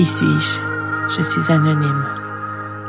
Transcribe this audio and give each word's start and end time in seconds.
Qui 0.00 0.06
suis-je? 0.06 1.14
Je 1.14 1.20
suis 1.20 1.52
anonyme. 1.52 2.06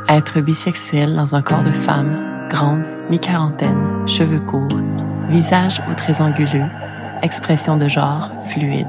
Être 0.08 0.40
bisexuel 0.40 1.14
dans 1.14 1.34
un 1.34 1.42
corps 1.42 1.62
de 1.62 1.70
femme, 1.70 2.46
grande, 2.48 2.86
mi-quarantaine, 3.10 4.06
cheveux 4.06 4.40
courts, 4.40 4.80
visage 5.28 5.82
aux 5.90 5.92
traits 5.92 6.22
anguleux, 6.22 6.70
expression 7.22 7.76
de 7.76 7.86
genre 7.86 8.30
fluide. 8.46 8.88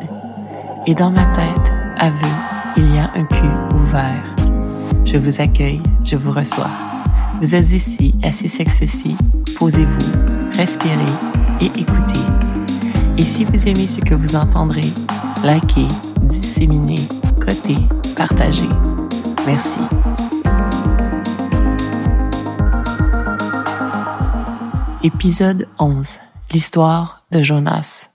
Et 0.88 0.96
dans 0.96 1.12
ma 1.12 1.26
tête, 1.34 1.74
aveu, 1.98 2.16
il 2.78 2.96
y 2.96 2.98
a 2.98 3.12
un 3.14 3.26
cul 3.26 3.76
ouvert. 3.76 4.24
Je 5.04 5.18
vous 5.18 5.42
accueille, 5.42 5.84
je 6.06 6.16
vous 6.16 6.32
reçois. 6.32 6.72
Vous 7.42 7.56
êtes 7.56 7.74
ici, 7.74 8.16
assis 8.24 8.48
sexe-ci, 8.48 9.18
posez-vous, 9.58 10.12
respirez 10.58 10.96
et 11.60 11.66
écoutez. 11.78 12.24
Et 13.18 13.26
si 13.26 13.44
vous 13.44 13.68
aimez 13.68 13.88
ce 13.88 14.00
que 14.00 14.16
vous 14.16 14.38
entendrez, 14.38 14.94
likez, 15.44 15.90
disséminez, 16.22 17.06
cotez, 17.42 17.80
partagez. 18.16 18.70
Merci. 19.46 19.80
Épisode 25.04 25.68
11. 25.80 26.20
L'histoire 26.52 27.24
de 27.32 27.42
Jonas. 27.42 28.10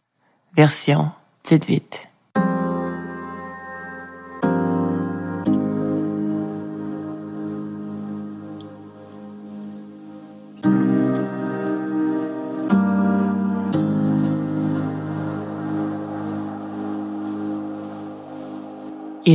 Version 0.56 1.10
18. 1.44 2.07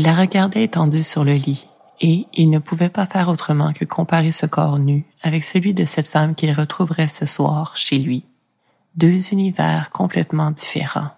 Il 0.03 0.07
la 0.07 0.15
regardait 0.15 0.65
étendue 0.65 1.01
sur 1.01 1.23
le 1.23 1.31
lit, 1.31 1.65
et 2.01 2.27
il 2.33 2.49
ne 2.49 2.59
pouvait 2.59 2.89
pas 2.89 3.05
faire 3.05 3.29
autrement 3.29 3.71
que 3.71 3.85
comparer 3.85 4.33
ce 4.33 4.45
corps 4.45 4.77
nu 4.77 5.05
avec 5.21 5.45
celui 5.45 5.73
de 5.73 5.85
cette 5.85 6.09
femme 6.09 6.35
qu'il 6.35 6.51
retrouverait 6.51 7.07
ce 7.07 7.25
soir 7.25 7.77
chez 7.77 7.99
lui. 7.99 8.25
Deux 8.97 9.31
univers 9.31 9.91
complètement 9.91 10.51
différents. 10.51 11.11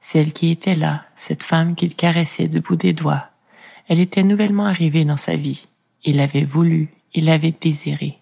Celle 0.00 0.32
qui 0.32 0.50
était 0.50 0.74
là, 0.74 1.04
cette 1.14 1.42
femme 1.42 1.74
qu'il 1.74 1.94
caressait 1.94 2.48
du 2.48 2.60
bout 2.60 2.76
des 2.76 2.94
doigts, 2.94 3.28
elle 3.88 4.00
était 4.00 4.22
nouvellement 4.22 4.64
arrivée 4.64 5.04
dans 5.04 5.18
sa 5.18 5.36
vie. 5.36 5.66
Il 6.04 6.16
l'avait 6.16 6.44
voulu, 6.44 6.88
il 7.12 7.26
l'avait 7.26 7.52
désiré. 7.60 8.20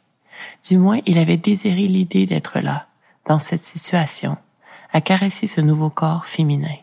Du 0.68 0.78
moins, 0.78 0.98
il 1.06 1.16
avait 1.18 1.36
désiré 1.36 1.86
l'idée 1.86 2.26
d'être 2.26 2.58
là, 2.58 2.88
dans 3.28 3.38
cette 3.38 3.62
situation, 3.62 4.36
à 4.92 5.00
caresser 5.00 5.46
ce 5.46 5.60
nouveau 5.60 5.90
corps 5.90 6.26
féminin 6.26 6.74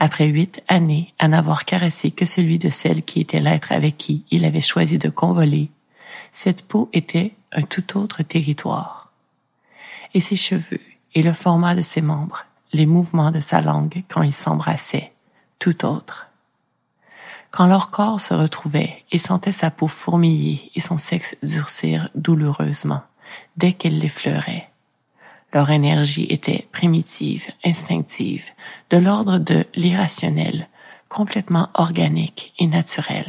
après 0.00 0.26
huit 0.26 0.62
années 0.66 1.12
à 1.18 1.28
n'avoir 1.28 1.66
caressé 1.66 2.10
que 2.10 2.24
celui 2.24 2.58
de 2.58 2.70
celle 2.70 3.04
qui 3.04 3.20
était 3.20 3.38
l'être 3.38 3.70
avec 3.70 3.98
qui 3.98 4.24
il 4.30 4.46
avait 4.46 4.62
choisi 4.62 4.98
de 4.98 5.10
convoler, 5.10 5.70
cette 6.32 6.66
peau 6.66 6.88
était 6.94 7.34
un 7.52 7.62
tout 7.62 7.98
autre 7.98 8.22
territoire. 8.22 9.12
Et 10.14 10.20
ses 10.20 10.36
cheveux, 10.36 10.80
et 11.14 11.22
le 11.22 11.34
format 11.34 11.74
de 11.74 11.82
ses 11.82 12.00
membres, 12.00 12.46
les 12.72 12.86
mouvements 12.86 13.30
de 13.30 13.40
sa 13.40 13.60
langue 13.60 14.02
quand 14.08 14.22
ils 14.22 14.32
s'embrassaient, 14.32 15.12
tout 15.58 15.84
autre. 15.84 16.28
Quand 17.50 17.66
leur 17.66 17.90
corps 17.90 18.20
se 18.20 18.32
retrouvait, 18.32 19.04
il 19.12 19.20
sentait 19.20 19.52
sa 19.52 19.70
peau 19.70 19.86
fourmiller 19.86 20.70
et 20.74 20.80
son 20.80 20.96
sexe 20.96 21.36
durcir 21.42 22.08
douloureusement 22.14 23.02
dès 23.58 23.74
qu'elle 23.74 23.98
l'effleurait. 23.98 24.69
Leur 25.52 25.70
énergie 25.70 26.26
était 26.30 26.68
primitive, 26.72 27.48
instinctive, 27.64 28.50
de 28.90 28.98
l'ordre 28.98 29.38
de 29.38 29.66
l'irrationnel, 29.74 30.68
complètement 31.08 31.68
organique 31.74 32.54
et 32.58 32.66
naturel. 32.66 33.26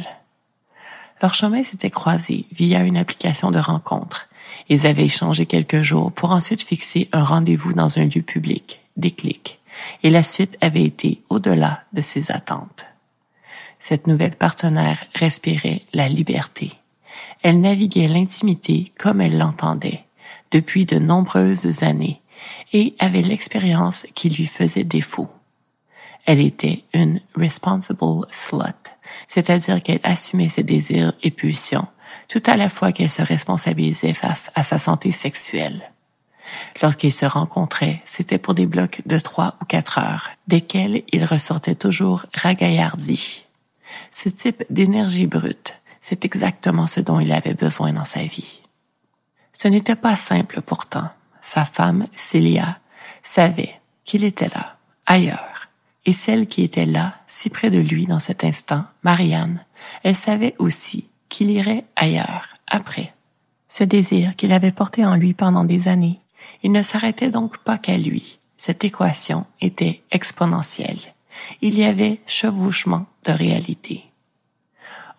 Leur 1.20 1.34
chemin 1.34 1.62
s'était 1.62 1.90
croisé 1.90 2.46
via 2.52 2.80
une 2.80 2.96
application 2.96 3.50
de 3.50 3.58
rencontre. 3.58 4.28
Ils 4.68 4.86
avaient 4.86 5.04
échangé 5.04 5.46
quelques 5.46 5.82
jours 5.82 6.12
pour 6.12 6.30
ensuite 6.30 6.62
fixer 6.62 7.08
un 7.12 7.24
rendez-vous 7.24 7.72
dans 7.72 7.98
un 7.98 8.06
lieu 8.06 8.22
public, 8.22 8.80
déclic, 8.96 9.60
et 10.02 10.10
la 10.10 10.22
suite 10.22 10.58
avait 10.60 10.84
été 10.84 11.22
au-delà 11.28 11.82
de 11.92 12.00
ses 12.00 12.30
attentes. 12.30 12.86
Cette 13.78 14.06
nouvelle 14.06 14.36
partenaire 14.36 15.04
respirait 15.14 15.82
la 15.92 16.08
liberté. 16.08 16.70
Elle 17.42 17.60
naviguait 17.60 18.08
l'intimité 18.08 18.92
comme 18.98 19.20
elle 19.20 19.38
l'entendait, 19.38 20.04
depuis 20.52 20.86
de 20.86 20.98
nombreuses 20.98 21.82
années 21.82 22.20
et 22.72 22.94
avait 22.98 23.22
l'expérience 23.22 24.06
qui 24.14 24.28
lui 24.28 24.46
faisait 24.46 24.84
défaut. 24.84 25.28
Elle 26.24 26.40
était 26.40 26.84
une 26.94 27.20
responsible 27.34 28.26
slut, 28.30 28.96
c'est-à-dire 29.26 29.82
qu'elle 29.82 30.00
assumait 30.04 30.48
ses 30.48 30.62
désirs 30.62 31.12
et 31.22 31.30
pulsions, 31.30 31.88
tout 32.28 32.42
à 32.46 32.56
la 32.56 32.68
fois 32.68 32.92
qu'elle 32.92 33.10
se 33.10 33.22
responsabilisait 33.22 34.14
face 34.14 34.50
à 34.54 34.62
sa 34.62 34.78
santé 34.78 35.10
sexuelle. 35.10 35.90
Lorsqu'ils 36.80 37.12
se 37.12 37.26
rencontraient, 37.26 38.02
c'était 38.04 38.38
pour 38.38 38.54
des 38.54 38.66
blocs 38.66 39.02
de 39.06 39.18
trois 39.18 39.56
ou 39.60 39.64
quatre 39.64 39.98
heures, 39.98 40.30
desquels 40.46 41.02
il 41.10 41.24
ressortait 41.24 41.74
toujours 41.74 42.26
ragaillardi. 42.34 43.46
Ce 44.10 44.28
type 44.28 44.62
d'énergie 44.70 45.26
brute, 45.26 45.80
c'est 46.00 46.24
exactement 46.24 46.86
ce 46.86 47.00
dont 47.00 47.20
il 47.20 47.32
avait 47.32 47.54
besoin 47.54 47.92
dans 47.92 48.04
sa 48.04 48.22
vie. 48.22 48.61
Ce 49.62 49.68
n'était 49.68 49.94
pas 49.94 50.16
simple 50.16 50.60
pourtant. 50.60 51.08
Sa 51.40 51.64
femme, 51.64 52.08
Célia, 52.16 52.80
savait 53.22 53.80
qu'il 54.04 54.24
était 54.24 54.48
là, 54.48 54.76
ailleurs. 55.06 55.68
Et 56.04 56.12
celle 56.12 56.48
qui 56.48 56.64
était 56.64 56.84
là, 56.84 57.20
si 57.28 57.48
près 57.48 57.70
de 57.70 57.78
lui 57.78 58.06
dans 58.06 58.18
cet 58.18 58.42
instant, 58.42 58.82
Marianne, 59.04 59.64
elle 60.02 60.16
savait 60.16 60.56
aussi 60.58 61.10
qu'il 61.28 61.48
irait 61.48 61.84
ailleurs, 61.94 62.56
après. 62.66 63.14
Ce 63.68 63.84
désir 63.84 64.34
qu'il 64.34 64.52
avait 64.52 64.72
porté 64.72 65.06
en 65.06 65.14
lui 65.14 65.32
pendant 65.32 65.62
des 65.62 65.86
années, 65.86 66.18
il 66.64 66.72
ne 66.72 66.82
s'arrêtait 66.82 67.30
donc 67.30 67.58
pas 67.58 67.78
qu'à 67.78 67.96
lui. 67.96 68.40
Cette 68.56 68.82
équation 68.82 69.46
était 69.60 70.02
exponentielle. 70.10 71.14
Il 71.60 71.78
y 71.78 71.84
avait 71.84 72.18
chevauchement 72.26 73.06
de 73.26 73.30
réalité. 73.30 74.02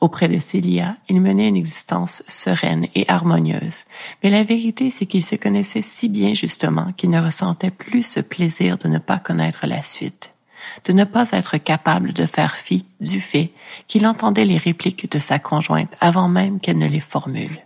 Auprès 0.03 0.28
de 0.28 0.38
Célia, 0.38 0.97
il 1.08 1.22
menait 1.22 1.47
une 1.47 1.56
existence 1.56 2.24
sereine 2.28 2.88
et 2.94 3.06
harmonieuse. 3.08 3.86
Mais 4.22 4.30
la 4.30 4.44
vérité, 4.44 4.90
c'est 4.90 5.06
qu'il 5.06 5.24
se 5.24 5.38
connaissait 5.38 5.81
si 5.81 6.09
bien 6.09 6.34
justement 6.34 6.91
qu'il 6.97 7.09
ne 7.09 7.22
ressentait 7.22 7.72
plus 7.72 8.03
ce 8.03 8.19
plaisir 8.19 8.78
de 8.78 8.90
ne 8.90 8.97
pas 8.97 9.18
connaître 9.18 9.66
la 9.66 9.81
suite, 9.81 10.36
de 10.84 10.91
ne 10.91 11.06
pas 11.06 11.31
être 11.31 11.56
capable 11.56 12.12
de 12.12 12.25
faire 12.25 12.53
fi 12.53 12.86
du 13.00 13.22
fait 13.22 13.53
qu'il 13.88 14.06
entendait 14.06 14.44
les 14.44 14.58
répliques 14.58 15.09
de 15.09 15.19
sa 15.19 15.40
conjointe 15.40 15.96
avant 16.02 16.28
même 16.28 16.59
qu'elle 16.59 16.80
ne 16.80 16.90
les 16.90 17.00
formule. 17.00 17.66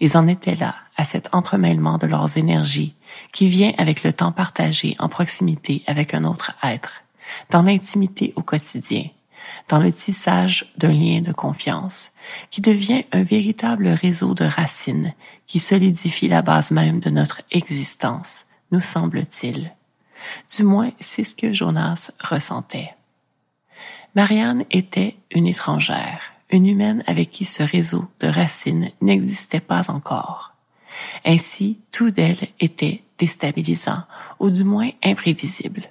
Ils 0.00 0.16
en 0.16 0.28
étaient 0.28 0.54
là, 0.54 0.76
à 0.96 1.04
cet 1.04 1.34
entremêlement 1.34 1.98
de 1.98 2.06
leurs 2.06 2.38
énergies 2.38 2.94
qui 3.34 3.48
vient 3.48 3.74
avec 3.76 4.02
le 4.02 4.14
temps 4.14 4.32
partagé 4.32 4.96
en 4.98 5.10
proximité 5.10 5.82
avec 5.86 6.14
un 6.14 6.24
autre 6.24 6.56
être, 6.62 7.02
dans 7.50 7.60
l'intimité 7.60 8.32
au 8.36 8.42
quotidien, 8.42 9.04
dans 9.68 9.78
le 9.78 9.92
tissage 9.92 10.72
d'un 10.76 10.92
lien 10.92 11.20
de 11.20 11.32
confiance, 11.32 12.12
qui 12.50 12.60
devient 12.60 13.04
un 13.12 13.24
véritable 13.24 13.88
réseau 13.88 14.34
de 14.34 14.44
racines 14.44 15.12
qui 15.46 15.58
solidifie 15.58 16.28
la 16.28 16.42
base 16.42 16.70
même 16.70 17.00
de 17.00 17.10
notre 17.10 17.42
existence, 17.50 18.46
nous 18.70 18.80
semble-t-il. 18.80 19.72
Du 20.56 20.64
moins, 20.64 20.90
c'est 21.00 21.24
ce 21.24 21.34
que 21.34 21.52
Jonas 21.52 22.10
ressentait. 22.20 22.94
Marianne 24.14 24.64
était 24.70 25.16
une 25.30 25.46
étrangère, 25.46 26.20
une 26.50 26.66
humaine 26.66 27.04
avec 27.06 27.30
qui 27.30 27.44
ce 27.44 27.62
réseau 27.62 28.08
de 28.20 28.28
racines 28.28 28.90
n'existait 29.00 29.60
pas 29.60 29.90
encore. 29.90 30.54
Ainsi, 31.24 31.78
tout 31.92 32.10
d'elle 32.10 32.48
était 32.60 33.02
déstabilisant, 33.18 34.02
ou 34.40 34.50
du 34.50 34.64
moins 34.64 34.90
imprévisible 35.04 35.82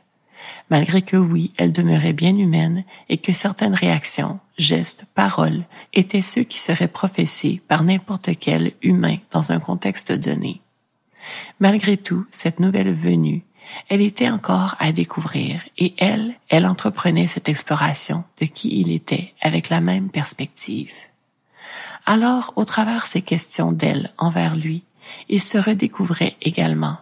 malgré 0.69 1.01
que 1.01 1.17
oui, 1.17 1.53
elle 1.57 1.71
demeurait 1.71 2.13
bien 2.13 2.35
humaine 2.37 2.83
et 3.09 3.17
que 3.17 3.33
certaines 3.33 3.73
réactions, 3.73 4.39
gestes, 4.57 5.05
paroles 5.15 5.63
étaient 5.93 6.21
ceux 6.21 6.43
qui 6.43 6.59
seraient 6.59 6.87
professés 6.87 7.61
par 7.67 7.83
n'importe 7.83 8.31
quel 8.39 8.73
humain 8.81 9.17
dans 9.31 9.51
un 9.51 9.59
contexte 9.59 10.11
donné. 10.11 10.61
Malgré 11.59 11.97
tout, 11.97 12.25
cette 12.31 12.59
nouvelle 12.59 12.93
venue, 12.93 13.43
elle 13.89 14.01
était 14.01 14.29
encore 14.29 14.75
à 14.79 14.91
découvrir 14.91 15.63
et 15.77 15.93
elle, 15.97 16.35
elle 16.49 16.65
entreprenait 16.65 17.27
cette 17.27 17.49
exploration 17.49 18.23
de 18.39 18.45
qui 18.45 18.79
il 18.79 18.91
était 18.91 19.33
avec 19.41 19.69
la 19.69 19.81
même 19.81 20.09
perspective. 20.09 20.93
Alors, 22.05 22.53
au 22.55 22.65
travers 22.65 23.07
ces 23.07 23.21
questions 23.21 23.71
d'elle 23.71 24.13
envers 24.17 24.55
lui, 24.55 24.83
il 25.29 25.41
se 25.41 25.57
redécouvrait 25.57 26.35
également 26.41 26.97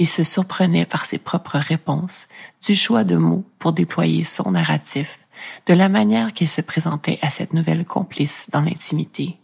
il 0.00 0.08
se 0.08 0.24
surprenait 0.24 0.86
par 0.86 1.04
ses 1.04 1.18
propres 1.18 1.58
réponses, 1.58 2.26
du 2.66 2.74
choix 2.74 3.04
de 3.04 3.16
mots 3.16 3.44
pour 3.58 3.74
déployer 3.74 4.24
son 4.24 4.52
narratif, 4.52 5.18
de 5.66 5.74
la 5.74 5.90
manière 5.90 6.32
qu'il 6.32 6.48
se 6.48 6.62
présentait 6.62 7.18
à 7.20 7.28
cette 7.28 7.52
nouvelle 7.52 7.84
complice 7.84 8.48
dans 8.50 8.62
l'intimité. 8.62 9.36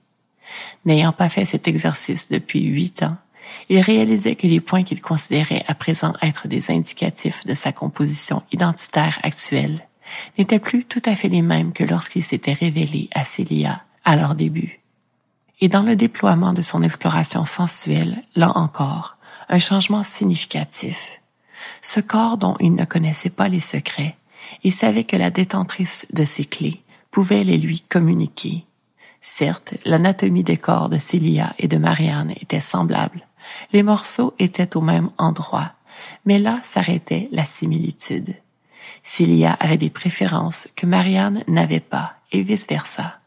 N'ayant 0.86 1.12
pas 1.12 1.28
fait 1.28 1.44
cet 1.44 1.68
exercice 1.68 2.30
depuis 2.30 2.64
huit 2.64 3.02
ans, 3.02 3.18
il 3.68 3.80
réalisait 3.80 4.34
que 4.34 4.46
les 4.46 4.62
points 4.62 4.82
qu'il 4.82 5.02
considérait 5.02 5.62
à 5.68 5.74
présent 5.74 6.14
être 6.22 6.48
des 6.48 6.70
indicatifs 6.70 7.44
de 7.44 7.54
sa 7.54 7.72
composition 7.72 8.42
identitaire 8.50 9.18
actuelle 9.24 9.86
n'étaient 10.38 10.58
plus 10.58 10.86
tout 10.86 11.02
à 11.04 11.14
fait 11.16 11.28
les 11.28 11.42
mêmes 11.42 11.74
que 11.74 11.84
lorsqu'il 11.84 12.22
s'était 12.22 12.54
révélé 12.54 13.10
à 13.14 13.24
Célia 13.24 13.82
à 14.06 14.16
leur 14.16 14.34
début. 14.34 14.80
Et 15.60 15.68
dans 15.68 15.82
le 15.82 15.96
déploiement 15.96 16.54
de 16.54 16.62
son 16.62 16.82
exploration 16.82 17.44
sensuelle, 17.44 18.22
là 18.34 18.56
encore, 18.56 19.15
un 19.48 19.58
changement 19.58 20.02
significatif. 20.02 21.20
Ce 21.82 22.00
corps 22.00 22.36
dont 22.36 22.56
il 22.60 22.74
ne 22.74 22.84
connaissait 22.84 23.30
pas 23.30 23.48
les 23.48 23.60
secrets, 23.60 24.16
il 24.62 24.72
savait 24.72 25.04
que 25.04 25.16
la 25.16 25.30
détentrice 25.30 26.06
de 26.12 26.24
ses 26.24 26.44
clés 26.44 26.82
pouvait 27.10 27.44
les 27.44 27.58
lui 27.58 27.80
communiquer. 27.80 28.64
Certes, 29.20 29.74
l'anatomie 29.84 30.44
des 30.44 30.56
corps 30.56 30.88
de 30.88 30.98
Célia 30.98 31.54
et 31.58 31.68
de 31.68 31.78
Marianne 31.78 32.32
était 32.40 32.60
semblable. 32.60 33.26
Les 33.72 33.82
morceaux 33.82 34.34
étaient 34.38 34.76
au 34.76 34.80
même 34.80 35.10
endroit, 35.18 35.72
mais 36.24 36.38
là 36.38 36.60
s'arrêtait 36.62 37.28
la 37.32 37.44
similitude. 37.44 38.34
Célia 39.02 39.52
avait 39.52 39.78
des 39.78 39.90
préférences 39.90 40.68
que 40.76 40.86
Marianne 40.86 41.42
n'avait 41.48 41.80
pas, 41.80 42.16
et 42.32 42.42
vice-versa. 42.42 43.20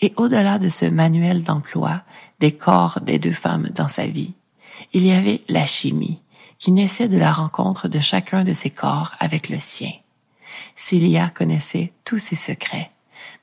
Et 0.00 0.12
au-delà 0.16 0.58
de 0.58 0.68
ce 0.68 0.86
manuel 0.86 1.42
d'emploi 1.42 2.02
des 2.38 2.52
corps 2.52 3.00
des 3.00 3.18
deux 3.18 3.32
femmes 3.32 3.68
dans 3.74 3.88
sa 3.88 4.06
vie, 4.06 4.34
il 4.92 5.06
y 5.06 5.12
avait 5.12 5.42
la 5.48 5.66
chimie, 5.66 6.20
qui 6.58 6.72
naissait 6.72 7.08
de 7.08 7.18
la 7.18 7.32
rencontre 7.32 7.88
de 7.88 8.00
chacun 8.00 8.44
de 8.44 8.52
ses 8.52 8.70
corps 8.70 9.14
avec 9.18 9.48
le 9.48 9.58
sien. 9.58 9.92
Célia 10.76 11.30
connaissait 11.30 11.92
tous 12.04 12.18
ses 12.18 12.36
secrets, 12.36 12.90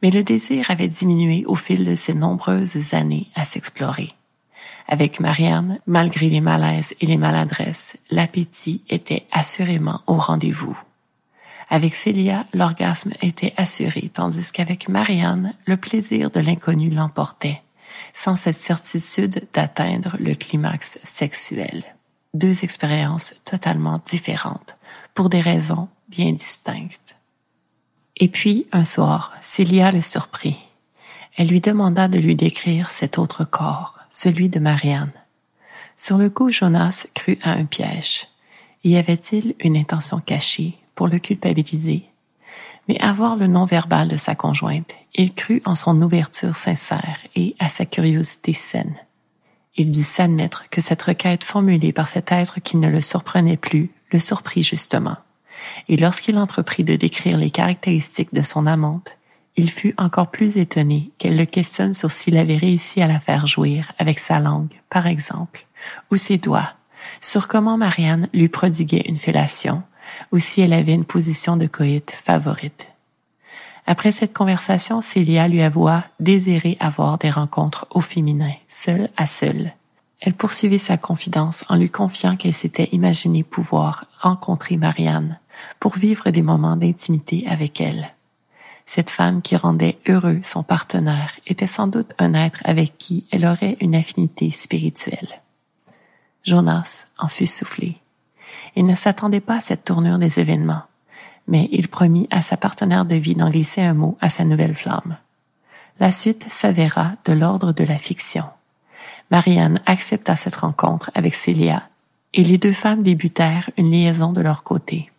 mais 0.02 0.12
le 0.12 0.24
désir 0.24 0.70
avait 0.70 0.88
diminué 0.88 1.46
au 1.46 1.56
fil 1.56 1.86
de 1.86 1.96
ses 1.96 2.14
nombreuses 2.14 2.94
années 2.94 3.28
à 3.36 3.46
s'explorer. 3.46 4.12
Avec 4.88 5.20
Marianne, 5.20 5.80
malgré 5.86 6.30
les 6.30 6.42
malaises 6.42 6.96
et 7.02 7.06
les 7.08 7.18
maladresses, 7.18 7.98
l'appétit 8.10 8.84
était 8.90 9.26
assurément 9.32 10.02
au 10.08 10.18
rendez-vous. 10.18 10.78
Avec 11.70 11.96
Célia, 11.96 12.46
l'orgasme 12.54 13.12
était 13.22 13.54
assuré, 13.58 14.10
tandis 14.14 14.52
qu'avec 14.54 14.88
Marianne, 14.88 15.54
le 15.66 15.76
plaisir 15.76 16.32
de 16.32 16.40
l'inconnu 16.40 16.90
l'emportait, 16.90 17.62
sans 18.18 18.36
cette 18.36 18.56
certitude 18.56 19.48
d'atteindre 19.54 20.18
le 20.20 20.34
climax 20.34 20.98
sexuel. 21.04 21.84
Deux 22.34 22.64
expériences 22.64 23.44
totalement 23.46 24.02
différentes, 24.04 24.76
pour 25.14 25.30
des 25.30 25.40
raisons 25.40 25.88
bien 26.10 26.32
distinctes. 26.32 27.16
Et 28.16 28.28
puis, 28.28 28.66
un 28.72 28.86
soir, 28.86 29.34
Célia 29.44 29.92
le 29.92 30.02
surprit. 30.02 30.58
Elle 31.36 31.50
lui 31.50 31.62
demanda 31.62 32.08
de 32.08 32.18
lui 32.18 32.36
décrire 32.36 32.90
cet 32.90 33.20
autre 33.20 33.46
corps 33.46 34.00
celui 34.10 34.50
de 34.50 34.60
Marianne. 34.60 35.14
Sur 35.96 36.18
le 36.18 36.32
coup, 36.32 36.52
Jonas 36.52 37.06
crut 37.14 37.40
à 37.46 37.52
un 37.52 37.66
piège. 37.66 38.30
Y 38.84 38.98
avait-il 38.98 39.54
une 39.60 39.78
intention 39.78 40.20
cachée 40.22 40.76
pour 40.96 41.08
le 41.08 41.20
culpabiliser? 41.20 42.10
Mais 42.88 43.00
à 43.00 43.12
voir 43.12 43.36
le 43.36 43.48
nom 43.48 43.66
verbal 43.66 44.08
de 44.08 44.18
sa 44.18 44.36
conjointe, 44.36 44.96
il 45.14 45.34
crut 45.34 45.62
en 45.66 45.76
son 45.76 46.02
ouverture 46.02 46.56
sincère 46.56 47.18
et 47.36 47.56
à 47.60 47.70
sa 47.70 47.86
curiosité 47.86 48.54
saine. 48.54 48.96
Il 49.76 49.90
dut 49.90 50.04
s'admettre 50.04 50.70
que 50.70 50.82
cette 50.82 51.02
requête 51.02 51.44
formulée 51.44 51.94
par 51.94 52.08
cet 52.08 52.32
être 52.32 52.60
qui 52.62 52.78
ne 52.78 52.88
le 52.88 53.02
surprenait 53.02 53.58
plus 53.58 53.92
le 54.12 54.20
surprit 54.20 54.64
justement. 54.64 55.18
Et 55.90 55.98
lorsqu'il 55.98 56.38
entreprit 56.38 56.84
de 56.84 56.96
décrire 56.96 57.38
les 57.38 57.52
caractéristiques 57.52 58.34
de 58.34 58.42
son 58.42 58.66
amante, 58.66 59.18
il 59.56 59.72
fut 59.72 59.94
encore 59.98 60.30
plus 60.30 60.58
étonné 60.58 61.12
qu'elle 61.18 61.36
le 61.36 61.46
questionne 61.46 61.94
sur 61.94 62.12
s'il 62.12 62.38
avait 62.38 62.58
réussi 62.58 63.02
à 63.02 63.08
la 63.08 63.20
faire 63.20 63.48
jouir 63.48 63.92
avec 63.98 64.20
sa 64.20 64.40
langue, 64.40 64.82
par 64.90 65.08
exemple, 65.08 65.66
ou 66.12 66.18
ses 66.18 66.38
doigts, 66.38 66.74
sur 67.22 67.48
comment 67.48 67.78
Marianne 67.78 68.30
lui 68.34 68.50
prodiguait 68.50 69.06
une 69.08 69.18
fellation, 69.18 69.84
ou 70.32 70.40
si 70.40 70.62
elle 70.62 70.74
avait 70.74 70.94
une 70.94 71.06
position 71.06 71.58
de 71.58 71.68
coït 71.68 72.12
favorite. 72.12 72.88
Après 73.86 74.12
cette 74.12 74.34
conversation, 74.34 75.02
Célia 75.02 75.48
lui 75.48 75.62
avoua 75.62 76.04
désirer 76.20 76.76
avoir 76.80 77.18
des 77.18 77.30
rencontres 77.30 77.88
au 77.92 78.02
féminin, 78.02 78.52
seule 78.68 79.10
à 79.16 79.28
seule. 79.28 79.74
Elle 80.20 80.34
poursuivit 80.34 80.80
sa 80.80 80.98
confidence 80.98 81.64
en 81.70 81.76
lui 81.76 81.90
confiant 81.90 82.36
qu'elle 82.36 82.54
s'était 82.54 82.90
imaginé 82.92 83.44
pouvoir 83.44 84.06
rencontrer 84.20 84.76
Marianne 84.76 85.40
pour 85.80 85.96
vivre 85.96 86.30
des 86.32 86.42
moments 86.42 86.76
d'intimité 86.76 87.46
avec 87.48 87.80
elle. 87.80 88.14
Cette 88.86 89.10
femme 89.10 89.42
qui 89.42 89.56
rendait 89.56 89.98
heureux 90.08 90.40
son 90.44 90.64
partenaire 90.64 91.36
était 91.46 91.68
sans 91.68 91.88
doute 91.88 92.14
un 92.20 92.34
être 92.34 92.62
avec 92.64 92.98
qui 92.98 93.26
elle 93.32 93.46
aurait 93.46 93.78
une 93.82 93.96
affinité 93.96 94.50
spirituelle. 94.52 95.42
Jonas 96.44 97.08
en 97.18 97.28
fut 97.28 97.46
soufflé. 97.46 97.98
Il 98.76 98.86
ne 98.86 98.96
s'attendait 98.96 99.42
pas 99.42 99.56
à 99.56 99.60
cette 99.60 99.86
tournure 99.86 100.20
des 100.20 100.40
événements, 100.40 100.84
mais 101.48 101.70
il 101.72 101.88
promit 101.88 102.28
à 102.32 102.42
sa 102.42 102.58
partenaire 102.58 103.06
de 103.06 103.16
vie 103.16 103.36
d'en 103.36 103.50
glisser 103.50 103.82
un 103.82 103.94
mot 103.94 104.18
à 104.22 104.30
sa 104.30 104.44
nouvelle 104.44 104.76
flamme. 104.76 105.18
La 106.00 106.12
suite 106.12 106.46
s'avéra 106.50 107.14
de 107.26 107.34
l'ordre 107.34 107.74
de 107.74 107.84
la 107.84 107.98
fiction. 107.98 108.44
Marianne 109.32 109.82
accepta 109.86 110.36
cette 110.36 110.56
rencontre 110.56 111.12
avec 111.16 111.34
Célia 111.34 111.90
et 112.34 112.44
les 112.44 112.58
deux 112.58 112.74
femmes 112.74 113.04
débutèrent 113.04 113.70
une 113.78 113.92
liaison 113.92 114.32
de 114.32 114.42
leur 114.42 114.64
côté. 114.64 115.12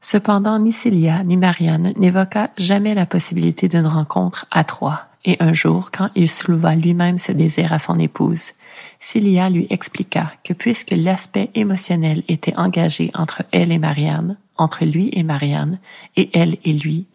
Cependant, 0.00 0.58
ni 0.58 0.72
Célia 0.72 1.22
ni 1.24 1.36
Marianne 1.36 1.94
n'évoqua 1.96 2.50
jamais 2.58 2.94
la 2.94 3.06
possibilité 3.06 3.68
d'une 3.68 3.86
rencontre 3.86 4.46
à 4.50 4.64
trois, 4.64 5.06
et 5.24 5.36
un 5.40 5.54
jour, 5.54 5.90
quand 5.90 6.10
il 6.14 6.28
souleva 6.28 6.74
lui-même 6.74 7.16
ce 7.16 7.32
désir 7.32 7.72
à 7.72 7.78
son 7.78 7.98
épouse, 7.98 8.52
Célia 9.04 9.50
lui 9.50 9.66
expliqua 9.68 10.32
que 10.44 10.54
puisque 10.54 10.92
l'aspect 10.92 11.50
émotionnel 11.54 12.22
était 12.26 12.56
engagé 12.56 13.10
entre 13.14 13.42
elle 13.52 13.70
et 13.70 13.78
Marianne, 13.78 14.38
entre 14.56 14.86
lui 14.86 15.10
et 15.12 15.22
Marianne, 15.22 15.78
et 16.16 16.30
elle 16.32 16.56
et 16.64 16.72
lui, 16.72 17.06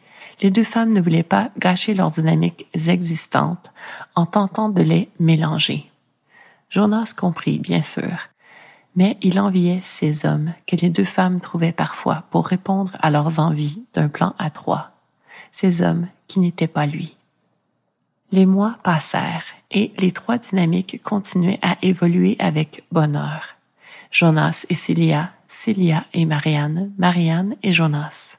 les 0.43 0.51
deux 0.51 0.63
femmes 0.63 0.93
ne 0.93 1.01
voulaient 1.01 1.23
pas 1.23 1.49
gâcher 1.57 1.95
leurs 1.95 2.11
dynamiques 2.11 2.67
existantes 2.75 3.73
en 4.13 4.27
tentant 4.27 4.69
de 4.69 4.83
les 4.83 5.09
mélanger. 5.19 5.89
Jonas 6.69 7.15
comprit, 7.17 7.57
bien 7.57 7.81
sûr, 7.81 8.29
mais 8.95 9.17
il 9.23 9.39
enviait 9.39 9.79
ces 9.81 10.27
hommes 10.27 10.53
que 10.67 10.75
les 10.75 10.91
deux 10.91 11.03
femmes 11.03 11.41
trouvaient 11.41 11.71
parfois 11.71 12.25
pour 12.29 12.45
répondre 12.45 12.91
à 12.99 13.09
leurs 13.09 13.39
envies 13.39 13.81
d'un 13.95 14.09
plan 14.09 14.35
à 14.37 14.51
trois, 14.51 14.91
ces 15.51 15.81
hommes 15.81 16.07
qui 16.27 16.39
n'étaient 16.39 16.67
pas 16.67 16.85
lui. 16.85 17.15
Les 18.31 18.45
mois 18.45 18.77
passèrent 18.83 19.45
et 19.71 19.91
les 19.97 20.11
trois 20.11 20.37
dynamiques 20.37 21.01
continuaient 21.03 21.59
à 21.61 21.77
évoluer 21.81 22.35
avec 22.39 22.83
bonheur. 22.91 23.55
Jonas 24.11 24.65
et 24.69 24.75
Célia, 24.75 25.31
Célia 25.47 26.05
et 26.13 26.25
Marianne, 26.25 26.91
Marianne 26.97 27.55
et 27.63 27.71
Jonas. 27.71 28.37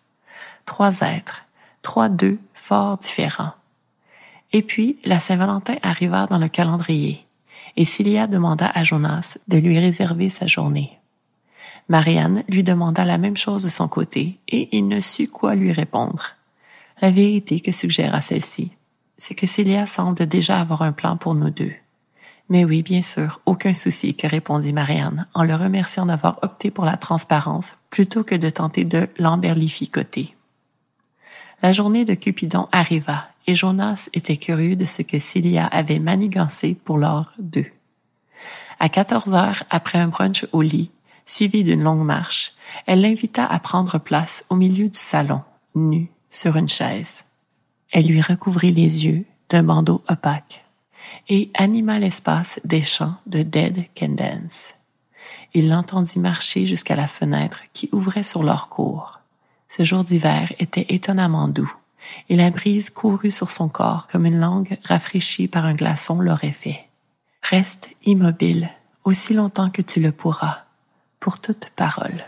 Trois 0.67 1.01
êtres, 1.01 1.47
trois 1.83 2.09
d'eux 2.09 2.39
fort 2.55 2.99
différents. 2.99 3.55
Et 4.53 4.63
puis, 4.63 4.99
la 5.05 5.21
Saint-Valentin 5.21 5.77
arriva 5.83 6.27
dans 6.27 6.39
le 6.39 6.49
calendrier 6.49 7.25
et 7.77 7.85
Cilia 7.85 8.27
demanda 8.27 8.71
à 8.75 8.85
Jonas 8.85 9.39
de 9.49 9.57
lui 9.59 9.79
réserver 9.79 10.31
sa 10.31 10.47
journée. 10.47 10.99
Marianne 11.89 12.45
lui 12.49 12.63
demanda 12.63 13.05
la 13.05 13.19
même 13.19 13.37
chose 13.37 13.63
de 13.63 13.69
son 13.69 13.89
côté, 13.89 14.39
et 14.49 14.77
il 14.77 14.87
ne 14.87 15.01
sut 15.01 15.29
quoi 15.29 15.55
lui 15.55 15.73
répondre. 15.73 16.35
La 17.03 17.11
vérité 17.11 17.61
que 17.61 17.73
suggéra 17.73 18.21
celle-ci, 18.21 18.71
c'est 19.21 19.35
que 19.35 19.47
Cilia 19.47 19.87
semble 19.87 20.27
déjà 20.27 20.59
avoir 20.59 20.83
un 20.83 20.93
plan 20.93 21.17
pour 21.17 21.35
nous 21.35 21.51
deux. 21.51 21.73
Mais 22.49 22.65
oui, 22.65 22.83
bien 22.83 23.03
sûr, 23.03 23.41
aucun 23.47 23.75
souci, 23.75 24.17
que 24.17 24.27
répondit 24.27 24.73
Marianne, 24.73 25.27
en 25.35 25.45
le 25.45 25.55
remerciant 25.55 26.07
d'avoir 26.07 26.41
opté 26.43 26.73
pour 26.73 26.85
la 26.85 26.97
transparence 26.97 27.77
plutôt 27.91 28.25
que 28.25 28.35
de 28.35 28.51
tenter 28.51 28.85
de 28.85 29.09
l'emberlificoter. 29.19 30.35
La 31.63 31.71
journée 31.71 32.05
de 32.05 32.15
Cupidon 32.15 32.67
arriva 32.73 33.29
et 33.47 33.55
Jonas 33.55 34.09
était 34.15 34.39
curieux 34.39 34.75
de 34.75 34.87
ce 34.87 35.03
que 35.03 35.19
Cilia 35.19 35.67
avait 35.67 35.99
manigancé 35.99 36.75
pour 36.75 36.99
l'heure 36.99 37.35
d'eux. 37.39 37.71
À 38.81 38.89
quatorze 38.89 39.35
heures, 39.35 39.63
après 39.69 39.99
un 39.99 40.09
brunch 40.09 40.47
au 40.53 40.63
lit, 40.63 40.91
suivi 41.27 41.63
d'une 41.63 41.83
longue 41.83 42.05
marche, 42.05 42.55
elle 42.87 43.03
l'invita 43.03 43.45
à 43.45 43.59
prendre 43.59 43.99
place 43.99 44.47
au 44.49 44.57
milieu 44.57 44.89
du 44.89 44.99
salon, 44.99 45.43
nu, 45.75 46.11
sur 46.31 46.57
une 46.57 46.69
chaise. 46.69 47.27
Elle 47.93 48.07
lui 48.07 48.21
recouvrit 48.21 48.73
les 48.73 49.05
yeux 49.05 49.25
d'un 49.49 49.63
bandeau 49.63 50.03
opaque 50.09 50.65
et 51.29 51.51
anima 51.55 51.99
l'espace 51.99 52.61
des 52.65 52.83
chants 52.83 53.17
de 53.27 53.43
Dead 53.43 53.87
Can 53.99 54.11
Dance. 54.11 54.77
Il 55.55 55.69
l'entendit 55.69 56.21
marcher 56.21 56.67
jusqu'à 56.67 56.97
la 56.97 57.09
fenêtre 57.09 57.65
qui 57.73 57.89
ouvrait 57.93 58.23
sur 58.23 58.43
leur 58.43 58.69
cour. 58.69 59.21
Ce 59.69 59.85
jour 59.85 60.05
d'hiver 60.05 60.53
était 60.59 60.87
étonnamment 60.89 61.49
doux 61.49 61.73
et 62.29 62.37
la 62.37 62.51
brise 62.51 62.91
courut 62.91 63.31
sur 63.31 63.51
son 63.51 63.69
corps 63.69 64.07
comme 64.07 64.27
une 64.27 64.39
langue 64.39 64.79
rafraîchie 64.85 65.49
par 65.49 65.65
un 65.65 65.75
glaçon 65.75 66.21
l'aurait 66.21 66.53
fait. 66.53 66.89
Reste 67.43 67.91
immobile 68.05 68.71
aussi 69.05 69.35
longtemps 69.35 69.71
que 69.71 69.83
tu 69.83 70.01
le 70.01 70.13
pourras, 70.13 70.65
pour 71.19 71.41
toute 71.41 71.71
parole. 71.77 72.25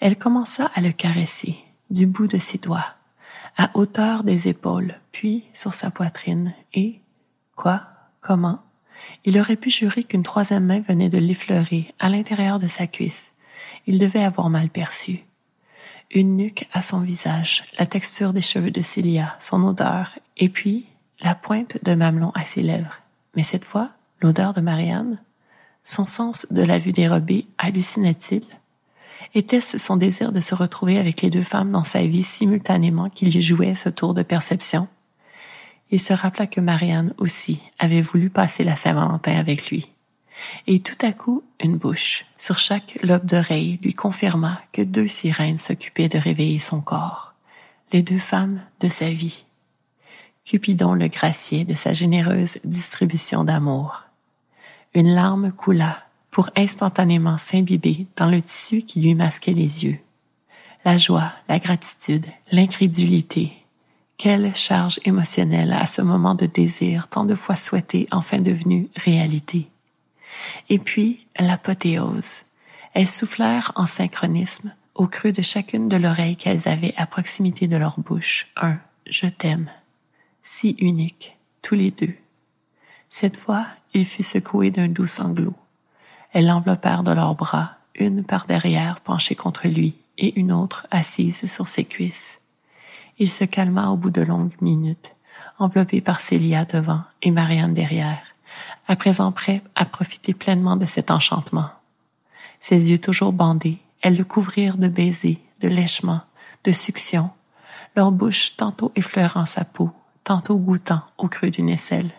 Elle 0.00 0.18
commença 0.18 0.70
à 0.74 0.80
le 0.80 0.92
caresser 0.92 1.56
du 1.90 2.06
bout 2.06 2.26
de 2.26 2.38
ses 2.38 2.58
doigts, 2.58 2.94
à 3.56 3.70
hauteur 3.74 4.24
des 4.24 4.48
épaules, 4.48 4.94
puis 5.12 5.44
sur 5.52 5.74
sa 5.74 5.90
poitrine, 5.90 6.54
et, 6.72 7.00
quoi, 7.56 7.82
comment, 8.20 8.60
il 9.24 9.38
aurait 9.38 9.56
pu 9.56 9.70
jurer 9.70 10.04
qu'une 10.04 10.22
troisième 10.22 10.64
main 10.66 10.80
venait 10.80 11.08
de 11.08 11.18
l'effleurer 11.18 11.92
à 11.98 12.08
l'intérieur 12.08 12.58
de 12.58 12.66
sa 12.66 12.86
cuisse. 12.86 13.32
Il 13.86 13.98
devait 13.98 14.24
avoir 14.24 14.50
mal 14.50 14.70
perçu. 14.70 15.24
une 16.14 16.36
nuque 16.36 16.68
à 16.72 16.80
son 16.80 17.00
visage, 17.00 17.64
la 17.78 17.86
texture 17.86 18.32
des 18.32 18.40
cheveux 18.40 18.70
de 18.70 18.82
Célia, 18.82 19.36
son 19.40 19.62
odeur, 19.64 20.18
et 20.36 20.48
puis 20.48 20.86
la 21.22 21.34
pointe 21.34 21.82
de 21.82 21.94
mamelon 21.94 22.30
à 22.34 22.44
ses 22.44 22.62
lèvres. 22.62 23.00
Mais 23.36 23.42
cette 23.42 23.64
fois, 23.64 23.90
l'odeur 24.20 24.54
de 24.54 24.60
Marianne? 24.60 25.18
Son 25.82 26.06
sens 26.06 26.46
de 26.50 26.62
la 26.62 26.78
vue 26.78 26.92
dérobée 26.92 27.46
hallucinait-il? 27.58 28.42
Était-ce 29.36 29.78
son 29.78 29.96
désir 29.96 30.30
de 30.30 30.38
se 30.38 30.54
retrouver 30.54 30.96
avec 30.98 31.22
les 31.22 31.30
deux 31.30 31.42
femmes 31.42 31.72
dans 31.72 31.82
sa 31.82 32.02
vie 32.06 32.22
simultanément 32.22 33.10
qu'il 33.10 33.40
jouait 33.40 33.74
ce 33.74 33.88
tour 33.88 34.14
de 34.14 34.22
perception 34.22 34.86
Il 35.90 36.00
se 36.00 36.12
rappela 36.12 36.46
que 36.46 36.60
Marianne 36.60 37.12
aussi 37.18 37.60
avait 37.80 38.02
voulu 38.02 38.30
passer 38.30 38.62
la 38.62 38.76
Saint-Valentin 38.76 39.36
avec 39.36 39.70
lui. 39.70 39.90
Et 40.68 40.80
tout 40.80 40.98
à 41.04 41.12
coup, 41.12 41.42
une 41.60 41.76
bouche, 41.76 42.26
sur 42.38 42.58
chaque 42.58 42.98
lobe 43.02 43.24
d'oreille, 43.24 43.80
lui 43.82 43.92
confirma 43.92 44.62
que 44.72 44.82
deux 44.82 45.08
sirènes 45.08 45.58
s'occupaient 45.58 46.08
de 46.08 46.18
réveiller 46.18 46.60
son 46.60 46.80
corps, 46.80 47.34
les 47.92 48.02
deux 48.02 48.18
femmes 48.18 48.60
de 48.80 48.88
sa 48.88 49.10
vie. 49.10 49.44
Cupidon 50.44 50.94
le 50.94 51.08
graciait 51.08 51.64
de 51.64 51.74
sa 51.74 51.92
généreuse 51.92 52.58
distribution 52.64 53.42
d'amour. 53.42 54.04
Une 54.94 55.12
larme 55.12 55.50
coula 55.50 56.03
pour 56.34 56.50
instantanément 56.56 57.38
s'imbiber 57.38 58.08
dans 58.16 58.28
le 58.28 58.42
tissu 58.42 58.82
qui 58.82 59.00
lui 59.00 59.14
masquait 59.14 59.52
les 59.52 59.84
yeux. 59.84 60.00
La 60.84 60.96
joie, 60.96 61.32
la 61.48 61.60
gratitude, 61.60 62.26
l'incrédulité. 62.50 63.52
Quelle 64.16 64.54
charge 64.56 64.98
émotionnelle 65.04 65.72
à 65.72 65.86
ce 65.86 66.02
moment 66.02 66.34
de 66.34 66.46
désir 66.46 67.06
tant 67.06 67.24
de 67.24 67.36
fois 67.36 67.54
souhaité 67.54 68.08
enfin 68.10 68.40
devenu 68.40 68.88
réalité. 68.96 69.68
Et 70.68 70.80
puis, 70.80 71.24
l'apothéose. 71.38 72.46
Elles 72.94 73.06
soufflèrent 73.06 73.70
en 73.76 73.86
synchronisme 73.86 74.74
au 74.96 75.06
creux 75.06 75.32
de 75.32 75.42
chacune 75.42 75.88
de 75.88 75.96
l'oreille 75.96 76.34
qu'elles 76.34 76.66
avaient 76.66 76.94
à 76.96 77.06
proximité 77.06 77.68
de 77.68 77.76
leur 77.76 78.00
bouche 78.00 78.48
un 78.56 78.78
je 79.06 79.26
t'aime, 79.26 79.70
si 80.42 80.74
unique, 80.80 81.36
tous 81.62 81.76
les 81.76 81.92
deux. 81.92 82.14
Cette 83.08 83.36
fois, 83.36 83.66
il 83.92 84.04
fut 84.04 84.24
secoué 84.24 84.72
d'un 84.72 84.88
doux 84.88 85.06
sanglot. 85.06 85.54
Elles 86.34 86.46
l'enveloppèrent 86.46 87.02
de 87.02 87.12
leurs 87.12 87.34
bras, 87.34 87.76
une 87.94 88.22
par 88.22 88.46
derrière 88.46 89.00
penchée 89.00 89.34
contre 89.34 89.66
lui 89.68 89.94
et 90.18 90.38
une 90.38 90.52
autre 90.52 90.86
assise 90.90 91.50
sur 91.50 91.66
ses 91.66 91.84
cuisses. 91.84 92.40
Il 93.18 93.30
se 93.30 93.44
calma 93.44 93.88
au 93.88 93.96
bout 93.96 94.10
de 94.10 94.20
longues 94.20 94.60
minutes, 94.60 95.16
enveloppé 95.58 96.02
par 96.02 96.20
Célia 96.20 96.66
devant 96.66 97.02
et 97.22 97.30
Marianne 97.30 97.72
derrière 97.72 98.34
à 98.86 98.96
présent 98.96 99.32
prêt 99.32 99.62
à 99.74 99.84
profiter 99.84 100.34
pleinement 100.34 100.76
de 100.76 100.86
cet 100.86 101.10
enchantement. 101.10 101.70
Ses 102.60 102.90
yeux 102.90 103.00
toujours 103.00 103.32
bandés, 103.32 103.78
elles 104.02 104.16
le 104.16 104.24
couvrirent 104.24 104.76
de 104.76 104.88
baisers, 104.88 105.40
de 105.60 105.68
lèchements, 105.68 106.22
de 106.64 106.72
suctions, 106.72 107.30
leur 107.96 108.12
bouche 108.12 108.56
tantôt 108.56 108.92
effleurant 108.96 109.46
sa 109.46 109.64
peau, 109.64 109.90
tantôt 110.24 110.58
goûtant 110.58 111.02
au 111.18 111.28
creux 111.28 111.50
d'une 111.50 111.68
aisselle, 111.68 112.10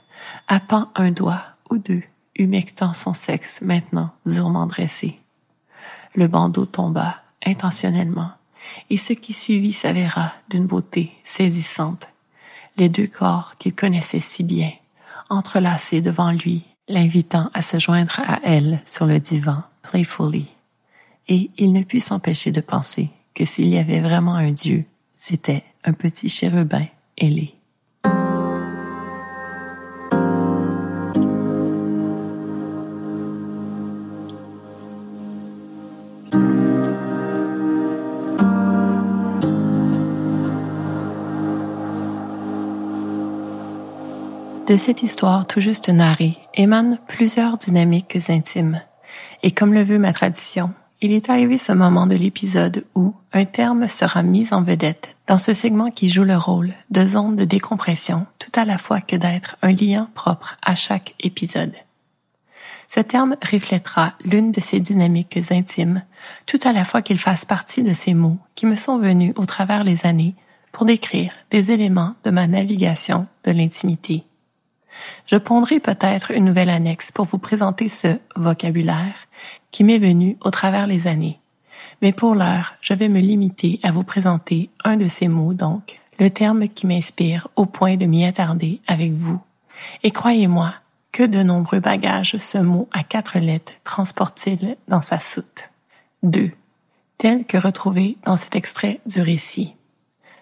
appant 0.48 0.90
un 0.96 1.12
doigt 1.12 1.44
ou 1.70 1.78
deux, 1.78 2.04
humectant 2.36 2.94
son 2.94 3.14
sexe 3.14 3.62
maintenant 3.62 4.12
durement 4.26 4.68
dressé. 4.68 5.20
Le 6.16 6.28
bandeau 6.28 6.66
tomba 6.66 7.22
intentionnellement, 7.46 8.32
et 8.90 8.98
ce 8.98 9.14
qui 9.14 9.34
suivit 9.34 9.74
s'avéra 9.74 10.34
d'une 10.50 10.66
beauté 10.66 11.12
saisissante. 11.24 12.10
Les 12.78 12.90
deux 12.90 13.08
corps 13.08 13.58
qu'il 13.58 13.74
connaissait 13.74 14.20
si 14.20 14.44
bien, 14.44 14.72
entrelacés 15.30 16.02
devant 16.02 16.32
lui, 16.32 16.64
l'invitant 16.88 17.50
à 17.54 17.62
se 17.62 17.80
joindre 17.80 18.20
à 18.28 18.40
elle 18.44 18.82
sur 18.86 19.06
le 19.06 19.20
divan, 19.20 19.64
playfully. 19.82 20.48
Et 21.28 21.50
il 21.58 21.74
ne 21.74 21.84
put 21.84 22.00
s'empêcher 22.00 22.52
de 22.52 22.62
penser 22.62 23.10
que 23.34 23.46
s'il 23.46 23.68
y 23.68 23.78
avait 23.78 24.02
vraiment 24.02 24.36
un 24.36 24.52
Dieu, 24.52 24.86
c'était 25.16 25.64
un 25.84 25.94
petit 25.94 26.30
chérubin 26.30 26.86
ailé. 27.18 27.55
De 44.68 44.78
cette 44.78 45.04
histoire 45.04 45.46
tout 45.46 45.60
juste 45.62 45.90
narrée 45.90 46.38
émanent 46.56 46.98
plusieurs 47.08 47.60
dynamiques 47.60 48.18
intimes. 48.30 48.82
Et 49.44 49.52
comme 49.52 49.76
le 49.76 49.84
veut 49.84 50.00
ma 50.00 50.12
tradition, 50.12 50.74
il 51.02 51.12
est 51.12 51.30
arrivé 51.30 51.60
ce 51.60 51.72
moment 51.72 52.08
de 52.08 52.16
l'épisode 52.16 52.84
où 52.96 53.14
un 53.32 53.46
terme 53.46 53.88
sera 53.88 54.24
mis 54.24 54.52
en 54.56 54.64
vedette 54.64 55.18
dans 55.28 55.38
ce 55.38 55.54
segment 55.54 55.92
qui 55.92 56.10
joue 56.10 56.24
le 56.24 56.36
rôle 56.36 56.74
de 56.90 57.06
zone 57.06 57.36
de 57.36 57.46
décompression 57.46 58.26
tout 58.40 58.52
à 58.56 58.66
la 58.66 58.80
fois 58.80 59.02
que 59.02 59.16
d'être 59.16 59.56
un 59.62 59.72
lien 59.72 60.10
propre 60.16 60.58
à 60.64 60.74
chaque 60.74 61.14
épisode. 61.20 61.76
Ce 62.88 63.02
terme 63.02 63.36
reflètera 63.44 64.14
l'une 64.24 64.52
de 64.52 64.62
ces 64.62 64.80
dynamiques 64.80 65.52
intimes 65.52 66.02
tout 66.48 66.60
à 66.64 66.74
la 66.74 66.86
fois 66.86 67.04
qu'il 67.04 67.20
fasse 67.20 67.46
partie 67.46 67.84
de 67.84 67.94
ces 67.94 68.16
mots 68.16 68.40
qui 68.56 68.66
me 68.66 68.76
sont 68.76 68.98
venus 68.98 69.34
au 69.36 69.46
travers 69.46 69.84
les 69.84 70.08
années 70.08 70.34
pour 70.72 70.86
décrire 70.86 71.34
des 71.52 71.72
éléments 71.72 72.16
de 72.24 72.32
ma 72.32 72.48
navigation 72.48 73.28
de 73.44 73.52
l'intimité 73.52 74.24
je 75.26 75.36
pondrai 75.36 75.80
peut-être 75.80 76.32
une 76.32 76.46
nouvelle 76.46 76.70
annexe 76.70 77.12
pour 77.12 77.26
vous 77.26 77.38
présenter 77.38 77.88
ce 77.88 78.20
vocabulaire 78.36 79.28
qui 79.72 79.84
m'est 79.84 80.00
venu 80.00 80.38
au 80.42 80.52
travers 80.52 80.88
les 80.88 81.08
années. 81.08 81.40
Mais 82.02 82.12
pour 82.12 82.36
l'heure, 82.36 82.74
je 82.82 82.94
vais 82.94 83.10
me 83.10 83.20
limiter 83.20 83.80
à 83.84 83.92
vous 83.92 84.04
présenter 84.04 84.70
un 84.84 84.98
de 84.98 85.08
ces 85.08 85.28
mots, 85.28 85.54
donc, 85.54 86.00
le 86.20 86.30
terme 86.30 86.68
qui 86.68 86.88
m'inspire 86.88 87.48
au 87.56 87.66
point 87.66 87.98
de 87.98 88.06
m'y 88.06 88.26
attarder 88.26 88.82
avec 88.88 89.14
vous. 89.14 89.40
Et 90.04 90.12
croyez-moi, 90.12 90.74
que 91.12 91.24
de 91.24 91.44
nombreux 91.44 91.80
bagages 91.80 92.36
ce 92.38 92.58
mot 92.58 92.90
à 92.92 93.04
quatre 93.04 93.40
lettres 93.40 93.74
transporte-t-il 93.86 94.76
dans 94.90 95.02
sa 95.02 95.20
soute. 95.20 95.70
2. 96.24 96.52
Tel 97.18 97.46
que 97.46 97.58
retrouvé 97.58 98.18
dans 98.26 98.36
cet 98.36 98.56
extrait 98.56 99.00
du 99.06 99.22
récit. 99.22 99.76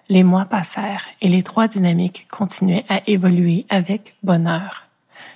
Les 0.09 0.23
mois 0.23 0.45
passèrent 0.45 1.05
et 1.21 1.29
les 1.29 1.43
trois 1.43 1.67
dynamiques 1.67 2.27
continuaient 2.29 2.85
à 2.89 3.01
évoluer 3.07 3.65
avec 3.69 4.15
bonheur. 4.23 4.83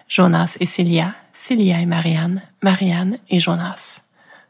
Jonas 0.07 0.57
et 0.59 0.65
Célia, 0.65 1.13
Célia 1.33 1.79
et 1.79 1.85
Marianne, 1.85 2.41
Marianne 2.61 3.17
et 3.29 3.39
Jonas. 3.39 4.01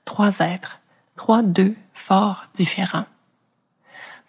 Trois 0.06 0.40
êtres, 0.40 0.80
trois 1.16 1.44
deux 1.44 1.76
fort 1.94 2.46
différents. 2.54 3.06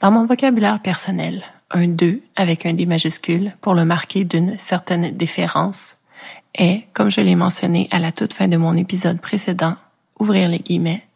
Dans 0.01 0.11
mon 0.11 0.27
vocabulaire 0.27 0.81
personnel, 0.81 1.43
un 1.71 1.89
deux 1.89 2.23
avec 2.37 2.67
un 2.67 2.75
D 2.75 2.87
majuscule 2.87 3.55
pour 3.61 3.75
le 3.75 3.85
marquer 3.85 4.25
d'une 4.25 4.57
certaine 4.59 5.17
déférence 5.17 5.97
est, 6.55 6.87
comme 6.93 7.11
je 7.11 7.21
l'ai 7.21 7.35
mentionné 7.35 7.89
à 7.91 7.99
la 7.99 8.13
toute 8.13 8.33
fin 8.33 8.49
de 8.49 8.57
mon 8.57 8.77
épisode 8.77 9.21
précédent, 9.21 9.77
ouvrir 10.19 10.49
les 10.49 10.59
guillemets, 10.59 11.07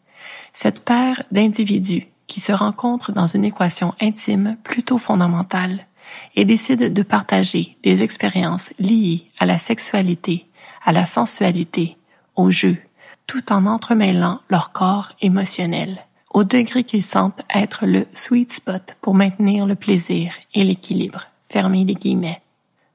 cette 0.52 0.85
paire 0.85 1.23
d'individus 1.31 2.07
qui 2.32 2.40
se 2.40 2.52
rencontrent 2.52 3.12
dans 3.12 3.26
une 3.26 3.44
équation 3.44 3.92
intime 4.00 4.56
plutôt 4.64 4.96
fondamentale 4.96 5.86
et 6.34 6.46
décident 6.46 6.88
de 6.88 7.02
partager 7.02 7.76
des 7.82 8.02
expériences 8.02 8.72
liées 8.78 9.24
à 9.38 9.44
la 9.44 9.58
sexualité, 9.58 10.46
à 10.82 10.92
la 10.92 11.04
sensualité, 11.04 11.98
au 12.34 12.50
jeu, 12.50 12.78
tout 13.26 13.52
en 13.52 13.66
entremêlant 13.66 14.40
leur 14.48 14.72
corps 14.72 15.12
émotionnel, 15.20 16.06
au 16.32 16.42
degré 16.42 16.84
qu'ils 16.84 17.02
sentent 17.02 17.44
être 17.54 17.84
le 17.84 18.06
sweet 18.12 18.50
spot 18.50 18.96
pour 19.02 19.14
maintenir 19.14 19.66
le 19.66 19.74
plaisir 19.74 20.32
et 20.54 20.64
l'équilibre. 20.64 21.26
Fermez 21.50 21.84
les 21.84 21.96
guillemets. 21.96 22.40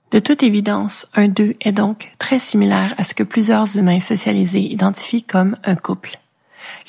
De 0.09 0.17
toute 0.17 0.41
évidence, 0.41 1.05
un 1.13 1.27
deux 1.27 1.55
est 1.61 1.73
donc 1.73 2.11
très 2.17 2.39
similaire 2.39 2.95
à 2.97 3.03
ce 3.03 3.13
que 3.13 3.23
plusieurs 3.23 3.77
humains 3.77 3.99
socialisés 3.99 4.71
identifient 4.71 5.21
comme 5.21 5.57
un 5.63 5.75
couple. 5.75 6.17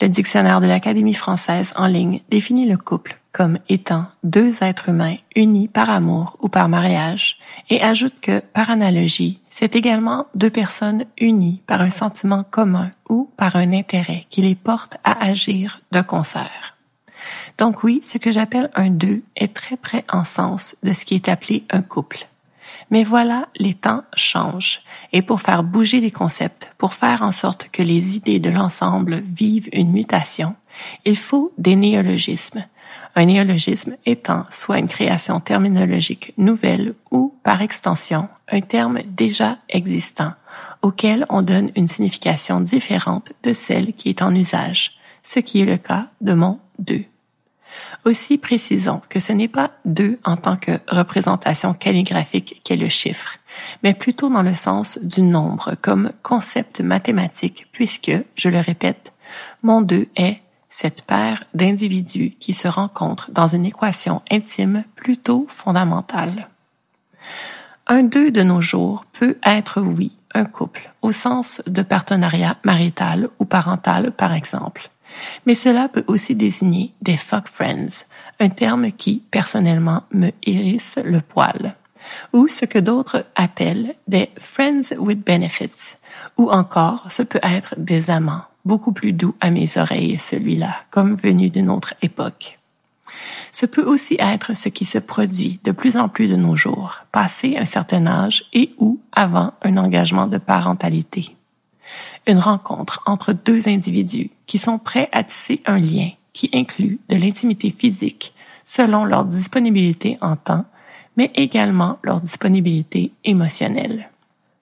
Le 0.00 0.08
dictionnaire 0.08 0.60
de 0.60 0.66
l'Académie 0.66 1.14
française 1.14 1.74
en 1.76 1.86
ligne 1.86 2.20
définit 2.30 2.68
le 2.68 2.76
couple 2.76 3.18
comme 3.32 3.58
étant 3.68 4.06
deux 4.22 4.62
êtres 4.62 4.88
humains 4.88 5.16
unis 5.34 5.68
par 5.68 5.90
amour 5.90 6.36
ou 6.40 6.48
par 6.48 6.68
mariage 6.68 7.38
et 7.68 7.82
ajoute 7.82 8.20
que, 8.20 8.40
par 8.40 8.70
analogie, 8.70 9.40
c'est 9.48 9.76
également 9.76 10.26
deux 10.34 10.50
personnes 10.50 11.04
unies 11.18 11.62
par 11.66 11.80
un 11.80 11.90
sentiment 11.90 12.44
commun 12.44 12.90
ou 13.08 13.30
par 13.36 13.56
un 13.56 13.72
intérêt 13.72 14.24
qui 14.30 14.42
les 14.42 14.54
porte 14.54 14.98
à 15.04 15.24
agir 15.24 15.80
de 15.92 16.00
concert. 16.00 16.76
Donc 17.58 17.82
oui, 17.82 18.00
ce 18.04 18.18
que 18.18 18.30
j'appelle 18.30 18.70
un 18.74 18.90
deux 18.90 19.22
est 19.36 19.54
très 19.54 19.76
près 19.76 20.04
en 20.12 20.24
sens 20.24 20.76
de 20.84 20.92
ce 20.92 21.04
qui 21.04 21.14
est 21.16 21.28
appelé 21.28 21.64
un 21.70 21.82
couple. 21.82 22.28
Mais 22.90 23.04
voilà, 23.04 23.48
les 23.56 23.74
temps 23.74 24.02
changent. 24.14 24.80
Et 25.12 25.22
pour 25.22 25.40
faire 25.40 25.62
bouger 25.62 26.00
les 26.00 26.10
concepts, 26.10 26.74
pour 26.78 26.94
faire 26.94 27.22
en 27.22 27.32
sorte 27.32 27.68
que 27.70 27.82
les 27.82 28.16
idées 28.16 28.40
de 28.40 28.50
l'ensemble 28.50 29.22
vivent 29.34 29.68
une 29.72 29.92
mutation, 29.92 30.54
il 31.04 31.16
faut 31.16 31.52
des 31.58 31.76
néologismes. 31.76 32.64
Un 33.14 33.26
néologisme 33.26 33.96
étant 34.06 34.44
soit 34.50 34.78
une 34.78 34.86
création 34.86 35.40
terminologique 35.40 36.32
nouvelle 36.38 36.94
ou, 37.10 37.34
par 37.42 37.62
extension, 37.62 38.28
un 38.50 38.60
terme 38.60 39.00
déjà 39.04 39.58
existant, 39.68 40.32
auquel 40.82 41.26
on 41.28 41.42
donne 41.42 41.70
une 41.74 41.88
signification 41.88 42.60
différente 42.60 43.32
de 43.42 43.52
celle 43.52 43.92
qui 43.92 44.08
est 44.08 44.22
en 44.22 44.34
usage, 44.34 44.98
ce 45.22 45.40
qui 45.40 45.60
est 45.60 45.66
le 45.66 45.78
cas 45.78 46.08
de 46.20 46.32
mon 46.32 46.60
deux. 46.78 47.04
Aussi 48.04 48.38
précisons 48.38 49.00
que 49.08 49.20
ce 49.20 49.32
n'est 49.32 49.48
pas 49.48 49.72
deux 49.84 50.18
en 50.24 50.36
tant 50.36 50.56
que 50.56 50.72
représentation 50.88 51.74
calligraphique 51.74 52.60
qu'est 52.64 52.76
le 52.76 52.88
chiffre, 52.88 53.36
mais 53.82 53.94
plutôt 53.94 54.28
dans 54.28 54.42
le 54.42 54.54
sens 54.54 54.98
du 55.02 55.22
nombre 55.22 55.74
comme 55.82 56.12
concept 56.22 56.80
mathématique 56.80 57.66
puisque, 57.72 58.12
je 58.34 58.48
le 58.48 58.60
répète, 58.60 59.12
mon 59.62 59.82
deux 59.82 60.06
est 60.16 60.40
cette 60.68 61.02
paire 61.02 61.44
d'individus 61.54 62.36
qui 62.38 62.52
se 62.52 62.68
rencontrent 62.68 63.30
dans 63.32 63.48
une 63.48 63.66
équation 63.66 64.22
intime 64.30 64.84
plutôt 64.96 65.46
fondamentale. 65.48 66.48
Un 67.86 68.02
deux 68.02 68.30
de 68.30 68.42
nos 68.42 68.60
jours 68.60 69.06
peut 69.12 69.38
être, 69.44 69.80
oui, 69.80 70.12
un 70.34 70.44
couple, 70.44 70.92
au 71.00 71.10
sens 71.10 71.62
de 71.66 71.82
partenariat 71.82 72.56
marital 72.64 73.28
ou 73.38 73.44
parental, 73.46 74.12
par 74.12 74.34
exemple. 74.34 74.90
Mais 75.46 75.54
cela 75.54 75.88
peut 75.88 76.04
aussi 76.06 76.34
désigner 76.34 76.92
des 77.02 77.16
fuck 77.16 77.48
friends, 77.48 78.06
un 78.40 78.48
terme 78.48 78.92
qui, 78.92 79.22
personnellement, 79.30 80.02
me 80.12 80.30
hérisse 80.44 80.98
le 81.04 81.20
poil. 81.20 81.76
Ou 82.32 82.48
ce 82.48 82.64
que 82.64 82.78
d'autres 82.78 83.26
appellent 83.34 83.94
des 84.06 84.30
friends 84.38 84.94
with 84.98 85.24
benefits. 85.24 85.96
Ou 86.36 86.50
encore, 86.50 87.10
ce 87.10 87.22
peut 87.22 87.40
être 87.42 87.74
des 87.76 88.10
amants, 88.10 88.44
beaucoup 88.64 88.92
plus 88.92 89.12
doux 89.12 89.34
à 89.40 89.50
mes 89.50 89.78
oreilles 89.78 90.18
celui-là, 90.18 90.74
comme 90.90 91.14
venu 91.14 91.50
d'une 91.50 91.70
autre 91.70 91.94
époque. 92.02 92.58
Ce 93.52 93.66
peut 93.66 93.84
aussi 93.84 94.16
être 94.18 94.56
ce 94.56 94.68
qui 94.68 94.84
se 94.84 94.98
produit 94.98 95.60
de 95.64 95.72
plus 95.72 95.96
en 95.96 96.08
plus 96.08 96.28
de 96.28 96.36
nos 96.36 96.56
jours, 96.56 97.00
passé 97.12 97.56
un 97.58 97.64
certain 97.64 98.06
âge 98.06 98.44
et 98.52 98.74
ou 98.78 99.00
avant 99.12 99.52
un 99.62 99.76
engagement 99.76 100.26
de 100.26 100.38
parentalité. 100.38 101.34
Une 102.26 102.38
rencontre 102.38 103.02
entre 103.06 103.32
deux 103.32 103.68
individus 103.68 104.30
qui 104.46 104.58
sont 104.58 104.78
prêts 104.78 105.08
à 105.12 105.22
tisser 105.24 105.62
un 105.66 105.78
lien 105.78 106.10
qui 106.32 106.50
inclut 106.52 107.00
de 107.08 107.16
l'intimité 107.16 107.74
physique 107.76 108.34
selon 108.64 109.04
leur 109.04 109.24
disponibilité 109.24 110.18
en 110.20 110.36
temps, 110.36 110.64
mais 111.16 111.32
également 111.34 111.98
leur 112.02 112.20
disponibilité 112.20 113.12
émotionnelle. 113.24 114.10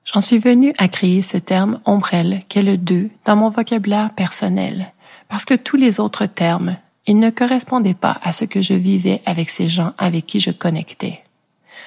J'en 0.04 0.20
suis 0.20 0.38
venue 0.38 0.72
à 0.78 0.86
créer 0.86 1.20
ce 1.20 1.36
terme 1.36 1.80
ombrelle 1.84 2.42
qu'est 2.48 2.62
le 2.62 2.78
deux 2.78 3.10
dans 3.24 3.34
mon 3.34 3.50
vocabulaire 3.50 4.14
personnel, 4.14 4.92
parce 5.28 5.44
que 5.44 5.54
tous 5.54 5.76
les 5.76 5.98
autres 5.98 6.26
termes, 6.26 6.76
ils 7.06 7.18
ne 7.18 7.30
correspondaient 7.30 7.94
pas 7.94 8.18
à 8.22 8.32
ce 8.32 8.44
que 8.44 8.62
je 8.62 8.74
vivais 8.74 9.20
avec 9.26 9.50
ces 9.50 9.68
gens 9.68 9.92
avec 9.98 10.26
qui 10.26 10.38
je 10.38 10.52
connectais. 10.52 11.22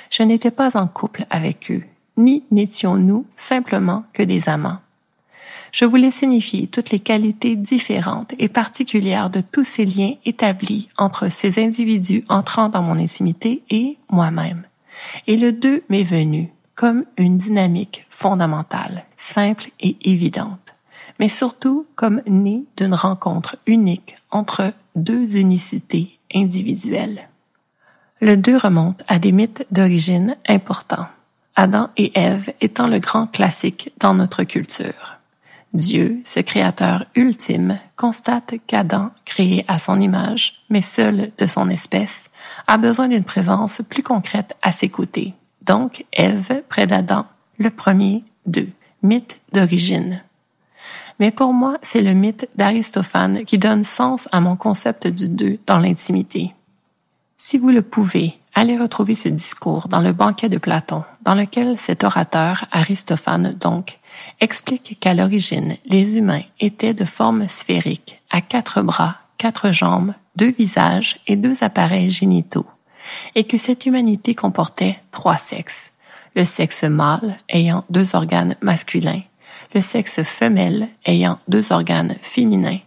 Je 0.10 0.24
n'étais 0.24 0.52
pas 0.52 0.78
en 0.78 0.88
couple 0.88 1.26
avec 1.30 1.72
eux, 1.72 1.84
ni 2.18 2.44
n'étions-nous 2.52 3.26
simplement 3.38 4.04
que 4.12 4.24
des 4.24 4.50
amants. 4.50 4.80
Je 5.72 5.86
voulais 5.86 6.12
signifier 6.12 6.68
toutes 6.68 6.92
les 6.92 7.00
qualités 7.00 7.56
différentes 7.56 8.34
et 8.40 8.50
particulières 8.50 9.30
de 9.30 9.42
tous 9.42 9.64
ces 9.64 9.86
liens 9.86 10.14
établis 10.26 10.90
entre 10.98 11.30
ces 11.30 11.64
individus 11.64 12.24
entrant 12.30 12.70
dans 12.70 12.82
mon 12.82 12.98
intimité 13.00 13.64
et 13.70 13.98
moi-même. 14.10 14.64
Et 15.28 15.38
le 15.38 15.52
deux 15.52 15.84
m'est 15.90 16.04
venu 16.04 16.52
comme 16.76 17.06
une 17.18 17.38
dynamique 17.38 18.06
fondamentale, 18.10 19.06
simple 19.18 19.70
et 19.80 19.98
évidente, 20.02 20.76
mais 21.20 21.30
surtout 21.30 21.86
comme 21.96 22.22
née 22.26 22.64
d'une 22.78 22.94
rencontre 22.94 23.58
unique 23.68 24.16
entre 24.32 24.74
deux 24.96 25.38
unicités 25.38 26.20
individuelles. 26.34 27.28
Le 28.22 28.36
deux 28.38 28.58
remonte 28.58 29.04
à 29.08 29.20
des 29.20 29.32
mythes 29.32 29.66
d'origine 29.72 30.36
importants, 30.48 31.08
Adam 31.56 31.90
et 31.98 32.12
Ève 32.16 32.54
étant 32.62 32.88
le 32.88 33.00
grand 33.00 33.28
classique 33.28 33.92
dans 34.00 34.14
notre 34.14 34.44
culture. 34.44 35.19
Dieu, 35.74 36.20
ce 36.24 36.40
créateur 36.40 37.06
ultime, 37.16 37.78
constate 37.96 38.56
qu'Adam, 38.66 39.12
créé 39.26 39.66
à 39.68 39.78
son 39.78 40.02
image, 40.02 40.64
mais 40.70 40.82
seul 40.82 41.32
de 41.38 41.46
son 41.46 41.70
espèce, 41.70 42.30
a 42.68 42.78
besoin 42.78 43.08
d'une 43.08 43.24
présence 43.24 43.82
plus 43.88 44.04
concrète 44.04 44.56
à 44.62 44.72
ses 44.72 44.90
côtés, 44.90 45.34
donc 45.62 46.06
Ève 46.12 46.64
près 46.70 46.88
d'Adam, 46.88 47.26
le 47.60 47.70
premier 47.70 48.24
d'eux, 48.48 48.70
mythe 49.04 49.42
d'origine. 49.54 50.24
Mais 51.20 51.32
pour 51.32 51.54
moi, 51.54 51.78
c'est 51.84 52.02
le 52.02 52.14
mythe 52.14 52.50
d'Aristophane 52.56 53.44
qui 53.46 53.58
donne 53.58 53.84
sens 53.84 54.28
à 54.32 54.40
mon 54.40 54.56
concept 54.56 55.08
du 55.08 55.28
deux 55.28 55.60
dans 55.68 55.80
l'intimité. 55.80 56.54
Si 57.38 57.58
vous 57.58 57.70
le 57.70 57.82
pouvez, 57.82 58.40
allez 58.56 58.78
retrouver 58.78 59.16
ce 59.16 59.30
discours 59.30 59.88
dans 59.88 60.02
le 60.02 60.14
banquet 60.14 60.50
de 60.50 60.58
Platon, 60.58 61.04
dans 61.22 61.36
lequel 61.36 61.78
cet 61.78 62.04
orateur, 62.04 62.66
Aristophane 62.72 63.54
donc, 63.54 63.99
explique 64.40 64.98
qu'à 65.00 65.14
l'origine, 65.14 65.76
les 65.86 66.18
humains 66.18 66.44
étaient 66.60 66.94
de 66.94 67.06
forme 67.06 67.48
sphérique, 67.48 68.22
à 68.30 68.42
quatre 68.42 68.82
bras, 68.82 69.18
quatre 69.38 69.72
jambes, 69.72 70.14
deux 70.36 70.52
visages 70.52 71.20
et 71.28 71.36
deux 71.36 71.64
appareils 71.64 72.10
génitaux 72.10 72.66
et 73.36 73.44
que 73.44 73.58
cette 73.58 73.86
humanité 73.86 74.36
comportait 74.36 75.00
trois 75.12 75.38
sexes. 75.38 75.92
Le 76.36 76.46
sexe 76.46 76.84
mâle 76.84 77.38
ayant 77.50 77.84
deux 77.90 78.16
organes 78.16 78.56
masculins, 78.62 79.22
le 79.74 79.82
sexe 79.82 80.24
femelle 80.24 80.90
ayant 81.06 81.40
deux 81.48 81.72
organes 81.72 82.16
féminins 82.22 82.80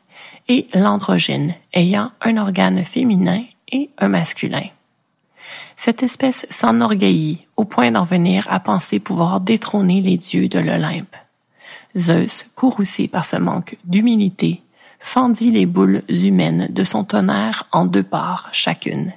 et 0.49 0.69
l'androgyne 0.75 1.55
ayant 1.73 2.11
un 2.21 2.37
organe 2.37 2.85
féminin 2.85 3.43
et 3.71 3.91
un 3.99 4.09
masculin. 4.09 4.65
Cette 5.77 6.03
espèce 6.03 6.47
s'enorgueillit 6.51 7.47
au 7.57 7.65
point 7.65 7.91
d'en 7.91 8.05
venir 8.05 8.47
à 8.51 8.61
penser 8.61 9.01
pouvoir 9.01 9.41
détrôner 9.41 10.01
les 10.03 10.17
dieux 10.17 10.49
de 10.49 10.59
l'Olympe. 10.59 11.17
Zeus, 11.97 12.47
courroucé 12.55 13.09
par 13.09 13.25
ce 13.25 13.37
manque 13.37 13.77
d'humilité, 13.85 14.63
fendit 14.99 15.51
les 15.51 15.67
boules 15.67 16.03
humaines 16.09 16.69
de 16.71 16.85
son 16.85 17.05
tonnerre 17.05 17.67
en 17.73 17.85
deux 17.85 18.03
parts 18.03 18.49
chacune, 18.53 19.13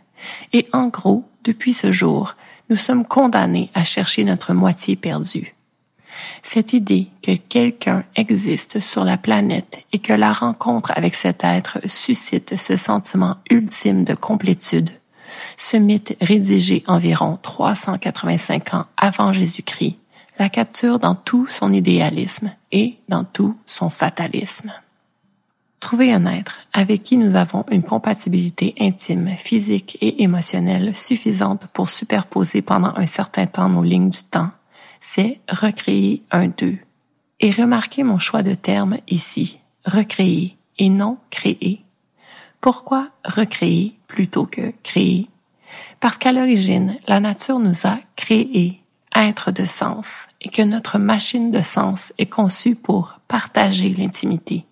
et 0.53 0.67
en 0.73 0.87
gros, 0.87 1.23
depuis 1.43 1.73
ce 1.73 1.91
jour, 1.91 2.35
nous 2.69 2.75
sommes 2.75 3.05
condamnés 3.05 3.69
à 3.73 3.83
chercher 3.83 4.23
notre 4.23 4.53
moitié 4.53 4.95
perdue. 4.95 5.55
Cette 6.41 6.73
idée 6.73 7.07
que 7.21 7.35
quelqu'un 7.35 8.03
existe 8.15 8.79
sur 8.79 9.03
la 9.03 9.17
planète 9.17 9.85
et 9.91 9.99
que 9.99 10.13
la 10.13 10.31
rencontre 10.31 10.91
avec 10.95 11.15
cet 11.15 11.43
être 11.43 11.79
suscite 11.87 12.55
ce 12.57 12.77
sentiment 12.77 13.37
ultime 13.49 14.03
de 14.03 14.13
complétude, 14.13 14.89
ce 15.57 15.77
mythe 15.77 16.15
rédigé 16.21 16.83
environ 16.87 17.37
385 17.41 18.73
ans 18.73 18.85
avant 18.97 19.33
Jésus-Christ, 19.33 19.97
la 20.37 20.49
capture 20.49 20.99
dans 20.99 21.15
tout 21.15 21.47
son 21.47 21.71
idéalisme 21.73 22.51
et 22.71 22.97
dans 23.09 23.23
tout 23.23 23.57
son 23.65 23.89
fatalisme. 23.89 24.73
Trouver 25.79 26.11
un 26.11 26.25
être 26.25 26.61
avec 26.73 27.03
qui 27.03 27.17
nous 27.17 27.35
avons 27.35 27.63
une 27.69 27.83
compatibilité 27.83 28.73
intime, 28.79 29.29
physique 29.37 29.97
et 30.01 30.23
émotionnelle 30.23 30.95
suffisante 30.95 31.67
pour 31.67 31.89
superposer 31.89 32.61
pendant 32.61 32.93
un 32.95 33.05
certain 33.05 33.45
temps 33.45 33.69
nos 33.69 33.83
lignes 33.83 34.09
du 34.09 34.23
temps, 34.23 34.49
c'est 34.99 35.41
recréer 35.49 36.23
un 36.31 36.47
deux. 36.47 36.77
Et 37.39 37.51
remarquez 37.51 38.03
mon 38.03 38.17
choix 38.17 38.41
de 38.41 38.55
terme 38.55 38.97
ici, 39.07 39.59
recréer 39.85 40.57
et 40.79 40.89
non 40.89 41.17
créer. 41.29 41.83
Pourquoi 42.61 43.09
recréer 43.23 43.95
plutôt 44.07 44.47
que 44.47 44.73
créer? 44.81 45.29
Parce 45.99 46.17
qu'à 46.17 46.31
l'origine, 46.31 46.97
la 47.07 47.19
nature 47.19 47.59
nous 47.59 47.85
a 47.85 47.99
créés, 48.15 48.81
être 49.15 49.51
de 49.51 49.65
sens, 49.65 50.27
et 50.41 50.49
que 50.49 50.61
notre 50.61 50.97
machine 50.97 51.51
de 51.51 51.61
sens 51.61 52.13
est 52.17 52.25
conçue 52.25 52.75
pour 52.75 53.19
partager 53.27 53.89
l'intimité 53.89 54.65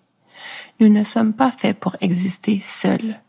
nous 0.80 0.88
ne 0.88 1.04
sommes 1.04 1.32
pas 1.32 1.50
faits 1.50 1.78
pour 1.78 1.96
exister 2.00 2.60
seuls. 2.60 3.20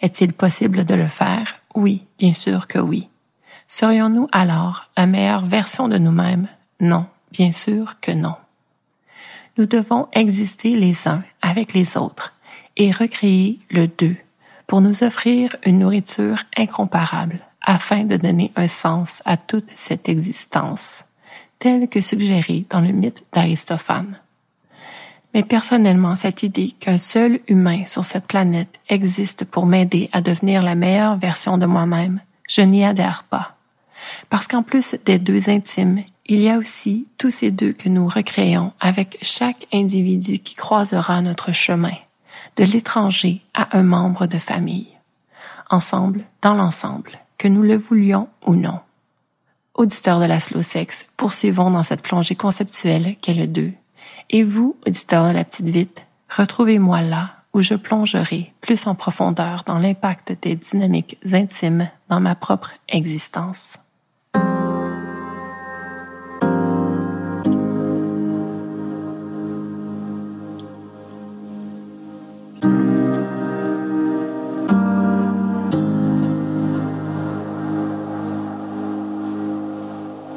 Est-il 0.00 0.32
possible 0.32 0.84
de 0.84 0.94
le 0.94 1.06
faire? 1.06 1.56
Oui, 1.74 2.04
bien 2.18 2.32
sûr 2.32 2.66
que 2.66 2.78
oui. 2.78 3.08
Serions-nous 3.68 4.28
alors 4.32 4.90
la 4.96 5.06
meilleure 5.06 5.46
version 5.46 5.88
de 5.88 5.98
nous-mêmes? 5.98 6.48
Non, 6.80 7.06
bien 7.30 7.52
sûr 7.52 8.00
que 8.00 8.12
non. 8.12 8.34
Nous 9.56 9.66
devons 9.66 10.08
exister 10.12 10.74
les 10.74 11.08
uns 11.08 11.22
avec 11.40 11.72
les 11.72 11.96
autres 11.96 12.34
et 12.76 12.90
recréer 12.90 13.60
le 13.70 13.86
deux 13.86 14.16
pour 14.66 14.80
nous 14.80 15.04
offrir 15.04 15.56
une 15.64 15.80
nourriture 15.80 16.42
incomparable 16.56 17.38
afin 17.62 18.04
de 18.04 18.16
donner 18.16 18.52
un 18.56 18.68
sens 18.68 19.22
à 19.24 19.36
toute 19.36 19.70
cette 19.74 20.08
existence, 20.08 21.04
telle 21.58 21.88
que 21.88 22.00
suggérée 22.00 22.66
dans 22.70 22.80
le 22.80 22.92
mythe 22.92 23.24
d'Aristophane. 23.32 24.18
Mais 25.34 25.42
personnellement, 25.42 26.14
cette 26.14 26.42
idée 26.42 26.72
qu'un 26.72 26.98
seul 26.98 27.40
humain 27.48 27.84
sur 27.86 28.04
cette 28.04 28.26
planète 28.26 28.80
existe 28.88 29.44
pour 29.44 29.64
m'aider 29.64 30.10
à 30.12 30.20
devenir 30.20 30.62
la 30.62 30.74
meilleure 30.74 31.16
version 31.16 31.56
de 31.56 31.66
moi-même, 31.66 32.20
je 32.48 32.60
n'y 32.60 32.84
adhère 32.84 33.24
pas. 33.24 33.56
Parce 34.28 34.46
qu'en 34.46 34.62
plus 34.62 34.96
des 35.06 35.18
deux 35.18 35.48
intimes, 35.48 36.02
il 36.26 36.40
y 36.40 36.50
a 36.50 36.58
aussi 36.58 37.08
tous 37.18 37.30
ces 37.30 37.50
deux 37.50 37.72
que 37.72 37.88
nous 37.88 38.06
recréons 38.08 38.72
avec 38.80 39.18
chaque 39.22 39.66
individu 39.72 40.38
qui 40.38 40.54
croisera 40.54 41.20
notre 41.22 41.52
chemin, 41.52 41.96
de 42.56 42.64
l'étranger 42.64 43.42
à 43.54 43.76
un 43.76 43.82
membre 43.82 44.26
de 44.26 44.38
famille. 44.38 44.88
Ensemble, 45.70 46.24
dans 46.42 46.54
l'ensemble, 46.54 47.12
que 47.42 47.48
nous 47.48 47.62
le 47.64 47.76
voulions 47.76 48.28
ou 48.46 48.54
non. 48.54 48.78
Auditeurs 49.74 50.20
de 50.20 50.26
la 50.26 50.38
slow 50.38 50.62
sex, 50.62 51.10
poursuivons 51.16 51.72
dans 51.72 51.82
cette 51.82 52.00
plongée 52.00 52.36
conceptuelle 52.36 53.16
qu'est 53.20 53.34
le 53.34 53.48
deux 53.48 53.72
et 54.30 54.44
vous, 54.44 54.76
auditeur 54.86 55.26
de 55.26 55.34
la 55.34 55.44
petite 55.44 55.68
vite, 55.68 56.06
retrouvez-moi 56.28 57.02
là 57.02 57.34
où 57.52 57.60
je 57.60 57.74
plongerai 57.74 58.52
plus 58.60 58.86
en 58.86 58.94
profondeur 58.94 59.64
dans 59.66 59.78
l'impact 59.78 60.36
des 60.40 60.54
dynamiques 60.54 61.18
intimes 61.32 61.90
dans 62.08 62.20
ma 62.20 62.36
propre 62.36 62.74
existence. 62.88 63.80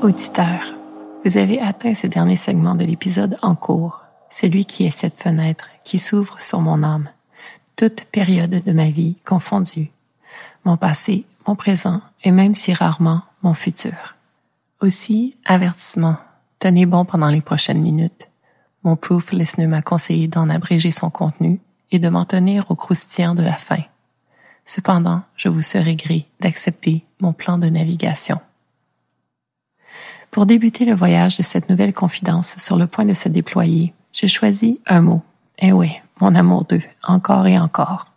Auditeur, 0.06 0.76
vous 1.24 1.36
avez 1.40 1.60
atteint 1.60 1.96
ce 1.96 2.06
dernier 2.06 2.36
segment 2.36 2.76
de 2.76 2.86
l'épisode 2.86 3.40
en 3.42 3.56
cours, 3.56 4.04
celui 4.30 4.64
qui 4.64 4.86
est 4.86 4.92
cette 4.92 5.20
fenêtre 5.20 5.68
qui 5.84 5.98
s'ouvre 5.98 6.40
sur 6.44 6.62
mon 6.62 6.84
âme, 6.84 7.10
toute 7.76 8.04
période 8.12 8.64
de 8.64 8.72
ma 8.72 8.92
vie 8.92 9.16
confondue, 9.26 9.90
mon 10.64 10.78
passé, 10.78 11.26
mon 11.48 11.56
présent 11.56 12.02
et 12.24 12.30
même 12.30 12.54
si 12.54 12.72
rarement 12.72 13.24
mon 13.42 13.56
futur. 13.56 14.16
Aussi, 14.80 15.38
avertissement, 15.44 16.18
tenez 16.60 16.86
bon 16.86 17.04
pendant 17.04 17.30
les 17.30 17.42
prochaines 17.42 17.82
minutes. 17.82 18.30
Mon 18.84 18.96
proof 18.96 19.32
listener 19.32 19.66
m'a 19.66 19.82
conseillé 19.82 20.28
d'en 20.28 20.52
abréger 20.52 20.92
son 20.92 21.10
contenu 21.10 21.60
et 21.90 21.98
de 21.98 22.10
m'en 22.10 22.26
tenir 22.26 22.70
au 22.70 22.76
croustillant 22.76 23.34
de 23.34 23.42
la 23.42 23.54
fin. 23.54 23.82
Cependant, 24.66 25.24
je 25.36 25.50
vous 25.50 25.64
serai 25.64 25.96
gré 25.96 26.28
d'accepter 26.42 27.04
mon 27.22 27.34
plan 27.34 27.58
de 27.58 27.70
navigation. 27.70 28.40
Pour 30.36 30.46
débuter 30.46 30.84
le 30.84 30.94
voyage 30.94 31.38
de 31.38 31.44
cette 31.44 31.70
nouvelle 31.70 31.94
confidence 31.94 32.58
sur 32.58 32.76
le 32.76 32.88
point 32.88 33.06
de 33.06 33.14
se 33.14 33.30
déployer, 33.30 33.94
j'ai 34.12 34.28
choisi 34.28 34.82
un 34.86 35.00
mot. 35.00 35.22
Eh 35.60 35.72
oui, 35.72 35.94
mon 36.20 36.36
amour 36.36 36.66
d'eux, 36.66 36.82
encore 37.06 37.48
et 37.48 37.58
encore. 37.58 38.12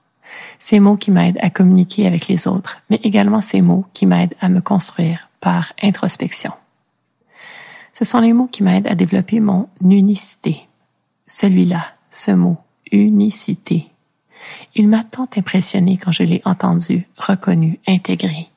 Ces 0.58 0.80
mots 0.80 0.96
qui 0.96 1.12
m'aident 1.12 1.38
à 1.40 1.48
communiquer 1.48 2.08
avec 2.08 2.26
les 2.26 2.48
autres, 2.48 2.78
mais 2.90 2.98
également 3.04 3.40
ces 3.40 3.60
mots 3.60 3.86
qui 3.92 4.04
m'aident 4.04 4.34
à 4.40 4.48
me 4.48 4.60
construire 4.60 5.28
par 5.38 5.72
introspection. 5.80 6.50
Ce 7.92 8.04
sont 8.04 8.18
les 8.18 8.32
mots 8.32 8.48
qui 8.48 8.64
m'aident 8.64 8.88
à 8.88 8.96
développer 8.96 9.38
mon 9.38 9.68
unicité. 9.80 10.66
Celui-là, 11.24 11.84
ce 12.10 12.32
mot, 12.32 12.56
unicité. 12.90 13.86
Il 14.74 14.88
m'a 14.88 15.04
tant 15.04 15.28
impressionné 15.36 15.96
quand 15.96 16.10
je 16.10 16.24
l'ai 16.24 16.42
entendu, 16.44 17.06
reconnu, 17.16 17.78
intégré. 17.86 18.48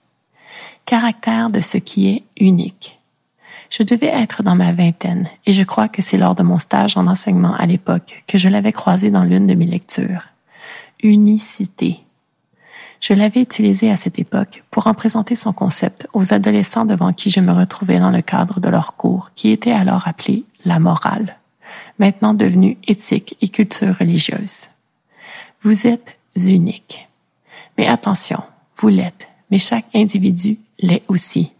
Caractère 0.85 1.51
de 1.51 1.59
ce 1.59 1.77
qui 1.77 2.07
est 2.07 2.23
unique. 2.37 2.97
Je 3.71 3.83
devais 3.83 4.07
être 4.07 4.43
dans 4.43 4.55
ma 4.55 4.73
vingtaine 4.73 5.29
et 5.45 5.53
je 5.53 5.63
crois 5.63 5.87
que 5.87 6.01
c'est 6.01 6.17
lors 6.17 6.35
de 6.35 6.43
mon 6.43 6.59
stage 6.59 6.97
en 6.97 7.07
enseignement 7.07 7.55
à 7.55 7.65
l'époque 7.65 8.25
que 8.27 8.37
je 8.37 8.49
l'avais 8.49 8.73
croisé 8.73 9.11
dans 9.11 9.23
l'une 9.23 9.47
de 9.47 9.53
mes 9.53 9.65
lectures. 9.65 10.27
Unicité. 11.01 12.01
Je 12.99 13.13
l'avais 13.13 13.41
utilisé 13.41 13.89
à 13.89 13.95
cette 13.95 14.19
époque 14.19 14.65
pour 14.71 14.87
en 14.87 14.93
présenter 14.93 15.35
son 15.35 15.53
concept 15.53 16.05
aux 16.11 16.33
adolescents 16.33 16.83
devant 16.83 17.13
qui 17.13 17.29
je 17.29 17.39
me 17.39 17.53
retrouvais 17.53 17.99
dans 17.99 18.11
le 18.11 18.21
cadre 18.21 18.59
de 18.59 18.67
leur 18.67 18.95
cours 18.97 19.31
qui 19.35 19.51
était 19.51 19.71
alors 19.71 20.05
appelé 20.05 20.43
la 20.65 20.79
morale, 20.79 21.37
maintenant 21.97 22.33
devenu 22.33 22.77
éthique 22.87 23.37
et 23.41 23.47
culture 23.47 23.97
religieuse. 23.97 24.67
Vous 25.63 25.87
êtes 25.87 26.19
unique. 26.35 27.07
Mais 27.77 27.87
attention, 27.87 28.43
vous 28.75 28.89
l'êtes, 28.89 29.29
mais 29.49 29.57
chaque 29.57 29.85
individu 29.95 30.57
l'est 30.79 31.03
aussi. 31.07 31.53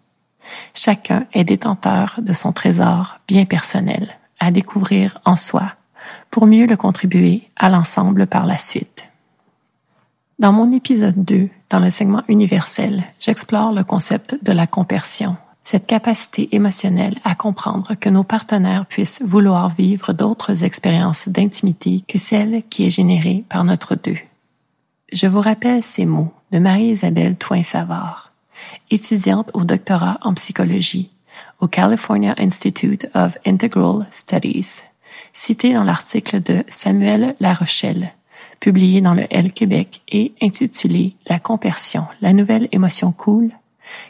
Chacun 0.74 1.26
est 1.34 1.44
détenteur 1.44 2.20
de 2.22 2.34
son 2.34 2.52
trésor 2.52 3.20
bien 3.28 3.46
personnel 3.46 4.18
à 4.40 4.52
découvrir 4.52 5.20
en 5.26 5.36
soi 5.36 5.76
pour 6.30 6.48
mieux 6.48 6.66
le 6.66 6.78
contribuer 6.78 7.44
à 7.56 7.70
l'ensemble 7.70 8.28
par 8.28 8.46
la 8.46 8.58
suite. 8.58 9.10
Dans 10.40 10.52
mon 10.52 10.72
épisode 10.72 11.24
2, 11.24 11.50
dans 11.70 11.80
le 11.80 11.92
segment 11.92 12.24
universel, 12.28 13.04
j'explore 13.20 13.72
le 13.72 13.84
concept 13.84 14.44
de 14.44 14.52
la 14.52 14.66
compersion, 14.66 15.38
cette 15.64 15.86
capacité 15.86 16.56
émotionnelle 16.56 17.16
à 17.24 17.36
comprendre 17.36 17.94
que 17.94 18.10
nos 18.10 18.24
partenaires 18.24 18.88
puissent 18.88 19.22
vouloir 19.24 19.70
vivre 19.70 20.14
d'autres 20.14 20.64
expériences 20.64 21.30
d'intimité 21.30 22.04
que 22.08 22.18
celles 22.18 22.64
qui 22.70 22.86
est 22.86 22.90
générée 22.90 23.46
par 23.50 23.64
notre 23.64 23.96
deux. 23.96 24.18
Je 25.14 25.28
vous 25.28 25.42
rappelle 25.42 25.84
ces 25.84 26.06
mots 26.06 26.34
de 26.52 26.58
Marie-Isabelle 26.58 27.36
Toin-Savard 27.36 28.31
étudiante 28.92 29.50
au 29.54 29.64
doctorat 29.64 30.20
en 30.22 30.34
psychologie 30.36 31.10
au 31.60 31.68
California 31.68 32.36
Institute 32.38 33.08
of 33.14 33.38
Integral 33.46 34.06
Studies, 34.12 34.82
citée 35.34 35.74
dans 35.74 35.84
l'article 35.84 36.42
de 36.42 36.64
Samuel 36.68 37.36
Larochelle, 37.40 38.14
publié 38.60 39.02
dans 39.02 39.14
le 39.14 39.26
L 39.30 39.52
Québec 39.52 40.02
et 40.10 40.34
intitulé 40.42 41.16
La 41.28 41.40
compersion, 41.40 42.06
la 42.22 42.34
nouvelle 42.34 42.68
émotion 42.72 43.12
cool, 43.12 43.52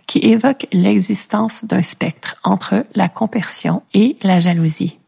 qui 0.08 0.20
évoque 0.20 0.68
l'existence 0.72 1.66
d'un 1.66 1.82
spectre 1.82 2.36
entre 2.44 2.86
la 2.96 3.10
compersion 3.10 3.84
et 3.94 4.18
la 4.24 4.40
jalousie. 4.40 5.00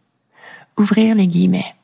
Ouvrir 0.77 1.15
les 1.15 1.27
guillemets. 1.27 1.75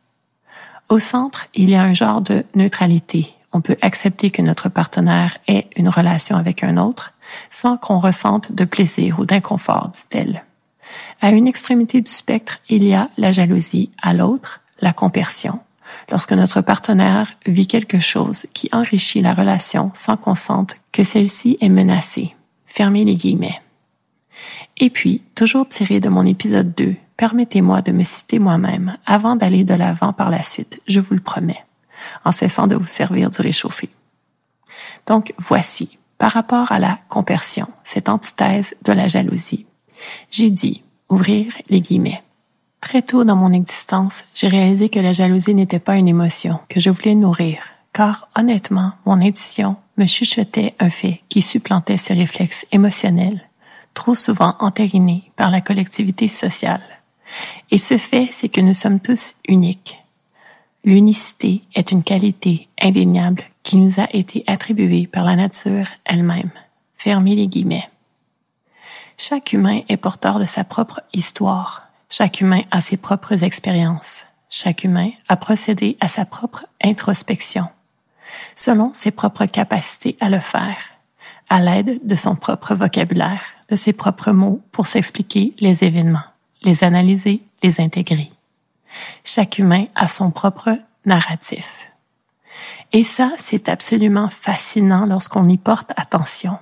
Au 0.89 0.99
centre, 0.99 1.47
il 1.53 1.69
y 1.69 1.75
a 1.75 1.83
un 1.83 1.93
genre 1.93 2.21
de 2.21 2.43
neutralité. 2.55 3.33
On 3.53 3.61
peut 3.61 3.77
accepter 3.81 4.31
que 4.31 4.41
notre 4.41 4.69
partenaire 4.69 5.37
ait 5.47 5.67
une 5.75 5.89
relation 5.89 6.35
avec 6.35 6.63
un 6.63 6.77
autre, 6.77 7.13
sans 7.49 7.77
qu'on 7.77 7.99
ressente 7.99 8.51
de 8.51 8.65
plaisir 8.65 9.19
ou 9.19 9.25
d'inconfort, 9.25 9.89
dit-elle. 9.89 10.43
À 11.21 11.31
une 11.31 11.47
extrémité 11.47 12.01
du 12.01 12.11
spectre, 12.11 12.59
il 12.69 12.83
y 12.83 12.93
a 12.93 13.09
la 13.17 13.31
jalousie, 13.31 13.91
à 14.01 14.13
l'autre, 14.13 14.61
la 14.81 14.93
compersion. 14.93 15.59
Lorsque 16.11 16.33
notre 16.33 16.61
partenaire 16.61 17.31
vit 17.45 17.67
quelque 17.67 17.99
chose 17.99 18.47
qui 18.53 18.69
enrichit 18.71 19.21
la 19.21 19.33
relation 19.33 19.91
sans 19.93 20.17
qu'on 20.17 20.35
sente 20.35 20.77
que 20.91 21.03
celle-ci 21.03 21.57
est 21.61 21.69
menacée. 21.69 22.35
Fermez 22.65 23.03
les 23.03 23.15
guillemets. 23.15 23.61
Et 24.77 24.89
puis, 24.89 25.21
toujours 25.35 25.67
tiré 25.67 25.99
de 25.99 26.09
mon 26.09 26.25
épisode 26.25 26.73
2, 26.75 26.95
permettez-moi 27.17 27.81
de 27.81 27.91
me 27.91 28.03
citer 28.03 28.39
moi-même 28.39 28.95
avant 29.05 29.35
d'aller 29.35 29.65
de 29.65 29.73
l'avant 29.73 30.13
par 30.13 30.29
la 30.29 30.41
suite, 30.41 30.81
je 30.87 31.01
vous 31.01 31.13
le 31.13 31.19
promets, 31.19 31.65
en 32.23 32.31
cessant 32.31 32.67
de 32.67 32.75
vous 32.75 32.85
servir 32.85 33.29
du 33.29 33.41
réchauffé. 33.41 33.89
Donc, 35.05 35.33
voici, 35.37 35.98
par 36.19 36.31
rapport 36.31 36.71
à 36.71 36.77
la 36.77 36.99
compersion, 37.07 37.67
cette 37.83 38.09
antithèse 38.09 38.75
de 38.83 38.93
la 38.93 39.07
jalousie. 39.07 39.65
J'ai 40.29 40.51
dit, 40.51 40.83
ouvrir 41.09 41.53
les 41.69 41.81
guillemets. 41.81 42.21
Très 42.81 43.01
tôt 43.01 43.23
dans 43.23 43.35
mon 43.35 43.53
existence, 43.53 44.25
j'ai 44.35 44.47
réalisé 44.47 44.89
que 44.89 44.99
la 44.99 45.13
jalousie 45.13 45.55
n'était 45.55 45.79
pas 45.79 45.95
une 45.95 46.07
émotion 46.07 46.59
que 46.69 46.79
je 46.79 46.89
voulais 46.89 47.15
nourrir, 47.15 47.59
car 47.93 48.29
honnêtement, 48.35 48.91
mon 49.05 49.21
intuition 49.21 49.77
me 49.97 50.05
chuchotait 50.05 50.75
un 50.79 50.89
fait 50.89 51.21
qui 51.29 51.41
supplantait 51.41 51.97
ce 51.97 52.13
réflexe 52.13 52.67
émotionnel, 52.71 53.41
trop 53.93 54.15
souvent 54.15 54.55
entériné 54.59 55.31
par 55.35 55.51
la 55.51 55.61
collectivité 55.61 56.27
sociale. 56.27 56.81
Et 57.71 57.77
ce 57.77 57.97
fait, 57.97 58.27
c'est 58.31 58.49
que 58.49 58.61
nous 58.61 58.73
sommes 58.73 58.99
tous 58.99 59.35
uniques. 59.47 60.03
L'unicité 60.83 61.63
est 61.75 61.91
une 61.91 62.03
qualité 62.03 62.67
indéniable 62.81 63.43
qui 63.63 63.77
nous 63.77 63.99
a 63.99 64.07
été 64.13 64.43
attribuée 64.47 65.07
par 65.07 65.23
la 65.23 65.35
nature 65.35 65.87
elle-même. 66.05 66.51
Fermez 66.93 67.35
les 67.35 67.47
guillemets. 67.47 67.89
Chaque 69.17 69.53
humain 69.53 69.81
est 69.89 69.97
porteur 69.97 70.39
de 70.39 70.45
sa 70.45 70.63
propre 70.63 71.01
histoire. 71.13 71.89
Chaque 72.09 72.41
humain 72.41 72.61
a 72.71 72.81
ses 72.81 72.97
propres 72.97 73.43
expériences. 73.43 74.25
Chaque 74.49 74.83
humain 74.83 75.11
a 75.27 75.35
procédé 75.35 75.97
à 75.99 76.07
sa 76.07 76.25
propre 76.25 76.65
introspection, 76.83 77.65
selon 78.55 78.91
ses 78.93 79.11
propres 79.11 79.45
capacités 79.45 80.15
à 80.21 80.29
le 80.29 80.39
faire, 80.39 80.77
à 81.49 81.59
l'aide 81.59 81.99
de 82.05 82.15
son 82.15 82.35
propre 82.35 82.73
vocabulaire, 82.73 83.43
de 83.69 83.75
ses 83.75 83.93
propres 83.93 84.31
mots 84.31 84.61
pour 84.71 84.87
s'expliquer 84.87 85.53
les 85.59 85.83
événements, 85.83 86.23
les 86.63 86.83
analyser, 86.83 87.43
les 87.61 87.79
intégrer. 87.79 88.31
Chaque 89.23 89.59
humain 89.59 89.85
a 89.95 90.07
son 90.07 90.31
propre 90.31 90.79
narratif. 91.05 91.88
Et 92.91 93.03
ça, 93.03 93.33
c'est 93.37 93.69
absolument 93.69 94.29
fascinant 94.29 95.05
lorsqu'on 95.05 95.47
y 95.47 95.57
porte 95.57 95.91
attention. 95.95 96.57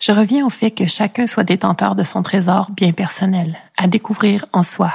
Je 0.00 0.12
reviens 0.12 0.44
au 0.44 0.50
fait 0.50 0.70
que 0.70 0.86
chacun 0.86 1.26
soit 1.26 1.44
détenteur 1.44 1.94
de 1.94 2.04
son 2.04 2.22
trésor 2.22 2.70
bien 2.70 2.92
personnel, 2.92 3.56
à 3.78 3.86
découvrir 3.86 4.44
en 4.52 4.62
soi, 4.62 4.92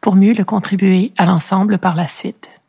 pour 0.00 0.14
mieux 0.14 0.32
le 0.32 0.44
contribuer 0.44 1.12
à 1.16 1.24
l'ensemble 1.24 1.78
par 1.78 1.96
la 1.96 2.06
suite. 2.06 2.60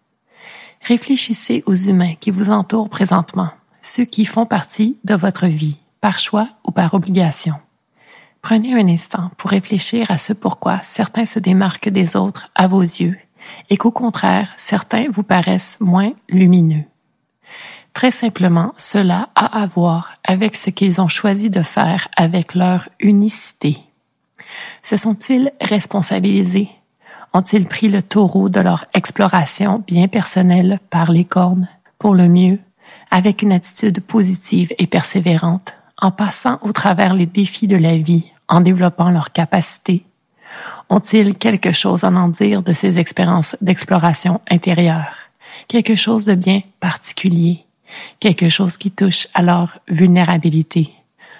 Réfléchissez 0.81 1.63
aux 1.67 1.75
humains 1.75 2.15
qui 2.19 2.31
vous 2.31 2.49
entourent 2.49 2.89
présentement, 2.89 3.49
ceux 3.81 4.05
qui 4.05 4.25
font 4.25 4.45
partie 4.45 4.97
de 5.03 5.13
votre 5.13 5.45
vie, 5.45 5.77
par 6.01 6.17
choix 6.17 6.47
ou 6.65 6.71
par 6.71 6.95
obligation. 6.95 7.55
Prenez 8.41 8.73
un 8.73 8.87
instant 8.87 9.29
pour 9.37 9.51
réfléchir 9.51 10.09
à 10.09 10.17
ce 10.17 10.33
pourquoi 10.33 10.79
certains 10.83 11.25
se 11.25 11.39
démarquent 11.39 11.89
des 11.89 12.17
autres 12.17 12.49
à 12.55 12.67
vos 12.67 12.81
yeux 12.81 13.17
et 13.69 13.77
qu'au 13.77 13.91
contraire, 13.91 14.51
certains 14.57 15.05
vous 15.09 15.23
paraissent 15.23 15.77
moins 15.79 16.11
lumineux. 16.27 16.83
Très 17.93 18.11
simplement, 18.11 18.73
cela 18.75 19.29
a 19.35 19.61
à 19.61 19.67
voir 19.67 20.13
avec 20.23 20.55
ce 20.55 20.69
qu'ils 20.69 20.99
ont 20.99 21.07
choisi 21.07 21.49
de 21.49 21.61
faire 21.61 22.07
avec 22.17 22.55
leur 22.55 22.89
unicité. 22.99 23.77
Se 24.81 24.97
sont-ils 24.97 25.51
responsabilisés? 25.61 26.69
Ont-ils 27.33 27.65
pris 27.65 27.89
le 27.89 28.01
taureau 28.01 28.49
de 28.49 28.59
leur 28.59 28.85
exploration 28.93 29.83
bien 29.87 30.07
personnelle 30.07 30.79
par 30.89 31.11
les 31.11 31.25
cornes? 31.25 31.67
Pour 31.97 32.15
le 32.15 32.27
mieux, 32.27 32.59
avec 33.11 33.41
une 33.41 33.51
attitude 33.51 34.01
positive 34.01 34.73
et 34.77 34.87
persévérante, 34.87 35.73
en 35.97 36.11
passant 36.11 36.59
au 36.61 36.71
travers 36.73 37.13
les 37.13 37.25
défis 37.25 37.67
de 37.67 37.77
la 37.77 37.95
vie, 37.97 38.31
en 38.49 38.59
développant 38.59 39.09
leurs 39.09 39.31
capacités, 39.31 40.03
ont-ils 40.89 41.35
quelque 41.35 41.71
chose 41.71 42.03
à 42.03 42.09
en 42.09 42.27
dire 42.27 42.61
de 42.61 42.73
ces 42.73 42.99
expériences 42.99 43.55
d'exploration 43.61 44.41
intérieure? 44.49 45.15
Quelque 45.67 45.95
chose 45.95 46.25
de 46.25 46.35
bien 46.35 46.61
particulier? 46.79 47.65
Quelque 48.19 48.49
chose 48.49 48.77
qui 48.77 48.91
touche 48.91 49.27
à 49.33 49.41
leur 49.41 49.79
vulnérabilité? 49.87 50.93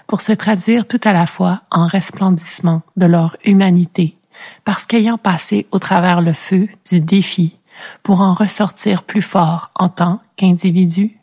Pour 0.08 0.22
se 0.22 0.34
traduire 0.34 0.88
tout 0.88 1.00
à 1.04 1.14
la 1.14 1.26
fois 1.26 1.62
en 1.72 1.88
resplendissement 1.88 2.82
de 2.98 3.06
leur 3.06 3.38
humanité, 3.46 4.18
parce 4.66 4.86
qu'ayant 4.86 5.18
passé 5.18 5.68
au 5.72 5.80
travers 5.80 6.22
le 6.22 6.34
feu 6.34 6.68
du 6.90 7.00
défi, 7.00 7.58
pour 8.04 8.22
en 8.22 8.34
ressortir 8.34 9.04
plus 9.04 9.22
fort 9.22 9.72
en 9.76 9.90
tant 9.90 10.22
qu'individu? 10.36 11.18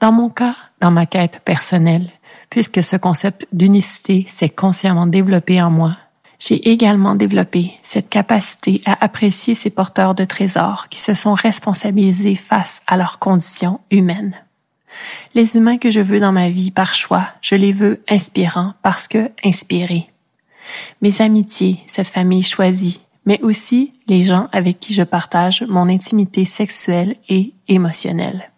Dans 0.00 0.12
mon 0.12 0.30
cas, 0.30 0.56
dans 0.80 0.90
ma 0.90 1.06
quête 1.06 1.40
personnelle, 1.44 2.08
puisque 2.50 2.82
ce 2.82 2.96
concept 2.96 3.46
d'unicité 3.52 4.26
s'est 4.28 4.50
consciemment 4.50 5.06
développé 5.06 5.62
en 5.62 5.70
moi, 5.70 5.96
j'ai 6.42 6.72
également 6.72 7.14
développé 7.14 7.72
cette 7.84 8.08
capacité 8.08 8.80
à 8.84 9.04
apprécier 9.04 9.54
ces 9.54 9.70
porteurs 9.70 10.16
de 10.16 10.24
trésors 10.24 10.88
qui 10.88 11.00
se 11.00 11.14
sont 11.14 11.34
responsabilisés 11.34 12.34
face 12.34 12.82
à 12.88 12.96
leurs 12.96 13.20
conditions 13.20 13.78
humaines. 13.92 14.34
Les 15.34 15.56
humains 15.56 15.78
que 15.78 15.90
je 15.90 16.00
veux 16.00 16.18
dans 16.18 16.32
ma 16.32 16.50
vie 16.50 16.72
par 16.72 16.94
choix, 16.94 17.28
je 17.42 17.54
les 17.54 17.72
veux 17.72 18.02
inspirants 18.08 18.74
parce 18.82 19.06
que 19.06 19.30
inspirés. 19.44 20.10
Mes 21.00 21.20
amitiés, 21.20 21.78
cette 21.86 22.08
famille 22.08 22.42
choisie, 22.42 23.02
mais 23.24 23.40
aussi 23.42 23.92
les 24.08 24.24
gens 24.24 24.48
avec 24.50 24.80
qui 24.80 24.94
je 24.94 25.04
partage 25.04 25.62
mon 25.68 25.88
intimité 25.88 26.44
sexuelle 26.44 27.14
et 27.28 27.54
émotionnelle. 27.68 28.50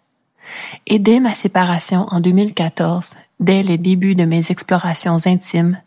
Et 0.87 0.97
dès 0.97 1.19
ma 1.19 1.35
séparation 1.35 2.07
en 2.09 2.19
2014, 2.19 3.15
dès 3.39 3.61
les 3.61 3.77
débuts 3.77 4.15
de 4.15 4.25
mes 4.25 4.49
explorations 4.49 5.17
intimes, 5.27 5.79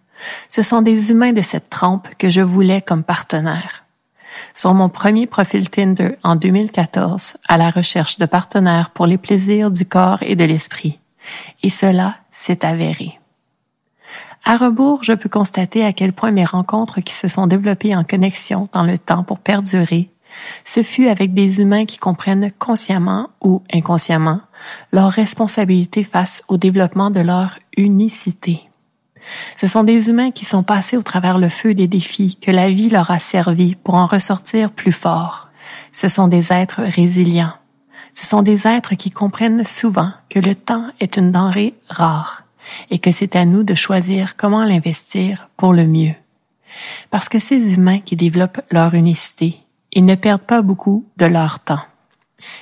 ce 0.48 0.62
sont 0.62 0.83
des 0.83 1.11
humains 1.11 1.33
de 1.33 1.42
cette 1.42 1.70
trempe 1.70 2.09
que 2.18 2.31
je 2.31 2.40
voulais 2.40 2.83
comme 2.83 3.02
partenaires. 3.02 3.85
Sur 4.54 4.74
mon 4.74 4.88
premier 4.88 5.26
profil 5.26 5.68
Tinder 5.68 6.16
en 6.22 6.37
2014, 6.37 7.37
à 7.48 7.57
la 7.57 7.70
recherche 7.70 8.18
de 8.18 8.26
partenaires 8.26 8.90
pour 8.90 9.07
les 9.07 9.18
plaisirs 9.18 9.70
du 9.70 9.85
corps 9.85 10.22
et 10.22 10.37
de 10.37 10.44
l'esprit. 10.44 10.98
Et 11.62 11.70
cela 11.70 12.16
s'est 12.31 12.64
avéré. 12.64 13.18
À 14.44 14.57
rebours, 14.57 15.02
je 15.02 15.12
peux 15.12 15.28
constater 15.28 15.85
à 15.85 15.92
quel 15.92 16.12
point 16.12 16.31
mes 16.31 16.44
rencontres 16.44 17.00
qui 17.00 17.12
se 17.12 17.28
sont 17.28 17.46
développées 17.46 17.94
en 17.94 18.04
connexion 18.04 18.68
dans 18.72 18.85
le 18.85 18.96
temps 18.96 19.24
pour 19.24 19.40
perdurer, 19.40 20.11
ce 20.64 20.83
fut 20.83 21.09
avec 21.09 21.35
des 21.35 21.61
humains 21.61 21.85
qui 21.85 21.98
comprennent 21.98 22.52
consciemment 22.59 23.31
ou 23.42 23.62
inconsciemment 23.72 24.40
leur 24.92 25.11
responsabilité 25.11 26.02
face 26.04 26.42
au 26.48 26.57
développement 26.57 27.11
de 27.11 27.20
leur 27.20 27.59
unicité. 27.76 28.67
Ce 29.56 29.66
sont 29.66 29.84
des 29.84 30.08
humains 30.08 30.30
qui 30.30 30.44
sont 30.44 30.62
passés 30.62 30.96
au 30.96 31.02
travers 31.02 31.38
le 31.38 31.48
feu 31.48 31.74
des 31.74 31.88
défis 31.88 32.36
que 32.40 32.50
la 32.50 32.70
vie 32.70 32.90
leur 32.90 33.10
a 33.10 33.18
servi 33.18 33.74
pour 33.74 33.94
en 33.94 34.06
ressortir 34.06 34.70
plus 34.70 34.92
forts. 34.92 35.48
Ce 35.92 36.08
sont 36.08 36.28
des 36.28 36.52
êtres 36.52 36.82
résilients. 36.82 37.52
Ce 38.12 38.26
sont 38.26 38.42
des 38.42 38.66
êtres 38.66 38.94
qui 38.94 39.10
comprennent 39.10 39.64
souvent 39.64 40.12
que 40.28 40.38
le 40.38 40.54
temps 40.54 40.86
est 41.00 41.16
une 41.16 41.32
denrée 41.32 41.74
rare 41.88 42.44
et 42.90 42.98
que 42.98 43.10
c'est 43.10 43.36
à 43.36 43.44
nous 43.44 43.62
de 43.62 43.74
choisir 43.74 44.36
comment 44.36 44.64
l'investir 44.64 45.48
pour 45.56 45.72
le 45.72 45.86
mieux. 45.86 46.14
Parce 47.10 47.28
que 47.28 47.38
ces 47.38 47.74
humains 47.74 48.00
qui 48.00 48.16
développent 48.16 48.60
leur 48.70 48.94
unicité, 48.94 49.58
ils 49.92 50.04
ne 50.04 50.14
perdent 50.14 50.42
pas 50.42 50.62
beaucoup 50.62 51.06
de 51.16 51.26
leur 51.26 51.60
temps. 51.60 51.80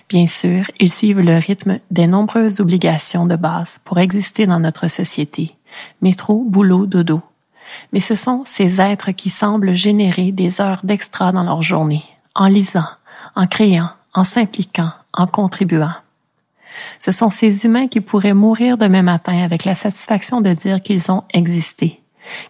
Bien 0.08 0.26
sûr, 0.26 0.64
ils 0.80 0.90
suivent 0.90 1.20
le 1.20 1.36
rythme 1.36 1.80
des 1.90 2.06
nombreuses 2.06 2.60
obligations 2.60 3.26
de 3.26 3.36
base 3.36 3.80
pour 3.84 3.98
exister 3.98 4.46
dans 4.46 4.60
notre 4.60 4.88
société, 4.88 5.55
métro, 6.02 6.44
boulot, 6.44 6.86
dodo. 6.86 7.20
Mais 7.92 8.00
ce 8.00 8.14
sont 8.14 8.42
ces 8.44 8.80
êtres 8.80 9.10
qui 9.10 9.30
semblent 9.30 9.74
générer 9.74 10.32
des 10.32 10.60
heures 10.60 10.80
d'extra 10.84 11.32
dans 11.32 11.44
leur 11.44 11.62
journée, 11.62 12.04
en 12.34 12.46
lisant, 12.46 12.86
en 13.34 13.46
créant, 13.46 13.90
en 14.14 14.24
s'impliquant, 14.24 14.90
en 15.12 15.26
contribuant. 15.26 15.92
Ce 16.98 17.12
sont 17.12 17.30
ces 17.30 17.64
humains 17.64 17.88
qui 17.88 18.00
pourraient 18.00 18.34
mourir 18.34 18.78
demain 18.78 19.02
matin 19.02 19.42
avec 19.42 19.64
la 19.64 19.74
satisfaction 19.74 20.40
de 20.40 20.52
dire 20.52 20.82
qu'ils 20.82 21.10
ont 21.10 21.24
existé, 21.32 22.02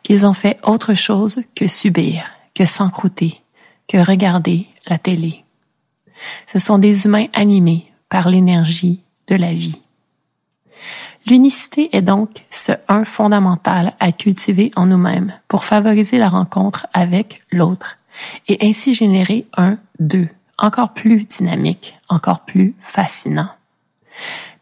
qu'ils 0.03 0.27
ont 0.27 0.33
fait 0.33 0.59
autre 0.65 0.95
chose 0.95 1.43
que 1.55 1.67
subir, 1.67 2.25
que 2.55 2.67
s'encrouter, 2.67 3.41
que 3.89 3.99
regarder 3.99 4.67
la 4.87 4.99
télé. 4.99 5.45
Ce 6.47 6.59
sont 6.59 6.79
des 6.79 7.05
humains 7.05 7.27
animés 7.35 7.93
par 8.09 8.29
l'énergie 8.29 9.03
de 9.29 9.37
la 9.37 9.53
vie. 9.53 9.83
L'unicité 11.29 11.89
est 11.93 12.03
donc 12.03 12.47
ce 12.51 12.73
un 12.89 13.05
fondamental 13.05 13.95
à 13.99 14.13
cultiver 14.13 14.71
en 14.77 14.87
nous-mêmes 14.87 15.33
pour 15.49 15.65
favoriser 15.65 16.19
la 16.19 16.29
rencontre 16.29 16.87
avec 16.93 17.43
l'autre 17.51 17.99
et 18.47 18.65
ainsi 18.65 18.95
générer 18.95 19.47
un 19.57 19.79
deux 19.99 20.29
encore 20.59 20.95
plus 20.95 21.27
dynamique, 21.27 21.99
encore 22.09 22.45
plus 22.45 22.75
fascinant. 22.81 23.49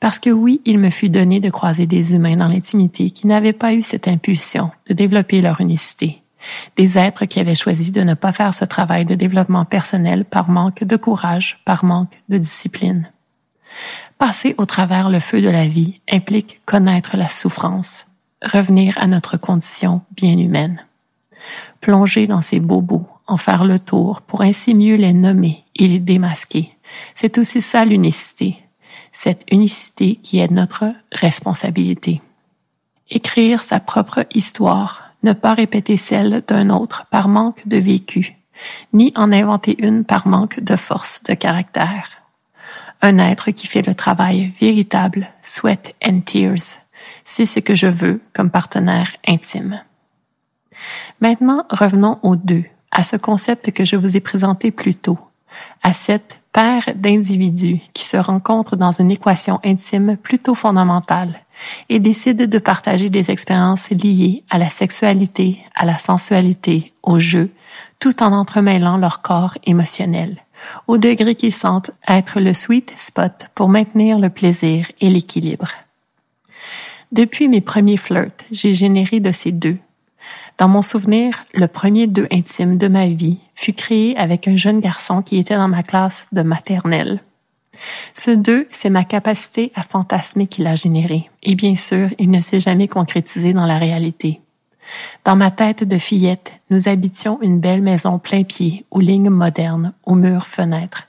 Parce 0.01 0.19
que 0.19 0.31
oui, 0.31 0.61
il 0.65 0.79
me 0.79 0.91
fut 0.91 1.11
donné 1.11 1.39
de 1.39 1.51
croiser 1.51 1.87
des 1.87 2.15
humains 2.15 2.37
dans 2.37 2.49
l'intimité 2.49 3.11
qui 3.11 3.27
n'avaient 3.27 3.53
pas 3.53 3.75
eu 3.75 3.83
cette 3.83 4.09
impulsion 4.09 4.71
de 4.89 4.95
développer 4.95 5.41
leur 5.41 5.61
unicité, 5.61 6.23
des 6.77 6.99
êtres 6.99 7.27
qui 7.27 7.41
avaient 7.41 7.55
choisi 7.55 7.93
de 7.93 8.03
ne 8.03 8.15
pas 8.15 8.33
faire 8.33 8.55
ce 8.55 8.65
travail 8.65 9.05
de 9.05 9.15
développement 9.15 9.65
personnel 9.65 10.25
par 10.25 10.51
manque 10.51 10.83
de 10.83 10.97
courage, 10.97 11.61
par 11.65 11.85
manque 11.85 12.23
de 12.29 12.39
discipline. 12.39 13.09
Passer 14.27 14.55
au 14.57 14.65
travers 14.65 15.11
le 15.11 15.21
feu 15.21 15.43
de 15.43 15.51
la 15.51 15.69
vie 15.69 16.01
implique 16.11 16.63
connaître 16.65 17.19
la 17.19 17.29
souffrance, 17.29 18.07
revenir 18.43 18.97
à 18.97 19.07
notre 19.07 19.37
condition 19.37 20.01
bien 20.13 20.39
humaine. 20.39 20.83
Plonger 21.83 22.27
dans 22.27 22.41
ces 22.41 22.59
bobos, 22.59 23.07
en 23.27 23.37
faire 23.37 23.67
le 23.67 23.79
tour 23.79 24.23
pour 24.23 24.41
ainsi 24.41 24.75
mieux 24.75 24.95
les 24.95 25.13
nommer 25.13 25.67
et 25.77 25.87
les 25.87 25.99
démasquer. 25.99 26.75
C'est 27.15 27.37
aussi 27.37 27.61
ça 27.61 27.85
l'unicité. 27.85 28.65
Cette 29.13 29.45
unicité 29.53 30.17
qui 30.17 30.39
est 30.39 30.51
notre 30.51 30.95
responsabilité. 31.13 32.23
Écrire 33.11 33.63
sa 33.63 33.79
propre 33.79 34.25
histoire, 34.33 35.11
ne 35.23 35.35
pas 35.35 35.53
répéter 35.53 35.99
celle 35.99 36.43
d'un 36.49 36.71
autre 36.71 37.05
par 37.11 37.29
manque 37.29 37.69
de 37.69 37.77
vécu, 37.77 38.39
ni 38.95 39.13
en 39.17 39.33
inventer 39.33 39.77
une 39.87 40.03
par 40.03 40.27
manque 40.27 40.61
de 40.61 40.77
force 40.77 41.23
de 41.25 41.35
caractère 41.35 42.14
un 43.03 43.19
être 43.19 43.51
qui 43.51 43.67
fait 43.67 43.87
le 43.87 43.95
travail 43.95 44.53
véritable, 44.61 45.29
sweat 45.43 45.95
and 46.05 46.21
tears. 46.21 46.81
C'est 47.25 47.47
ce 47.47 47.61
que 47.61 47.75
je 47.75 47.87
veux 47.87 48.21
comme 48.33 48.51
partenaire 48.51 49.11
intime. 49.27 49.83
Maintenant, 51.21 51.65
revenons 51.71 52.19
aux 52.23 52.37
deux, 52.37 52.65
à 52.91 53.03
ce 53.03 53.17
concept 53.17 53.73
que 53.73 53.85
je 53.85 53.97
vous 53.97 54.17
ai 54.17 54.21
présenté 54.21 54.71
plus 54.71 54.95
tôt, 54.95 55.19
à 55.83 55.93
cette 55.93 56.43
paire 56.53 56.85
d'individus 56.95 57.81
qui 57.93 58.05
se 58.05 58.17
rencontrent 58.17 58.77
dans 58.77 58.93
une 58.93 59.11
équation 59.11 59.61
intime 59.65 60.17
plutôt 60.17 60.55
fondamentale 60.55 61.41
et 61.89 61.99
décident 61.99 62.47
de 62.47 62.59
partager 62.59 63.11
des 63.11 63.31
expériences 63.31 63.91
liées 63.91 64.45
à 64.51 64.59
la 64.59 64.71
sexualité, 64.71 65.65
à 65.75 65.85
la 65.85 65.99
sensualité, 65.99 66.95
au 67.03 67.19
jeu, 67.19 67.51
tout 67.99 68.23
en 68.23 68.33
entremêlant 68.33 68.97
leur 68.97 69.23
corps 69.23 69.57
émotionnel 69.65 70.44
au 70.87 70.99
degré 70.99 71.35
qu'ils 71.35 71.53
sentent 71.53 71.91
être 72.09 72.41
le 72.41 72.53
sweet 72.53 72.93
spot 72.97 73.49
pour 73.55 73.69
maintenir 73.69 74.19
le 74.19 74.31
plaisir 74.31 74.87
et 75.01 75.11
l'équilibre. 75.11 75.69
Depuis 77.13 77.49
mes 77.49 77.61
premiers 77.61 77.97
flirts, 77.97 78.45
j'ai 78.51 78.73
généré 78.73 79.21
de 79.21 79.31
ces 79.31 79.53
deux. 79.53 79.77
Dans 80.59 80.69
mon 80.69 80.83
souvenir, 80.83 81.45
le 81.55 81.67
premier 81.67 82.07
deux 82.07 82.29
intime 82.31 82.79
de 82.79 82.89
ma 82.89 83.09
vie 83.09 83.39
fut 83.55 83.73
créé 83.73 84.17
avec 84.17 84.47
un 84.47 84.57
jeune 84.57 84.81
garçon 84.81 85.23
qui 85.23 85.39
était 85.39 85.57
dans 85.57 85.69
ma 85.69 85.83
classe 85.83 86.29
de 86.33 86.43
maternelle. 86.43 87.21
Ce 88.15 88.31
deux, 88.31 88.67
c'est 88.71 88.91
ma 88.91 89.05
capacité 89.05 89.73
à 89.75 89.83
fantasmer 89.83 90.47
qu'il 90.47 90.67
a 90.67 90.75
généré. 90.75 91.29
Et 91.43 91.55
bien 91.55 91.75
sûr, 91.75 92.09
il 92.19 92.31
ne 92.31 92.41
s'est 92.41 92.61
jamais 92.61 92.89
concrétisé 92.89 93.53
dans 93.53 93.67
la 93.67 93.79
réalité. 93.79 94.41
Dans 95.25 95.37
ma 95.37 95.51
tête 95.51 95.85
de 95.85 95.99
fillette, 95.99 96.61
nous 96.71 96.89
habitions 96.89 97.39
une 97.43 97.61
belle 97.61 97.83
maison 97.83 98.19
plein 98.19 98.45
pied, 98.45 98.85
aux 98.91 99.01
lignes 99.01 99.31
modernes, 99.31 99.93
aux 100.05 100.15
murs 100.15 100.47
fenêtres. 100.47 101.09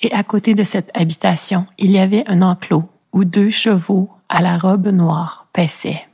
Et 0.00 0.12
à 0.12 0.22
côté 0.22 0.54
de 0.54 0.64
cette 0.64 0.90
habitation, 0.94 1.66
il 1.78 1.90
y 1.90 1.98
avait 1.98 2.24
un 2.26 2.42
enclos 2.42 2.84
où 3.12 3.24
deux 3.24 3.50
chevaux 3.50 4.10
à 4.28 4.40
la 4.40 4.56
robe 4.56 4.88
noire 4.88 5.46
paissaient. 5.52 6.06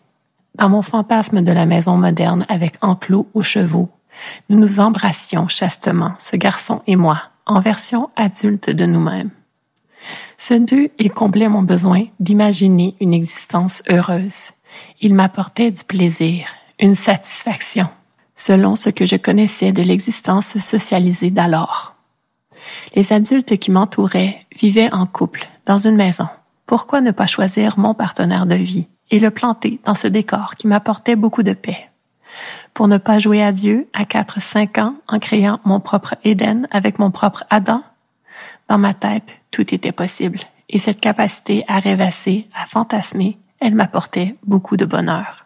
Dans 0.55 0.69
mon 0.69 0.83
fantasme 0.83 1.43
de 1.43 1.53
la 1.53 1.67
maison 1.67 1.97
moderne 1.97 2.47
avec 2.49 2.77
enclos 2.81 3.29
aux 3.35 3.43
chevaux, 3.43 3.91
nous 4.49 4.59
nous 4.59 4.81
embrassions 4.81 5.49
chastement, 5.49 6.15
ce 6.19 6.37
garçon 6.37 6.83
et 6.87 6.97
moi, 6.97 7.21
en 7.45 7.61
version 7.61 8.11
adulte 8.17 8.71
de 8.71 8.87
nous-mêmes. 8.87 9.31
Ce 10.39 10.55
deux, 10.55 10.89
il 10.99 11.11
comblait 11.11 11.49
mon 11.49 11.63
besoin 11.63 12.05
d'imaginer 12.21 12.95
une 13.01 13.15
existence 13.15 13.83
heureuse. 13.91 14.53
Il 15.01 15.15
m'apportait 15.15 15.71
du 15.71 15.85
plaisir, 15.85 16.47
une 16.79 16.95
satisfaction, 16.95 17.89
selon 18.35 18.77
ce 18.77 18.91
que 18.91 19.07
je 19.07 19.17
connaissais 19.17 19.73
de 19.73 19.83
l'existence 19.83 20.59
socialisée 20.59 21.31
d'alors. 21.31 21.95
Les 22.95 23.13
adultes 23.13 23.59
qui 23.59 23.71
m'entouraient 23.71 24.47
vivaient 24.55 24.93
en 24.93 25.07
couple, 25.07 25.49
dans 25.65 25.79
une 25.79 25.97
maison. 25.97 26.29
Pourquoi 26.67 27.01
ne 27.01 27.11
pas 27.13 27.27
choisir 27.27 27.79
mon 27.79 27.95
partenaire 27.95 28.47
de 28.47 28.55
vie 28.55 28.89
et 29.11 29.21
le 29.21 29.31
planter 29.31 29.81
dans 29.85 29.95
ce 29.95 30.09
décor 30.09 30.55
qui 30.57 30.67
m'apportait 30.67 31.17
beaucoup 31.17 31.43
de 31.43 31.53
paix? 31.53 31.91
Pour 32.75 32.89
ne 32.89 32.99
pas 32.99 33.19
jouer 33.19 33.43
à 33.43 33.53
Dieu 33.53 33.89
à 33.95 34.05
4-5 34.05 34.81
ans 34.81 34.95
en 35.09 35.19
créant 35.19 35.61
mon 35.65 35.81
propre 35.81 36.17
Éden 36.25 36.69
avec 36.71 36.99
mon 36.99 37.11
propre 37.11 37.45
Adam? 37.51 37.83
Dans 38.69 38.79
ma 38.79 38.95
tête, 38.95 39.41
tout 39.51 39.75
était 39.75 39.93
possible 39.93 40.41
et 40.69 40.79
cette 40.79 41.01
capacité 41.01 41.65
à 41.69 41.79
rêvasser, 41.79 42.49
à 42.55 42.67
fantasmer, 42.67 43.39
elle 43.61 43.75
m'apportait 43.75 44.37
beaucoup 44.45 44.77
de 44.77 44.85
bonheur. 44.85 45.46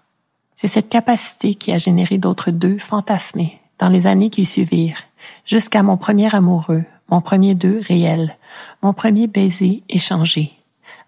C'est 0.62 0.68
cette 0.68 0.90
capacité 0.90 1.54
qui 1.54 1.72
a 1.72 1.78
généré 1.78 2.18
d'autres 2.18 2.50
deux 2.50 2.78
fantasmés 2.78 3.58
dans 3.78 3.88
les 3.88 4.06
années 4.06 4.28
qui 4.28 4.44
suivirent, 4.44 5.04
jusqu'à 5.46 5.82
mon 5.82 5.96
premier 5.96 6.34
amoureux, 6.34 6.84
mon 7.08 7.22
premier 7.22 7.54
deux 7.54 7.80
réel, 7.88 8.36
mon 8.82 8.92
premier 8.92 9.26
baiser 9.26 9.82
échangé, 9.88 10.52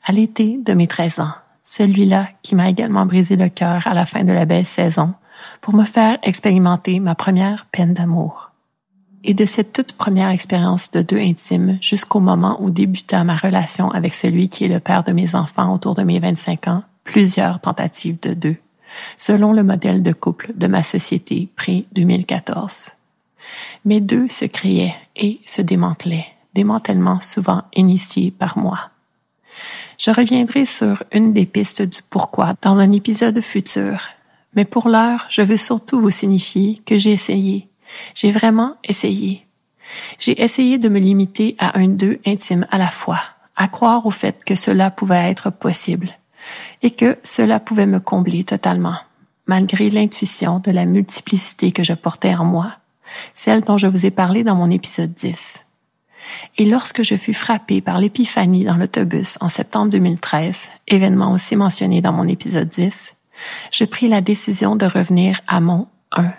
à 0.06 0.12
l'été 0.12 0.56
de 0.56 0.72
mes 0.72 0.86
13 0.86 1.20
ans, 1.20 1.34
celui-là 1.64 2.28
qui 2.42 2.54
m'a 2.54 2.70
également 2.70 3.04
brisé 3.04 3.36
le 3.36 3.50
cœur 3.50 3.86
à 3.86 3.92
la 3.92 4.06
fin 4.06 4.24
de 4.24 4.32
la 4.32 4.46
belle 4.46 4.64
saison, 4.64 5.12
pour 5.60 5.74
me 5.74 5.84
faire 5.84 6.16
expérimenter 6.22 6.98
ma 6.98 7.14
première 7.14 7.66
peine 7.66 7.92
d'amour. 7.92 8.52
Et 9.22 9.34
de 9.34 9.44
cette 9.44 9.74
toute 9.74 9.92
première 9.92 10.30
expérience 10.30 10.90
de 10.92 11.02
deux 11.02 11.20
intimes 11.20 11.76
jusqu'au 11.82 12.20
moment 12.20 12.56
où 12.62 12.70
débuta 12.70 13.22
ma 13.22 13.36
relation 13.36 13.90
avec 13.90 14.14
celui 14.14 14.48
qui 14.48 14.64
est 14.64 14.68
le 14.68 14.80
père 14.80 15.04
de 15.04 15.12
mes 15.12 15.34
enfants 15.34 15.74
autour 15.74 15.94
de 15.94 16.04
mes 16.04 16.20
25 16.20 16.68
ans, 16.68 16.84
plusieurs 17.04 17.60
tentatives 17.60 18.18
de 18.22 18.32
deux, 18.32 18.56
selon 19.16 19.52
le 19.52 19.62
modèle 19.62 20.02
de 20.02 20.12
couple 20.12 20.52
de 20.54 20.66
ma 20.66 20.82
société 20.82 21.48
pré-2014. 21.56 22.92
Mes 23.84 24.00
deux 24.00 24.28
se 24.28 24.44
créaient 24.44 24.94
et 25.16 25.40
se 25.44 25.62
démantelaient, 25.62 26.26
démantèlement 26.54 27.20
souvent 27.20 27.62
initié 27.74 28.30
par 28.30 28.58
moi. 28.58 28.90
Je 29.98 30.10
reviendrai 30.10 30.64
sur 30.64 31.02
une 31.12 31.32
des 31.32 31.46
pistes 31.46 31.82
du 31.82 32.00
pourquoi 32.08 32.54
dans 32.62 32.80
un 32.80 32.92
épisode 32.92 33.40
futur, 33.40 34.08
mais 34.54 34.64
pour 34.64 34.88
l'heure, 34.88 35.26
je 35.28 35.42
veux 35.42 35.56
surtout 35.56 36.00
vous 36.00 36.10
signifier 36.10 36.80
que 36.84 36.98
j'ai 36.98 37.12
essayé. 37.12 37.68
J'ai 38.14 38.30
vraiment 38.30 38.76
essayé. 38.84 39.46
J'ai 40.18 40.42
essayé 40.42 40.78
de 40.78 40.88
me 40.88 40.98
limiter 40.98 41.56
à 41.58 41.78
un 41.78 41.88
deux 41.88 42.18
intime 42.26 42.66
à 42.70 42.78
la 42.78 42.88
fois, 42.88 43.20
à 43.56 43.68
croire 43.68 44.06
au 44.06 44.10
fait 44.10 44.42
que 44.44 44.54
cela 44.54 44.90
pouvait 44.90 45.30
être 45.30 45.50
possible 45.50 46.08
et 46.82 46.90
que 46.90 47.18
cela 47.22 47.60
pouvait 47.60 47.86
me 47.86 48.00
combler 48.00 48.44
totalement, 48.44 48.96
malgré 49.46 49.90
l'intuition 49.90 50.58
de 50.58 50.70
la 50.70 50.84
multiplicité 50.84 51.72
que 51.72 51.84
je 51.84 51.92
portais 51.94 52.34
en 52.34 52.44
moi, 52.44 52.76
celle 53.34 53.62
dont 53.62 53.78
je 53.78 53.86
vous 53.86 54.06
ai 54.06 54.10
parlé 54.10 54.44
dans 54.44 54.56
mon 54.56 54.70
épisode 54.70 55.14
10. 55.14 55.64
Et 56.58 56.64
lorsque 56.64 57.02
je 57.02 57.16
fus 57.16 57.34
frappée 57.34 57.80
par 57.80 57.98
l'épiphanie 57.98 58.64
dans 58.64 58.76
l'autobus 58.76 59.38
en 59.40 59.48
septembre 59.48 59.90
2013, 59.90 60.70
événement 60.88 61.32
aussi 61.32 61.56
mentionné 61.56 62.00
dans 62.00 62.12
mon 62.12 62.28
épisode 62.28 62.68
10, 62.68 63.14
je 63.72 63.84
pris 63.84 64.08
la 64.08 64.20
décision 64.20 64.76
de 64.76 64.86
revenir 64.86 65.40
à 65.46 65.60
mon 65.60 65.88
1 66.12 66.32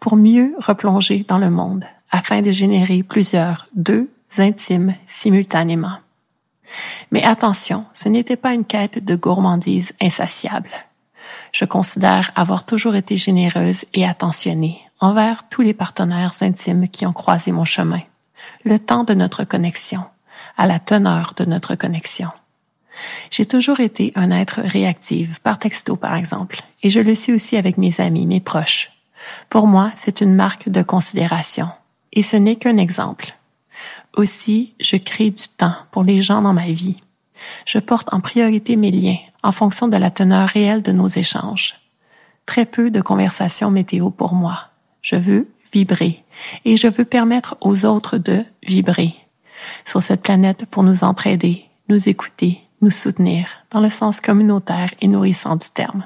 pour 0.00 0.16
mieux 0.16 0.54
replonger 0.58 1.24
dans 1.26 1.38
le 1.38 1.50
monde 1.50 1.84
afin 2.10 2.42
de 2.42 2.50
générer 2.50 3.02
plusieurs 3.02 3.68
deux 3.74 4.10
intimes 4.38 4.94
simultanément. 5.06 6.01
Mais 7.10 7.22
attention, 7.22 7.84
ce 7.92 8.08
n'était 8.08 8.36
pas 8.36 8.54
une 8.54 8.64
quête 8.64 9.04
de 9.04 9.14
gourmandise 9.14 9.92
insatiable. 10.00 10.70
Je 11.52 11.64
considère 11.64 12.30
avoir 12.34 12.64
toujours 12.64 12.94
été 12.94 13.16
généreuse 13.16 13.84
et 13.94 14.06
attentionnée 14.06 14.80
envers 15.00 15.48
tous 15.48 15.62
les 15.62 15.74
partenaires 15.74 16.32
intimes 16.40 16.88
qui 16.88 17.04
ont 17.06 17.12
croisé 17.12 17.52
mon 17.52 17.64
chemin, 17.64 18.00
le 18.64 18.78
temps 18.78 19.04
de 19.04 19.14
notre 19.14 19.44
connexion, 19.44 20.04
à 20.56 20.66
la 20.66 20.78
teneur 20.78 21.34
de 21.36 21.44
notre 21.44 21.74
connexion. 21.74 22.28
J'ai 23.30 23.46
toujours 23.46 23.80
été 23.80 24.12
un 24.14 24.30
être 24.30 24.60
réactif, 24.60 25.40
par 25.40 25.58
texto 25.58 25.96
par 25.96 26.14
exemple, 26.14 26.62
et 26.82 26.90
je 26.90 27.00
le 27.00 27.14
suis 27.14 27.32
aussi 27.32 27.56
avec 27.56 27.78
mes 27.78 28.00
amis, 28.00 28.26
mes 28.26 28.40
proches. 28.40 28.92
Pour 29.48 29.66
moi, 29.66 29.92
c'est 29.96 30.20
une 30.20 30.34
marque 30.34 30.68
de 30.68 30.82
considération, 30.82 31.68
et 32.12 32.22
ce 32.22 32.36
n'est 32.36 32.56
qu'un 32.56 32.76
exemple. 32.76 33.34
Aussi, 34.16 34.74
je 34.80 34.96
crée 34.96 35.30
du 35.30 35.44
temps 35.56 35.74
pour 35.90 36.02
les 36.02 36.20
gens 36.20 36.42
dans 36.42 36.52
ma 36.52 36.70
vie. 36.70 37.02
Je 37.66 37.78
porte 37.78 38.12
en 38.12 38.20
priorité 38.20 38.76
mes 38.76 38.90
liens 38.90 39.18
en 39.42 39.52
fonction 39.52 39.88
de 39.88 39.96
la 39.96 40.10
teneur 40.10 40.48
réelle 40.48 40.82
de 40.82 40.92
nos 40.92 41.08
échanges. 41.08 41.76
Très 42.46 42.66
peu 42.66 42.90
de 42.90 43.00
conversations 43.00 43.70
météo 43.70 44.10
pour 44.10 44.34
moi. 44.34 44.68
Je 45.00 45.16
veux 45.16 45.48
vibrer 45.72 46.24
et 46.64 46.76
je 46.76 46.88
veux 46.88 47.04
permettre 47.04 47.56
aux 47.60 47.84
autres 47.84 48.18
de 48.18 48.44
vibrer 48.62 49.14
sur 49.84 50.02
cette 50.02 50.22
planète 50.22 50.66
pour 50.66 50.82
nous 50.82 51.04
entraider, 51.04 51.64
nous 51.88 52.08
écouter, 52.08 52.60
nous 52.80 52.90
soutenir 52.90 53.48
dans 53.70 53.80
le 53.80 53.88
sens 53.88 54.20
communautaire 54.20 54.92
et 55.00 55.08
nourrissant 55.08 55.56
du 55.56 55.68
terme. 55.70 56.04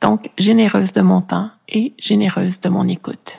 Donc, 0.00 0.30
généreuse 0.38 0.92
de 0.92 1.02
mon 1.02 1.20
temps 1.20 1.50
et 1.68 1.94
généreuse 1.98 2.60
de 2.60 2.68
mon 2.68 2.88
écoute. 2.88 3.38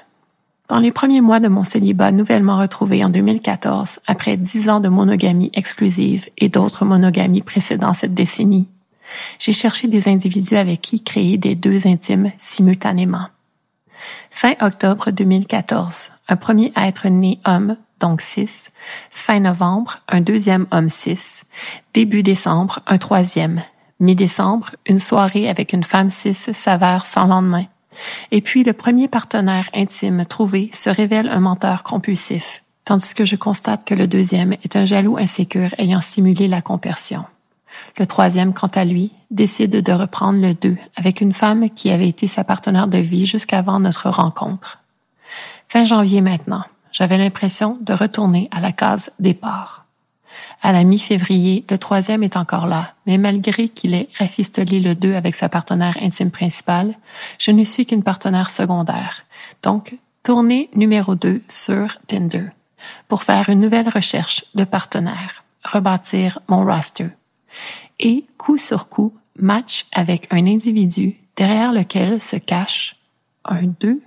Dans 0.74 0.80
les 0.80 0.92
premiers 0.92 1.22
mois 1.22 1.40
de 1.40 1.50
mon 1.50 1.64
célibat 1.64 2.12
nouvellement 2.12 2.58
retrouvé 2.58 3.06
en 3.06 3.10
2014, 3.10 4.00
après 4.08 4.38
dix 4.38 4.70
ans 4.70 4.80
de 4.80 4.90
monogamie 4.90 5.52
exclusive 5.54 6.28
et 6.40 6.50
d'autres 6.50 6.84
monogamies 6.84 7.44
précédant 7.44 7.94
cette 7.94 8.16
décennie, 8.16 8.68
j'ai 9.38 9.54
cherché 9.54 9.88
des 9.88 10.08
individus 10.10 10.56
avec 10.56 10.82
qui 10.82 11.04
créer 11.04 11.38
des 11.38 11.54
deux 11.54 11.86
intimes 11.86 12.32
simultanément. 12.40 13.28
Fin 14.32 14.56
octobre 14.62 15.12
2014, 15.12 16.14
un 16.28 16.36
premier 16.38 16.74
être 16.76 17.08
né 17.08 17.40
homme 17.46 17.78
donc 18.00 18.22
6. 18.22 18.72
Fin 19.12 19.42
novembre, 19.42 20.00
un 20.10 20.22
deuxième 20.22 20.66
homme 20.72 20.90
6. 20.90 21.46
Début 21.94 22.24
décembre, 22.24 22.80
un 22.88 22.98
troisième. 22.98 23.62
Mi-décembre, 24.00 24.72
une 24.88 24.98
soirée 24.98 25.48
avec 25.48 25.72
une 25.72 25.84
femme 25.84 26.10
6 26.10 26.52
s'avère 26.52 27.06
sans 27.06 27.28
lendemain. 27.28 27.66
Et 28.32 28.42
puis 28.42 28.64
le 28.64 28.74
premier 28.74 29.08
partenaire 29.08 29.70
intime 29.74 30.26
trouvé 30.26 30.70
se 30.74 30.90
révèle 30.90 31.30
un 31.30 31.40
menteur 31.40 31.84
compulsif, 31.84 32.64
tandis 32.86 33.14
que 33.14 33.26
je 33.26 33.36
constate 33.36 33.86
que 33.86 33.96
le 33.96 34.08
deuxième 34.08 34.54
est 34.54 34.76
un 34.76 34.86
jaloux 34.86 35.18
insécure 35.18 35.74
ayant 35.78 36.02
simulé 36.02 36.48
la 36.48 36.62
compersion. 36.62 37.26
Le 37.98 38.06
troisième, 38.06 38.54
quant 38.54 38.68
à 38.68 38.86
lui, 38.86 39.12
décide 39.32 39.82
de 39.82 39.92
reprendre 39.92 40.40
le 40.40 40.54
deux 40.54 40.78
avec 40.96 41.22
une 41.22 41.34
femme 41.34 41.70
qui 41.70 41.90
avait 41.90 42.10
été 42.10 42.28
sa 42.28 42.44
partenaire 42.44 42.88
de 42.88 43.00
vie 43.00 43.26
jusqu'avant 43.26 43.80
notre 43.80 44.10
rencontre. 44.10 44.80
Fin 45.68 45.84
janvier 45.84 46.22
maintenant 46.22 46.64
j'avais 46.94 47.18
l'impression 47.18 47.78
de 47.82 47.92
retourner 47.92 48.48
à 48.52 48.62
la 48.62 48.72
case 48.72 49.12
départ. 49.20 49.83
À 50.62 50.72
la 50.72 50.84
mi-février, 50.84 51.66
le 51.70 51.78
troisième 51.78 52.24
est 52.24 52.38
encore 52.38 52.68
là, 52.68 52.94
mais 53.06 53.18
malgré 53.18 53.68
qu'il 53.68 53.94
ait 53.94 54.10
rafistolé 54.18 54.80
le 54.80 54.96
deux 54.96 55.14
avec 55.14 55.36
sa 55.36 55.50
partenaire 55.50 55.98
intime 56.02 56.32
principale, 56.32 56.96
je 57.38 57.52
ne 57.52 57.64
suis 57.64 57.86
qu'une 57.86 58.04
partenaire 58.04 58.50
secondaire. 58.50 59.26
Donc, 59.62 59.98
tournée 60.24 60.70
numéro 60.74 61.16
deux 61.16 61.42
sur 61.48 61.98
Tinder 62.08 62.48
pour 63.08 63.24
faire 63.24 63.50
une 63.50 63.60
nouvelle 63.60 63.90
recherche 63.90 64.46
de 64.56 64.64
partenaire, 64.64 65.44
rebâtir 65.64 66.40
mon 66.48 66.66
roster. 66.66 67.10
Et, 68.00 68.26
coup 68.38 68.58
sur 68.58 68.90
coup, 68.90 69.14
match 69.38 69.86
avec 69.92 70.28
un 70.32 70.46
individu 70.46 71.18
derrière 71.36 71.72
lequel 71.72 72.22
se 72.22 72.36
cache 72.36 72.96
un 73.46 73.64
deux 73.80 74.02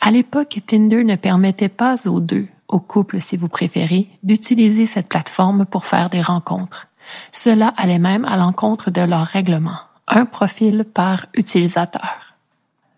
à 0.00 0.10
l'époque, 0.10 0.60
Tinder 0.66 1.04
ne 1.04 1.16
permettait 1.16 1.68
pas 1.68 2.08
aux 2.08 2.20
deux, 2.20 2.48
aux 2.70 2.80
couples 2.80 3.20
si 3.20 3.36
vous 3.36 3.48
préférez, 3.48 4.08
d'utiliser 4.22 4.86
cette 4.86 5.08
plateforme 5.08 5.66
pour 5.66 5.84
faire 5.84 6.10
des 6.10 6.20
rencontres. 6.20 6.88
Cela 7.32 7.74
allait 7.76 7.98
même 7.98 8.24
à 8.24 8.36
l'encontre 8.36 8.90
de 8.90 9.00
leur 9.00 9.26
règlement, 9.26 9.78
un 10.08 10.24
profil 10.24 10.84
par 10.84 11.26
utilisateur. 11.34 12.34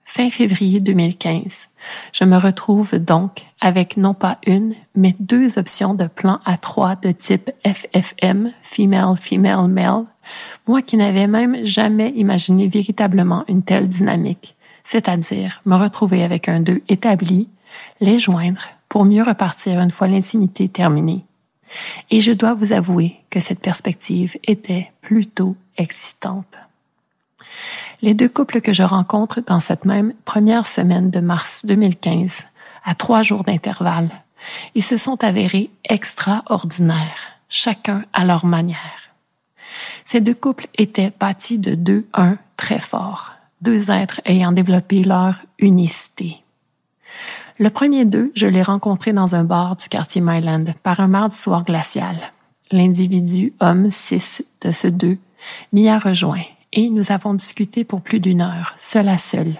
Fin 0.04 0.28
février 0.28 0.80
2015, 0.80 1.68
je 2.12 2.24
me 2.24 2.36
retrouve 2.36 2.98
donc 2.98 3.46
avec 3.62 3.96
non 3.96 4.12
pas 4.12 4.38
une, 4.46 4.74
mais 4.94 5.16
deux 5.18 5.58
options 5.58 5.94
de 5.94 6.06
plan 6.06 6.38
à 6.44 6.58
trois 6.58 6.96
de 6.96 7.12
type 7.12 7.50
FFM, 7.64 8.52
Female 8.62 9.16
Female 9.16 9.68
Male, 9.68 10.04
moi 10.66 10.82
qui 10.82 10.98
n'avais 10.98 11.26
même 11.26 11.64
jamais 11.64 12.10
imaginé 12.10 12.68
véritablement 12.68 13.44
une 13.48 13.62
telle 13.62 13.88
dynamique 13.88 14.54
c'est-à-dire 14.84 15.60
me 15.64 15.76
retrouver 15.76 16.22
avec 16.22 16.48
un 16.48 16.60
d'eux 16.60 16.82
établi, 16.88 17.48
les 18.00 18.18
joindre 18.18 18.68
pour 18.92 19.06
mieux 19.06 19.22
repartir 19.22 19.80
une 19.80 19.90
fois 19.90 20.06
l'intimité 20.06 20.68
terminée. 20.68 21.24
Et 22.10 22.20
je 22.20 22.30
dois 22.30 22.52
vous 22.52 22.74
avouer 22.74 23.16
que 23.30 23.40
cette 23.40 23.60
perspective 23.60 24.36
était 24.44 24.92
plutôt 25.00 25.56
excitante. 25.78 26.58
Les 28.02 28.12
deux 28.12 28.28
couples 28.28 28.60
que 28.60 28.74
je 28.74 28.82
rencontre 28.82 29.40
dans 29.40 29.60
cette 29.60 29.86
même 29.86 30.12
première 30.26 30.66
semaine 30.66 31.08
de 31.08 31.20
mars 31.20 31.64
2015, 31.64 32.48
à 32.84 32.94
trois 32.94 33.22
jours 33.22 33.44
d'intervalle, 33.44 34.10
ils 34.74 34.84
se 34.84 34.98
sont 34.98 35.24
avérés 35.24 35.70
extraordinaires, 35.88 37.38
chacun 37.48 38.04
à 38.12 38.26
leur 38.26 38.44
manière. 38.44 39.14
Ces 40.04 40.20
deux 40.20 40.34
couples 40.34 40.66
étaient 40.76 41.14
bâtis 41.18 41.58
de 41.58 41.74
deux 41.74 42.06
uns 42.12 42.36
très 42.58 42.78
forts, 42.78 43.32
deux 43.62 43.90
êtres 43.90 44.20
ayant 44.26 44.52
développé 44.52 45.02
leur 45.02 45.40
unicité. 45.58 46.41
Le 47.62 47.70
premier 47.70 48.04
d'eux, 48.04 48.32
je 48.34 48.48
l'ai 48.48 48.60
rencontré 48.60 49.12
dans 49.12 49.36
un 49.36 49.44
bar 49.44 49.76
du 49.76 49.88
quartier 49.88 50.20
Myland 50.20 50.64
par 50.82 50.98
un 50.98 51.06
mardi 51.06 51.36
soir 51.36 51.62
glacial. 51.62 52.16
L'individu 52.72 53.52
homme 53.60 53.88
6 53.88 54.44
de 54.62 54.72
ce 54.72 54.88
deux 54.88 55.16
m'y 55.72 55.88
a 55.88 56.00
rejoint 56.00 56.42
et 56.72 56.90
nous 56.90 57.12
avons 57.12 57.34
discuté 57.34 57.84
pour 57.84 58.00
plus 58.00 58.18
d'une 58.18 58.40
heure, 58.40 58.74
seul 58.78 59.08
à 59.08 59.16
seul. 59.16 59.54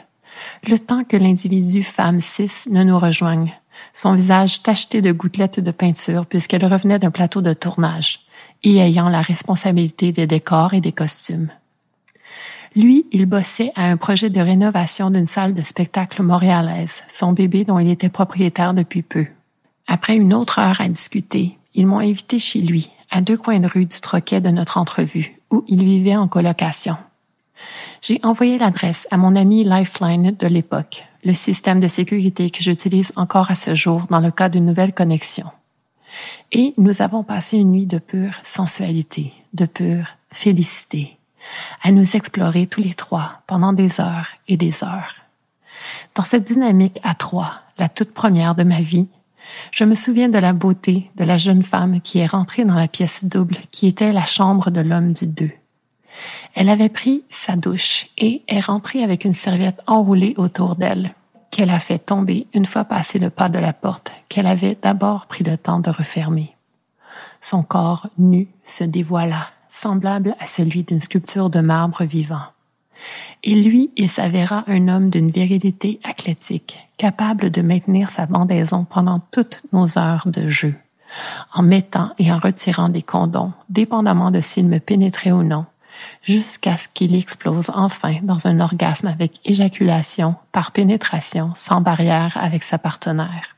Le 0.69 0.81
temps 0.81 1.05
que 1.05 1.17
l'individu 1.17 1.85
femme 1.85 2.21
6 2.21 2.71
ne 2.73 2.83
nous 2.83 2.99
rejoigne, 2.99 3.53
son 3.93 4.15
visage 4.15 4.65
tacheté 4.65 5.01
de 5.01 5.13
gouttelettes 5.13 5.61
de 5.61 5.71
peinture 5.71 6.27
puisqu'elle 6.27 6.67
revenait 6.67 6.99
d'un 6.99 7.13
plateau 7.13 7.41
de 7.41 7.53
tournage 7.53 8.27
et 8.65 8.79
ayant 8.79 9.11
la 9.11 9.23
responsabilité 9.23 10.11
des 10.11 10.27
décors 10.27 10.75
et 10.75 10.81
des 10.81 10.91
costumes. 10.91 11.51
Lui, 12.75 13.07
il 13.13 13.27
bossait 13.27 13.73
à 13.77 13.85
un 13.85 13.97
projet 13.97 14.31
de 14.31 14.41
rénovation 14.41 15.11
d'une 15.11 15.27
salle 15.27 15.53
de 15.53 15.61
spectacle 15.61 16.23
montréalaise, 16.23 17.05
son 17.07 17.33
bébé 17.33 17.65
dont 17.65 17.79
il 17.79 17.91
était 17.91 18.09
propriétaire 18.09 18.73
depuis 18.73 19.03
peu. 19.03 19.27
Après 19.87 20.17
une 20.17 20.33
autre 20.33 20.59
heure 20.59 20.81
à 20.81 20.89
discuter, 20.89 21.59
ils 21.75 21.87
m'ont 21.87 21.99
invité 21.99 22.39
chez 22.39 22.61
lui, 22.61 22.91
à 23.11 23.21
deux 23.21 23.37
coins 23.37 23.61
de 23.61 23.67
rue 23.67 23.85
du 23.85 24.01
troquet 24.01 24.41
de 24.41 24.49
notre 24.49 24.79
entrevue, 24.79 25.37
où 25.51 25.65
il 25.69 25.85
vivait 25.85 26.17
en 26.17 26.29
colocation. 26.29 26.97
J'ai 28.01 28.21
envoyé 28.23 28.59
l'adresse 28.59 29.07
à 29.11 29.19
mon 29.19 29.37
ami 29.37 29.65
Lifeline 29.65 30.35
de 30.37 30.47
l'époque, 30.47 31.07
le 31.25 31.35
système 31.35 31.79
de 31.79 31.89
sécurité 31.89 32.49
que 32.49 32.63
j'utilise 32.63 33.13
encore 33.17 33.51
à 33.51 33.55
ce 33.55 33.75
jour 33.75 34.07
dans 34.11 34.19
le 34.21 34.31
cas 34.31 34.49
d'une 34.49 34.67
nouvelle 34.67 34.95
connexion. 34.95 35.47
Et 36.53 36.73
nous 36.79 37.03
avons 37.03 37.23
passé 37.23 37.59
une 37.59 37.73
nuit 37.73 37.87
de 37.87 37.99
pure 37.99 38.35
sensualité, 38.43 39.33
de 39.53 39.67
pure 39.67 40.07
félicité, 40.31 41.17
à 41.83 41.91
nous 41.91 42.17
explorer 42.17 42.67
tous 42.67 42.81
les 42.81 42.95
trois 42.95 43.43
pendant 43.47 43.73
des 43.73 44.01
heures 44.01 44.29
et 44.49 44.57
des 44.57 44.85
heures. 44.85 45.23
Dans 46.15 46.25
cette 46.25 46.45
dynamique 46.45 47.01
à 47.03 47.15
trois, 47.15 47.63
la 47.79 47.89
toute 47.89 48.13
première 48.13 48.55
de 48.55 48.65
ma 48.65 48.81
vie, 48.81 49.09
je 49.71 49.85
me 49.85 49.95
souviens 49.95 50.29
de 50.29 50.39
la 50.39 50.53
beauté 50.53 51.11
de 51.17 51.25
la 51.25 51.37
jeune 51.37 51.63
femme 51.63 52.01
qui 52.01 52.19
est 52.19 52.27
rentrée 52.27 52.65
dans 52.65 52.75
la 52.75 52.89
pièce 52.89 53.25
double 53.25 53.57
qui 53.71 53.87
était 53.87 54.13
la 54.13 54.25
chambre 54.25 54.71
de 54.71 54.81
l'homme 54.81 55.13
du 55.13 55.27
deux. 55.27 55.51
Elle 56.55 56.69
avait 56.69 56.89
pris 56.89 57.25
sa 57.31 57.57
douche 57.57 58.07
et 58.19 58.43
est 58.49 58.61
rentrée 58.61 59.03
avec 59.03 59.25
une 59.25 59.33
serviette 59.33 59.83
enroulée 59.87 60.35
autour 60.37 60.77
d'elle, 60.77 61.15
qu'elle 61.51 61.71
a 61.71 61.81
fait 61.81 61.99
tomber 61.99 62.47
une 62.55 62.67
fois 62.67 62.85
passé 62.85 63.19
le 63.19 63.31
pas 63.31 63.49
de 63.49 63.59
la 63.59 63.73
porte 63.73 64.13
qu'elle 64.29 64.47
avait 64.47 64.77
d'abord 64.81 65.27
pris 65.27 65.45
le 65.45 65.57
temps 65.57 65.81
de 65.81 65.91
refermer. 65.91 66.55
Son 67.41 67.63
corps 67.63 68.07
nu 68.19 68.49
se 68.65 68.85
dévoila, 68.85 69.49
semblable 69.73 70.37
à 70.39 70.47
celui 70.47 70.85
d'une 70.85 71.01
sculpture 71.01 71.51
de 71.51 71.61
marbre 71.61 72.05
vivant. 72.05 72.43
Et 73.43 73.55
lui, 73.55 73.91
il 73.97 74.09
s'avéra 74.09 74.65
un 74.69 74.87
homme 74.87 75.11
d'une 75.11 75.31
virilité 75.31 75.99
athlétique, 76.05 76.79
capable 76.99 77.51
de 77.51 77.63
maintenir 77.63 78.11
sa 78.11 78.27
bandaison 78.27 78.85
pendant 78.85 79.21
toutes 79.33 79.63
nos 79.73 79.99
heures 79.99 80.29
de 80.29 80.47
jeu, 80.47 80.75
en 81.53 81.63
mettant 81.63 82.13
et 82.19 82.31
en 82.33 82.39
retirant 82.39 82.91
des 82.91 83.03
condoms, 83.03 83.53
dépendamment 83.71 84.31
de 84.31 84.41
s'il 84.41 84.69
me 84.69 84.79
pénétrait 84.79 85.33
ou 85.33 85.43
non, 85.43 85.65
jusqu'à 86.23 86.77
ce 86.77 86.89
qu'il 86.89 87.17
explose 87.17 87.71
enfin 87.75 88.17
dans 88.23 88.47
un 88.47 88.61
orgasme 88.61 89.09
avec 89.09 89.41
éjaculation 89.45 90.37
par 90.53 90.73
pénétration 90.73 91.51
sans 91.55 91.81
barrière 91.81 92.37
avec 92.41 92.63
sa 92.63 92.79
partenaire. 92.79 93.57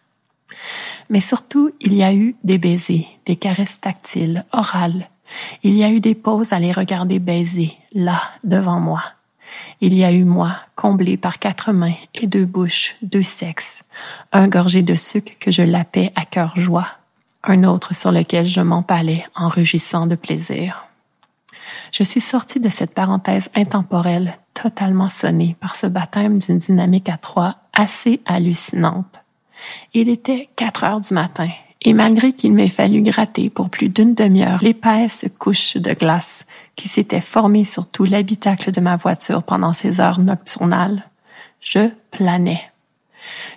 Mais 1.11 1.21
surtout, 1.21 1.73
il 1.81 1.93
y 1.93 2.03
a 2.03 2.15
eu 2.15 2.37
des 2.45 2.59
baisers, 2.59 3.07
des 3.27 3.37
caresses 3.37 3.81
tactiles, 3.81 4.45
orales. 4.53 5.09
Il 5.63 5.75
y 5.75 5.85
a 5.85 5.91
eu 5.91 6.01
des 6.01 6.15
pauses 6.15 6.53
à 6.53 6.59
les 6.59 6.73
regarder 6.73 7.19
baiser, 7.19 7.77
là, 7.93 8.21
devant 8.43 8.81
moi. 8.81 9.03
Il 9.81 9.95
y 9.95 10.05
a 10.05 10.13
eu 10.13 10.25
moi, 10.25 10.57
comblé 10.75 11.17
par 11.17 11.39
quatre 11.39 11.73
mains 11.73 11.95
et 12.15 12.27
deux 12.27 12.47
bouches, 12.47 12.97
deux 13.03 13.23
sexes, 13.23 13.85
un 14.33 14.49
gorgé 14.49 14.83
de 14.83 14.95
sucre 14.95 15.33
que 15.39 15.51
je 15.51 15.63
lapais 15.63 16.13
à 16.17 16.25
cœur 16.25 16.55
joie, 16.57 16.89
un 17.43 17.65
autre 17.65 17.95
sur 17.95 18.11
lequel 18.11 18.47
je 18.47 18.61
m'empalais 18.61 19.25
en 19.35 19.49
rugissant 19.49 20.07
de 20.07 20.15
plaisir. 20.15 20.87
Je 21.93 22.03
suis 22.03 22.21
sortie 22.21 22.61
de 22.61 22.69
cette 22.69 22.95
parenthèse 22.95 23.51
intemporelle 23.55 24.37
totalement 24.53 25.09
sonnée 25.09 25.57
par 25.61 25.75
ce 25.75 25.87
baptême 25.87 26.39
d'une 26.39 26.59
dynamique 26.59 27.09
à 27.09 27.17
trois 27.17 27.57
assez 27.73 28.21
hallucinante. 28.27 29.23
Il 29.93 30.09
était 30.09 30.49
quatre 30.57 30.85
heures 30.85 31.01
du 31.01 31.15
matin 31.15 31.49
et 31.85 31.93
malgré 31.93 32.33
qu'il 32.33 32.55
m'ait 32.55 32.69
fallu 32.69 33.03
gratter 33.03 33.51
pour 33.51 33.69
plus 33.69 33.91
d'une 33.91 34.15
demi-heure 34.15 34.63
l'épaisse 34.63 35.27
couche 35.39 35.77
de 35.77 35.93
glace 35.93 36.47
qui 36.77 36.89
s'était 36.89 37.21
formée 37.21 37.65
sur 37.65 37.87
tout 37.89 38.05
l'habitacle 38.05 38.73
de 38.73 38.81
ma 38.81 38.97
voiture 38.97 39.43
pendant 39.43 39.75
ces 39.75 40.01
heures 40.01 40.19
nocturnales, 40.19 41.05
je 41.61 41.91
planais. 42.11 42.71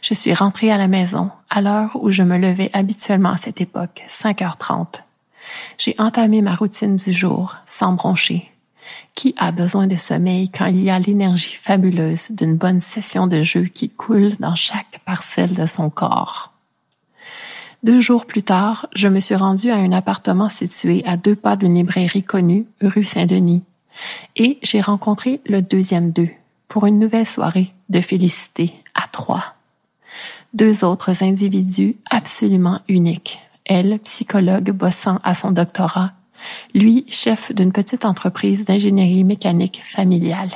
Je 0.01 0.13
suis 0.13 0.34
rentrée 0.34 0.71
à 0.71 0.78
la 0.78 0.89
maison 0.89 1.32
à 1.49 1.61
l'heure 1.61 1.97
où 2.01 2.11
je 2.11 2.23
me 2.23 2.38
levais 2.38 2.69
habituellement 2.73 3.32
à 3.32 3.38
cette 3.38 3.61
époque, 3.61 4.03
5h30. 4.09 5.03
J'ai 5.78 5.95
entamé 5.97 6.41
ma 6.41 6.55
routine 6.55 6.97
du 6.97 7.13
jour 7.13 7.55
sans 7.65 7.93
broncher. 7.93 8.51
Qui 9.15 9.34
a 9.38 9.51
besoin 9.51 9.88
de 9.88 9.95
sommeil 9.95 10.49
quand 10.49 10.67
il 10.67 10.84
y 10.84 10.89
a 10.89 10.99
l'énergie 10.99 11.55
fabuleuse 11.55 12.32
d'une 12.32 12.55
bonne 12.55 12.82
session 12.82 13.28
de 13.28 13.41
jeu 13.41 13.63
qui 13.63 13.89
coule 13.89 14.36
dans 14.39 14.55
chaque 14.55 15.01
parcelle 15.05 15.53
de 15.53 15.65
son 15.65 15.89
corps? 15.89 16.57
Deux 17.84 17.99
jours 17.99 18.25
plus 18.25 18.41
tard, 18.41 18.88
je 18.95 19.07
me 19.07 19.19
suis 19.19 19.36
rendue 19.36 19.69
à 19.69 19.75
un 19.75 19.91
appartement 19.91 20.49
situé 20.49 21.03
à 21.05 21.15
deux 21.15 21.36
pas 21.36 21.55
d'une 21.55 21.75
librairie 21.75 22.23
connue, 22.23 22.65
rue 22.82 23.03
Saint-Denis, 23.03 23.63
et 24.36 24.57
j'ai 24.63 24.82
rencontré 24.82 25.41
le 25.45 25.61
deuxième 25.61 26.11
d'eux 26.11 26.30
pour 26.67 26.88
une 26.88 26.97
nouvelle 26.97 27.28
soirée 27.28 27.73
de 27.89 28.01
félicité 28.01 28.73
à 28.95 29.07
trois. 29.07 29.55
Deux 30.53 30.84
autres 30.84 31.23
individus 31.23 31.97
absolument 32.09 32.82
uniques. 32.88 33.41
Elle, 33.65 33.99
psychologue 33.99 34.71
bossant 34.71 35.19
à 35.23 35.36
son 35.36 35.51
doctorat, 35.51 36.13
lui, 36.73 37.05
chef 37.09 37.53
d'une 37.53 37.71
petite 37.71 38.05
entreprise 38.05 38.65
d'ingénierie 38.65 39.23
mécanique 39.23 39.82
familiale. 39.84 40.51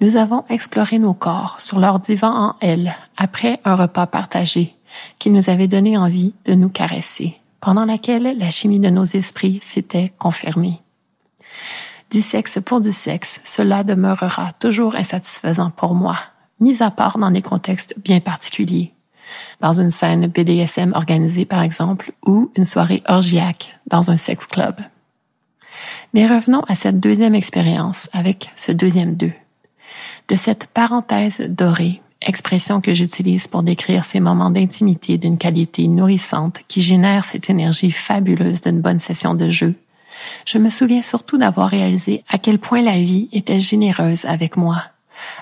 Nous 0.00 0.16
avons 0.16 0.44
exploré 0.48 0.98
nos 0.98 1.14
corps 1.14 1.60
sur 1.60 1.78
leur 1.78 2.00
divan 2.00 2.34
en 2.34 2.56
L 2.60 2.94
après 3.16 3.60
un 3.64 3.76
repas 3.76 4.06
partagé 4.06 4.74
qui 5.18 5.30
nous 5.30 5.50
avait 5.50 5.68
donné 5.68 5.96
envie 5.96 6.34
de 6.44 6.54
nous 6.54 6.68
caresser, 6.68 7.36
pendant 7.60 7.84
laquelle 7.84 8.36
la 8.38 8.50
chimie 8.50 8.80
de 8.80 8.90
nos 8.90 9.04
esprits 9.04 9.58
s'était 9.62 10.12
confirmée. 10.18 10.80
Du 12.10 12.20
sexe 12.20 12.60
pour 12.62 12.80
du 12.80 12.92
sexe, 12.92 13.40
cela 13.42 13.84
demeurera 13.84 14.52
toujours 14.60 14.96
insatisfaisant 14.96 15.70
pour 15.70 15.94
moi, 15.94 16.18
mis 16.60 16.82
à 16.82 16.90
part 16.90 17.16
dans 17.16 17.30
des 17.30 17.40
contextes 17.40 17.94
bien 18.04 18.20
particuliers. 18.20 18.92
Dans 19.60 19.80
une 19.80 19.90
scène 19.90 20.26
BDSM 20.26 20.92
organisée, 20.94 21.46
par 21.46 21.62
exemple, 21.62 22.12
ou 22.26 22.52
une 22.54 22.66
soirée 22.66 23.02
orgiaque 23.08 23.78
dans 23.86 24.10
un 24.10 24.18
sex 24.18 24.46
club. 24.46 24.76
Mais 26.12 26.26
revenons 26.26 26.62
à 26.68 26.74
cette 26.74 27.00
deuxième 27.00 27.34
expérience 27.34 28.10
avec 28.12 28.50
ce 28.56 28.72
deuxième 28.72 29.14
deux. 29.14 29.32
De 30.28 30.36
cette 30.36 30.66
parenthèse 30.66 31.40
dorée 31.48 32.01
expression 32.26 32.80
que 32.80 32.94
j'utilise 32.94 33.48
pour 33.48 33.62
décrire 33.62 34.04
ces 34.04 34.20
moments 34.20 34.50
d'intimité 34.50 35.18
d'une 35.18 35.38
qualité 35.38 35.88
nourrissante 35.88 36.60
qui 36.68 36.82
génère 36.82 37.24
cette 37.24 37.50
énergie 37.50 37.90
fabuleuse 37.90 38.62
d'une 38.62 38.80
bonne 38.80 39.00
session 39.00 39.34
de 39.34 39.50
jeu. 39.50 39.74
Je 40.46 40.58
me 40.58 40.70
souviens 40.70 41.02
surtout 41.02 41.38
d'avoir 41.38 41.68
réalisé 41.68 42.24
à 42.28 42.38
quel 42.38 42.58
point 42.58 42.82
la 42.82 42.98
vie 42.98 43.28
était 43.32 43.60
généreuse 43.60 44.24
avec 44.24 44.56
moi, 44.56 44.82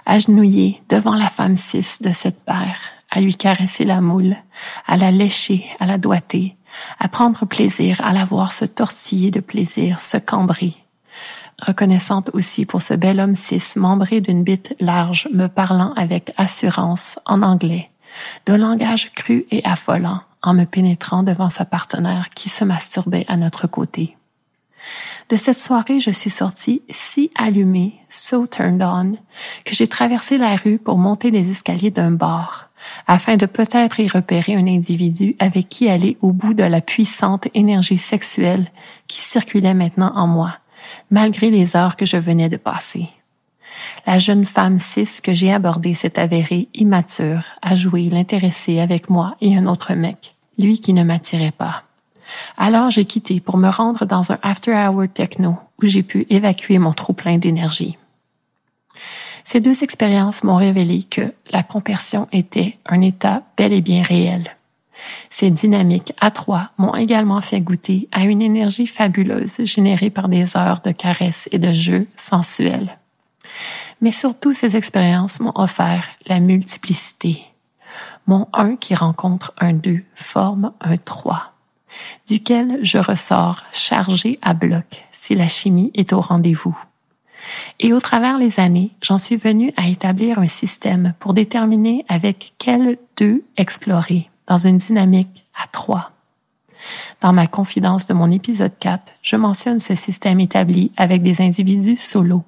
agenouillée 0.06 0.80
devant 0.88 1.14
la 1.14 1.28
femme 1.28 1.56
cis 1.56 1.98
de 2.00 2.10
cette 2.10 2.40
paire, 2.44 2.80
à 3.10 3.20
lui 3.20 3.36
caresser 3.36 3.84
la 3.84 4.00
moule, 4.00 4.36
à 4.86 4.96
la 4.96 5.10
lécher, 5.10 5.66
à 5.80 5.86
la 5.86 5.98
doiter, 5.98 6.56
à 6.98 7.08
prendre 7.08 7.44
plaisir 7.46 8.00
à 8.04 8.12
la 8.12 8.24
voir 8.24 8.52
se 8.52 8.64
tortiller 8.64 9.30
de 9.30 9.40
plaisir, 9.40 10.00
se 10.00 10.16
cambrer, 10.16 10.74
reconnaissante 11.60 12.30
aussi 12.32 12.66
pour 12.66 12.82
ce 12.82 12.94
bel 12.94 13.20
homme 13.20 13.36
cis 13.36 13.62
membré 13.76 14.20
d'une 14.20 14.42
bite 14.42 14.74
large 14.80 15.28
me 15.32 15.46
parlant 15.46 15.92
avec 15.94 16.32
assurance 16.36 17.18
en 17.26 17.42
anglais, 17.42 17.90
d'un 18.46 18.58
langage 18.58 19.12
cru 19.12 19.44
et 19.50 19.64
affolant 19.64 20.20
en 20.42 20.54
me 20.54 20.64
pénétrant 20.64 21.22
devant 21.22 21.50
sa 21.50 21.64
partenaire 21.64 22.30
qui 22.30 22.48
se 22.48 22.64
masturbait 22.64 23.26
à 23.28 23.36
notre 23.36 23.66
côté. 23.66 24.16
De 25.28 25.36
cette 25.36 25.58
soirée, 25.58 26.00
je 26.00 26.10
suis 26.10 26.30
sortie 26.30 26.82
si 26.90 27.30
allumée, 27.36 27.94
so 28.08 28.46
turned 28.46 28.82
on, 28.82 29.12
que 29.64 29.74
j'ai 29.74 29.86
traversé 29.86 30.38
la 30.38 30.56
rue 30.56 30.78
pour 30.78 30.98
monter 30.98 31.30
les 31.30 31.50
escaliers 31.50 31.92
d'un 31.92 32.10
bar, 32.10 32.70
afin 33.06 33.36
de 33.36 33.46
peut-être 33.46 34.00
y 34.00 34.08
repérer 34.08 34.56
un 34.56 34.66
individu 34.66 35.36
avec 35.38 35.68
qui 35.68 35.88
aller 35.88 36.16
au 36.20 36.32
bout 36.32 36.54
de 36.54 36.64
la 36.64 36.80
puissante 36.80 37.46
énergie 37.54 37.96
sexuelle 37.96 38.72
qui 39.06 39.20
circulait 39.20 39.74
maintenant 39.74 40.12
en 40.16 40.26
moi, 40.26 40.58
malgré 41.10 41.50
les 41.50 41.76
heures 41.76 41.96
que 41.96 42.06
je 42.06 42.16
venais 42.16 42.48
de 42.48 42.56
passer. 42.56 43.08
La 44.06 44.18
jeune 44.18 44.44
femme 44.44 44.78
cis 44.78 45.20
que 45.22 45.32
j'ai 45.32 45.52
abordée 45.52 45.94
s'est 45.94 46.18
avérée 46.18 46.68
immature 46.74 47.42
à 47.62 47.76
jouer 47.76 48.04
l'intéressé 48.04 48.80
avec 48.80 49.10
moi 49.10 49.36
et 49.40 49.56
un 49.56 49.66
autre 49.66 49.94
mec, 49.94 50.34
lui 50.58 50.80
qui 50.80 50.92
ne 50.92 51.04
m'attirait 51.04 51.52
pas. 51.52 51.84
Alors 52.56 52.90
j'ai 52.90 53.04
quitté 53.04 53.40
pour 53.40 53.56
me 53.56 53.68
rendre 53.68 54.06
dans 54.06 54.32
un 54.32 54.38
after-hour 54.42 55.06
techno 55.12 55.58
où 55.82 55.86
j'ai 55.86 56.02
pu 56.02 56.26
évacuer 56.30 56.78
mon 56.78 56.92
trop 56.92 57.12
plein 57.12 57.38
d'énergie. 57.38 57.96
Ces 59.44 59.60
deux 59.60 59.82
expériences 59.82 60.44
m'ont 60.44 60.56
révélé 60.56 61.02
que 61.02 61.32
la 61.50 61.62
compersion 61.62 62.28
était 62.32 62.78
un 62.86 63.00
état 63.00 63.42
bel 63.56 63.72
et 63.72 63.80
bien 63.80 64.02
réel. 64.02 64.56
Ces 65.28 65.50
dynamiques 65.50 66.12
à 66.20 66.30
trois 66.30 66.70
m'ont 66.78 66.94
également 66.94 67.40
fait 67.40 67.60
goûter 67.60 68.08
à 68.12 68.24
une 68.24 68.42
énergie 68.42 68.86
fabuleuse 68.86 69.64
générée 69.64 70.10
par 70.10 70.28
des 70.28 70.56
heures 70.56 70.80
de 70.80 70.90
caresses 70.90 71.48
et 71.52 71.58
de 71.58 71.72
jeux 71.72 72.06
sensuels. 72.16 72.98
Mais 74.00 74.12
surtout, 74.12 74.52
ces 74.52 74.76
expériences 74.76 75.40
m'ont 75.40 75.52
offert 75.54 76.08
la 76.26 76.40
multiplicité. 76.40 77.44
Mon 78.26 78.48
1 78.52 78.76
qui 78.76 78.94
rencontre 78.94 79.52
un 79.58 79.72
2 79.72 80.02
forme 80.14 80.72
un 80.80 80.96
3, 80.96 81.52
duquel 82.28 82.78
je 82.82 82.98
ressors 82.98 83.64
chargé 83.72 84.38
à 84.42 84.54
bloc 84.54 85.04
si 85.10 85.34
la 85.34 85.48
chimie 85.48 85.90
est 85.94 86.12
au 86.12 86.20
rendez-vous. 86.20 86.76
Et 87.78 87.92
au 87.92 88.00
travers 88.00 88.38
les 88.38 88.60
années, 88.60 88.90
j'en 89.02 89.18
suis 89.18 89.36
venu 89.36 89.72
à 89.76 89.88
établir 89.88 90.38
un 90.38 90.48
système 90.48 91.14
pour 91.18 91.34
déterminer 91.34 92.04
avec 92.08 92.52
quel 92.58 92.98
deux 93.16 93.42
explorer 93.56 94.30
dans 94.50 94.58
une 94.58 94.78
dynamique 94.78 95.46
à 95.54 95.68
trois. 95.68 96.10
Dans 97.20 97.32
ma 97.32 97.46
confidence 97.46 98.08
de 98.08 98.14
mon 98.14 98.32
épisode 98.32 98.72
4, 98.80 99.12
je 99.22 99.36
mentionne 99.36 99.78
ce 99.78 99.94
système 99.94 100.40
établi 100.40 100.90
avec 100.96 101.22
des 101.22 101.40
individus 101.40 101.96
solo. 101.96 102.42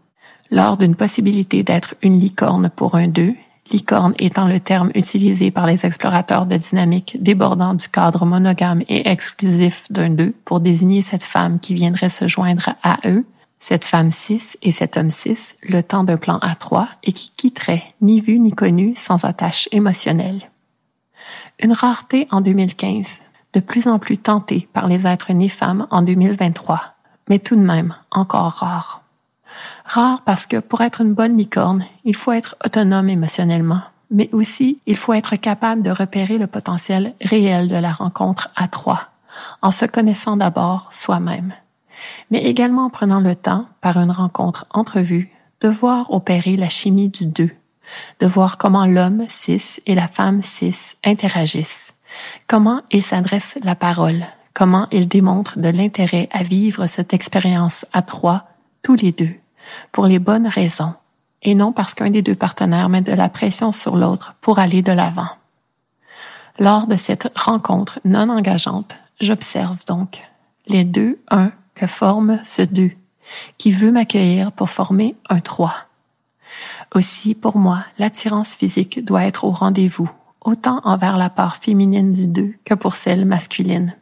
Lors 0.50 0.76
d'une 0.76 0.96
possibilité 0.96 1.62
d'être 1.62 1.94
une 2.02 2.18
licorne 2.18 2.70
pour 2.74 2.96
un 2.96 3.06
deux, 3.06 3.34
licorne 3.70 4.14
étant 4.18 4.48
le 4.48 4.58
terme 4.58 4.90
utilisé 4.96 5.52
par 5.52 5.66
les 5.66 5.86
explorateurs 5.86 6.46
de 6.46 6.56
dynamique 6.56 7.18
débordant 7.20 7.74
du 7.74 7.88
cadre 7.88 8.26
monogame 8.26 8.82
et 8.88 9.08
exclusif 9.08 9.86
d'un 9.90 10.10
deux 10.10 10.34
pour 10.44 10.58
désigner 10.58 11.02
cette 11.02 11.24
femme 11.24 11.60
qui 11.60 11.74
viendrait 11.74 12.08
se 12.08 12.26
joindre 12.26 12.70
à 12.82 12.98
eux, 13.06 13.24
cette 13.60 13.84
femme 13.84 14.10
6 14.10 14.58
et 14.62 14.72
cet 14.72 14.96
homme 14.96 15.10
6 15.10 15.56
le 15.68 15.84
temps 15.84 16.02
d'un 16.02 16.16
plan 16.16 16.38
à 16.38 16.56
trois 16.56 16.88
et 17.04 17.12
qui 17.12 17.30
quitterait 17.30 17.84
ni 18.00 18.20
vu 18.20 18.40
ni 18.40 18.50
connu 18.50 18.94
sans 18.96 19.24
attache 19.24 19.68
émotionnelle. 19.70 20.51
Une 21.62 21.72
rareté 21.72 22.28
en 22.30 22.40
2015, 22.40 23.22
de 23.54 23.60
plus 23.60 23.88
en 23.88 23.98
plus 23.98 24.18
tentée 24.18 24.68
par 24.72 24.88
les 24.88 25.06
êtres 25.06 25.32
nés 25.32 25.48
femmes 25.48 25.86
en 25.90 26.02
2023, 26.02 26.82
mais 27.28 27.38
tout 27.38 27.56
de 27.56 27.62
même 27.62 27.94
encore 28.10 28.52
rare. 28.52 29.02
Rare 29.84 30.22
parce 30.22 30.46
que 30.46 30.58
pour 30.58 30.80
être 30.80 31.00
une 31.00 31.14
bonne 31.14 31.36
licorne, 31.36 31.84
il 32.04 32.16
faut 32.16 32.32
être 32.32 32.56
autonome 32.64 33.08
émotionnellement, 33.08 33.80
mais 34.10 34.28
aussi 34.32 34.80
il 34.86 34.96
faut 34.96 35.12
être 35.12 35.36
capable 35.36 35.82
de 35.82 35.90
repérer 35.90 36.38
le 36.38 36.46
potentiel 36.46 37.14
réel 37.20 37.68
de 37.68 37.76
la 37.76 37.92
rencontre 37.92 38.50
à 38.56 38.68
trois, 38.68 39.10
en 39.62 39.70
se 39.70 39.86
connaissant 39.86 40.36
d'abord 40.36 40.88
soi-même 40.90 41.54
mais 42.30 42.44
également 42.44 42.86
en 42.86 42.90
prenant 42.90 43.20
le 43.20 43.34
temps, 43.34 43.66
par 43.80 43.98
une 43.98 44.10
rencontre 44.10 44.66
entrevue, 44.70 45.30
de 45.60 45.68
voir 45.68 46.12
opérer 46.12 46.56
la 46.56 46.68
chimie 46.68 47.08
du 47.08 47.26
deux, 47.26 47.50
de 48.20 48.26
voir 48.26 48.58
comment 48.58 48.86
l'homme 48.86 49.24
cis 49.28 49.80
et 49.86 49.94
la 49.94 50.08
femme 50.08 50.42
cis 50.42 50.96
interagissent, 51.04 51.94
comment 52.46 52.82
ils 52.90 53.02
s'adressent 53.02 53.58
la 53.62 53.74
parole, 53.74 54.24
comment 54.54 54.86
ils 54.90 55.08
démontrent 55.08 55.58
de 55.58 55.68
l'intérêt 55.68 56.28
à 56.32 56.42
vivre 56.42 56.86
cette 56.86 57.14
expérience 57.14 57.86
à 57.92 58.02
trois, 58.02 58.48
tous 58.82 58.94
les 58.94 59.12
deux, 59.12 59.34
pour 59.90 60.06
les 60.06 60.18
bonnes 60.18 60.46
raisons, 60.46 60.94
et 61.42 61.54
non 61.54 61.72
parce 61.72 61.94
qu'un 61.94 62.10
des 62.10 62.22
deux 62.22 62.34
partenaires 62.34 62.88
met 62.88 63.00
de 63.00 63.12
la 63.12 63.28
pression 63.28 63.72
sur 63.72 63.96
l'autre 63.96 64.34
pour 64.40 64.58
aller 64.58 64.82
de 64.82 64.92
l'avant. 64.92 65.28
Lors 66.58 66.86
de 66.86 66.96
cette 66.96 67.30
rencontre 67.36 67.98
non 68.04 68.28
engageante, 68.28 68.96
j'observe 69.20 69.84
donc 69.86 70.22
les 70.66 70.84
deux 70.84 71.18
un 71.30 71.50
que 71.74 71.86
forme 71.86 72.40
ce 72.44 72.62
deux, 72.62 72.92
qui 73.58 73.72
veut 73.72 73.90
m'accueillir 73.90 74.52
pour 74.52 74.70
former 74.70 75.16
un 75.28 75.40
trois. 75.40 75.74
Aussi, 76.94 77.34
pour 77.34 77.56
moi, 77.56 77.84
l'attirance 77.98 78.54
physique 78.54 79.04
doit 79.04 79.24
être 79.24 79.44
au 79.44 79.50
rendez-vous, 79.50 80.10
autant 80.42 80.80
envers 80.84 81.16
la 81.16 81.30
part 81.30 81.56
féminine 81.56 82.12
du 82.12 82.26
deux 82.26 82.54
que 82.64 82.74
pour 82.74 82.96
celle 82.96 83.24
masculine. 83.24 83.96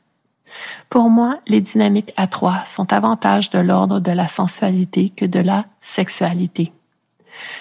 Pour 0.89 1.09
moi, 1.09 1.39
les 1.47 1.61
dynamiques 1.61 2.13
à 2.17 2.27
trois 2.27 2.65
sont 2.67 2.85
davantage 2.85 3.51
de 3.51 3.61
l'ordre 3.61 4.01
de 4.01 4.11
la 4.11 4.27
sensualité 4.27 5.11
que 5.11 5.25
de 5.25 5.39
la 5.39 5.67
sexualité. 5.81 6.73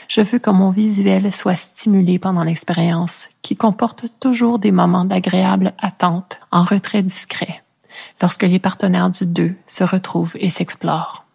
Je 0.08 0.22
veux 0.22 0.40
que 0.40 0.50
mon 0.50 0.72
visuel 0.72 1.32
soit 1.32 1.56
stimulé 1.56 2.18
pendant 2.18 2.44
l'expérience, 2.44 3.30
qui 3.44 3.56
comporte 3.56 4.06
toujours 4.20 4.58
des 4.58 4.72
moments 4.72 5.06
d'agréable 5.06 5.74
attente 5.78 6.40
en 6.52 6.64
retrait 6.64 7.04
discret 7.04 7.64
lorsque 8.22 8.44
les 8.44 8.60
partenaires 8.60 9.10
du 9.12 9.26
deux 9.26 9.56
se 9.68 9.84
retrouvent 9.84 10.36
et 10.40 10.50
s'explorent. 10.50 11.26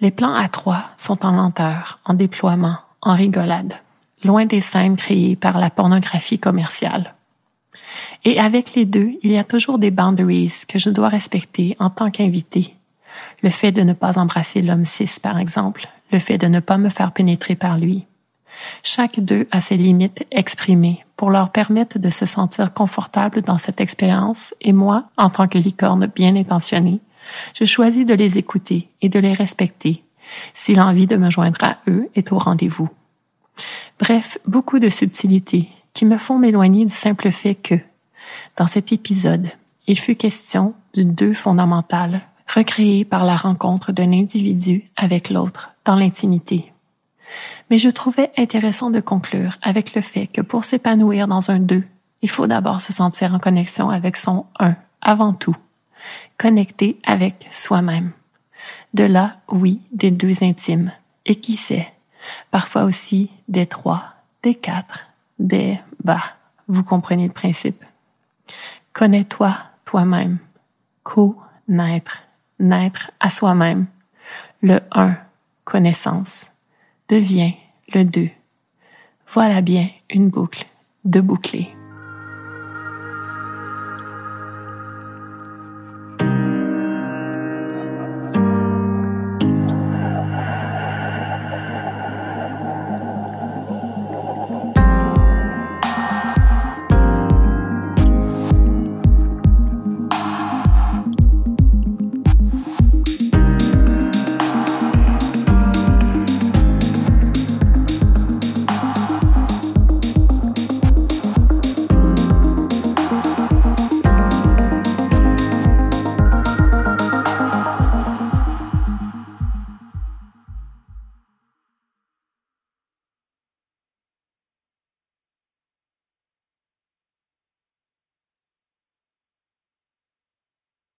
Les 0.00 0.10
plans 0.10 0.34
à 0.34 0.48
trois 0.48 0.86
sont 0.96 1.24
en 1.24 1.32
lenteur, 1.32 2.00
en 2.04 2.14
déploiement, 2.14 2.76
en 3.06 3.14
rigolade, 3.14 3.74
loin 4.24 4.46
des 4.46 4.60
scènes 4.60 4.96
créées 4.96 5.36
par 5.36 5.58
la 5.58 5.70
pornographie 5.70 6.40
commerciale. 6.40 7.14
Et 8.24 8.40
avec 8.40 8.74
les 8.74 8.84
deux, 8.84 9.12
il 9.22 9.30
y 9.30 9.38
a 9.38 9.44
toujours 9.44 9.78
des 9.78 9.92
boundaries 9.92 10.64
que 10.68 10.80
je 10.80 10.90
dois 10.90 11.08
respecter 11.08 11.76
en 11.78 11.88
tant 11.88 12.10
qu'invité. 12.10 12.74
Le 13.42 13.50
fait 13.50 13.70
de 13.70 13.82
ne 13.82 13.92
pas 13.92 14.18
embrasser 14.18 14.60
l'homme 14.60 14.84
cis, 14.84 15.20
par 15.22 15.38
exemple, 15.38 15.86
le 16.10 16.18
fait 16.18 16.36
de 16.36 16.48
ne 16.48 16.58
pas 16.58 16.78
me 16.78 16.88
faire 16.88 17.12
pénétrer 17.12 17.54
par 17.54 17.78
lui, 17.78 18.06
chaque 18.82 19.20
d'eux 19.20 19.46
a 19.52 19.60
ses 19.60 19.76
limites 19.76 20.24
exprimées 20.32 21.04
pour 21.14 21.30
leur 21.30 21.50
permettre 21.50 21.98
de 21.98 22.10
se 22.10 22.26
sentir 22.26 22.72
confortable 22.72 23.42
dans 23.42 23.58
cette 23.58 23.80
expérience 23.80 24.54
et 24.60 24.72
moi, 24.72 25.04
en 25.16 25.30
tant 25.30 25.46
que 25.46 25.58
licorne 25.58 26.10
bien 26.14 26.34
intentionnée, 26.34 27.00
je 27.54 27.64
choisis 27.64 28.06
de 28.06 28.14
les 28.14 28.38
écouter 28.38 28.88
et 29.02 29.08
de 29.08 29.18
les 29.18 29.32
respecter 29.32 30.02
si 30.54 30.74
l'envie 30.74 31.06
de 31.06 31.16
me 31.16 31.30
joindre 31.30 31.62
à 31.62 31.78
eux 31.88 32.08
est 32.14 32.32
au 32.32 32.38
rendez-vous. 32.38 32.88
Bref, 33.98 34.38
beaucoup 34.46 34.78
de 34.78 34.88
subtilités 34.88 35.68
qui 35.94 36.04
me 36.04 36.18
font 36.18 36.38
m'éloigner 36.38 36.84
du 36.84 36.92
simple 36.92 37.30
fait 37.30 37.54
que, 37.54 37.74
dans 38.56 38.66
cet 38.66 38.92
épisode, 38.92 39.48
il 39.86 39.98
fut 39.98 40.16
question 40.16 40.74
du 40.94 41.04
deux 41.04 41.34
fondamental 41.34 42.20
recréé 42.54 43.04
par 43.04 43.24
la 43.24 43.36
rencontre 43.36 43.92
d'un 43.92 44.12
individu 44.12 44.84
avec 44.96 45.30
l'autre 45.30 45.74
dans 45.84 45.96
l'intimité 45.96 46.72
mais 47.70 47.78
je 47.78 47.88
trouvais 47.88 48.30
intéressant 48.36 48.90
de 48.90 49.00
conclure 49.00 49.56
avec 49.62 49.94
le 49.94 50.02
fait 50.02 50.26
que 50.26 50.40
pour 50.40 50.64
s'épanouir 50.64 51.28
dans 51.28 51.50
un 51.50 51.58
deux, 51.58 51.84
il 52.22 52.30
faut 52.30 52.46
d'abord 52.46 52.80
se 52.80 52.92
sentir 52.92 53.34
en 53.34 53.38
connexion 53.38 53.90
avec 53.90 54.16
son 54.16 54.46
un 54.58 54.76
avant 55.00 55.32
tout, 55.32 55.56
connecté 56.38 56.98
avec 57.04 57.46
soi-même. 57.50 58.12
De 58.94 59.04
là, 59.04 59.36
oui, 59.48 59.80
des 59.92 60.10
deux 60.10 60.42
intimes, 60.42 60.92
et 61.24 61.34
qui 61.34 61.56
sait, 61.56 61.92
parfois 62.50 62.84
aussi 62.84 63.30
des 63.48 63.66
trois, 63.66 64.14
des 64.42 64.54
quatre, 64.54 65.08
des 65.38 65.78
bah, 66.02 66.22
vous 66.68 66.82
comprenez 66.82 67.26
le 67.26 67.32
principe? 67.32 67.84
Connais-toi 68.92 69.54
toi-même, 69.84 70.38
co-naître, 71.02 72.22
naître 72.58 73.10
à 73.20 73.30
soi-même, 73.30 73.86
le 74.62 74.80
un, 74.92 75.16
connaissance. 75.64 76.52
Devient 77.08 77.54
le 77.94 78.04
deux. 78.04 78.30
Voilà 79.28 79.60
bien 79.60 79.88
une 80.10 80.28
boucle 80.28 80.66
de 81.04 81.20
boucler. 81.20 81.75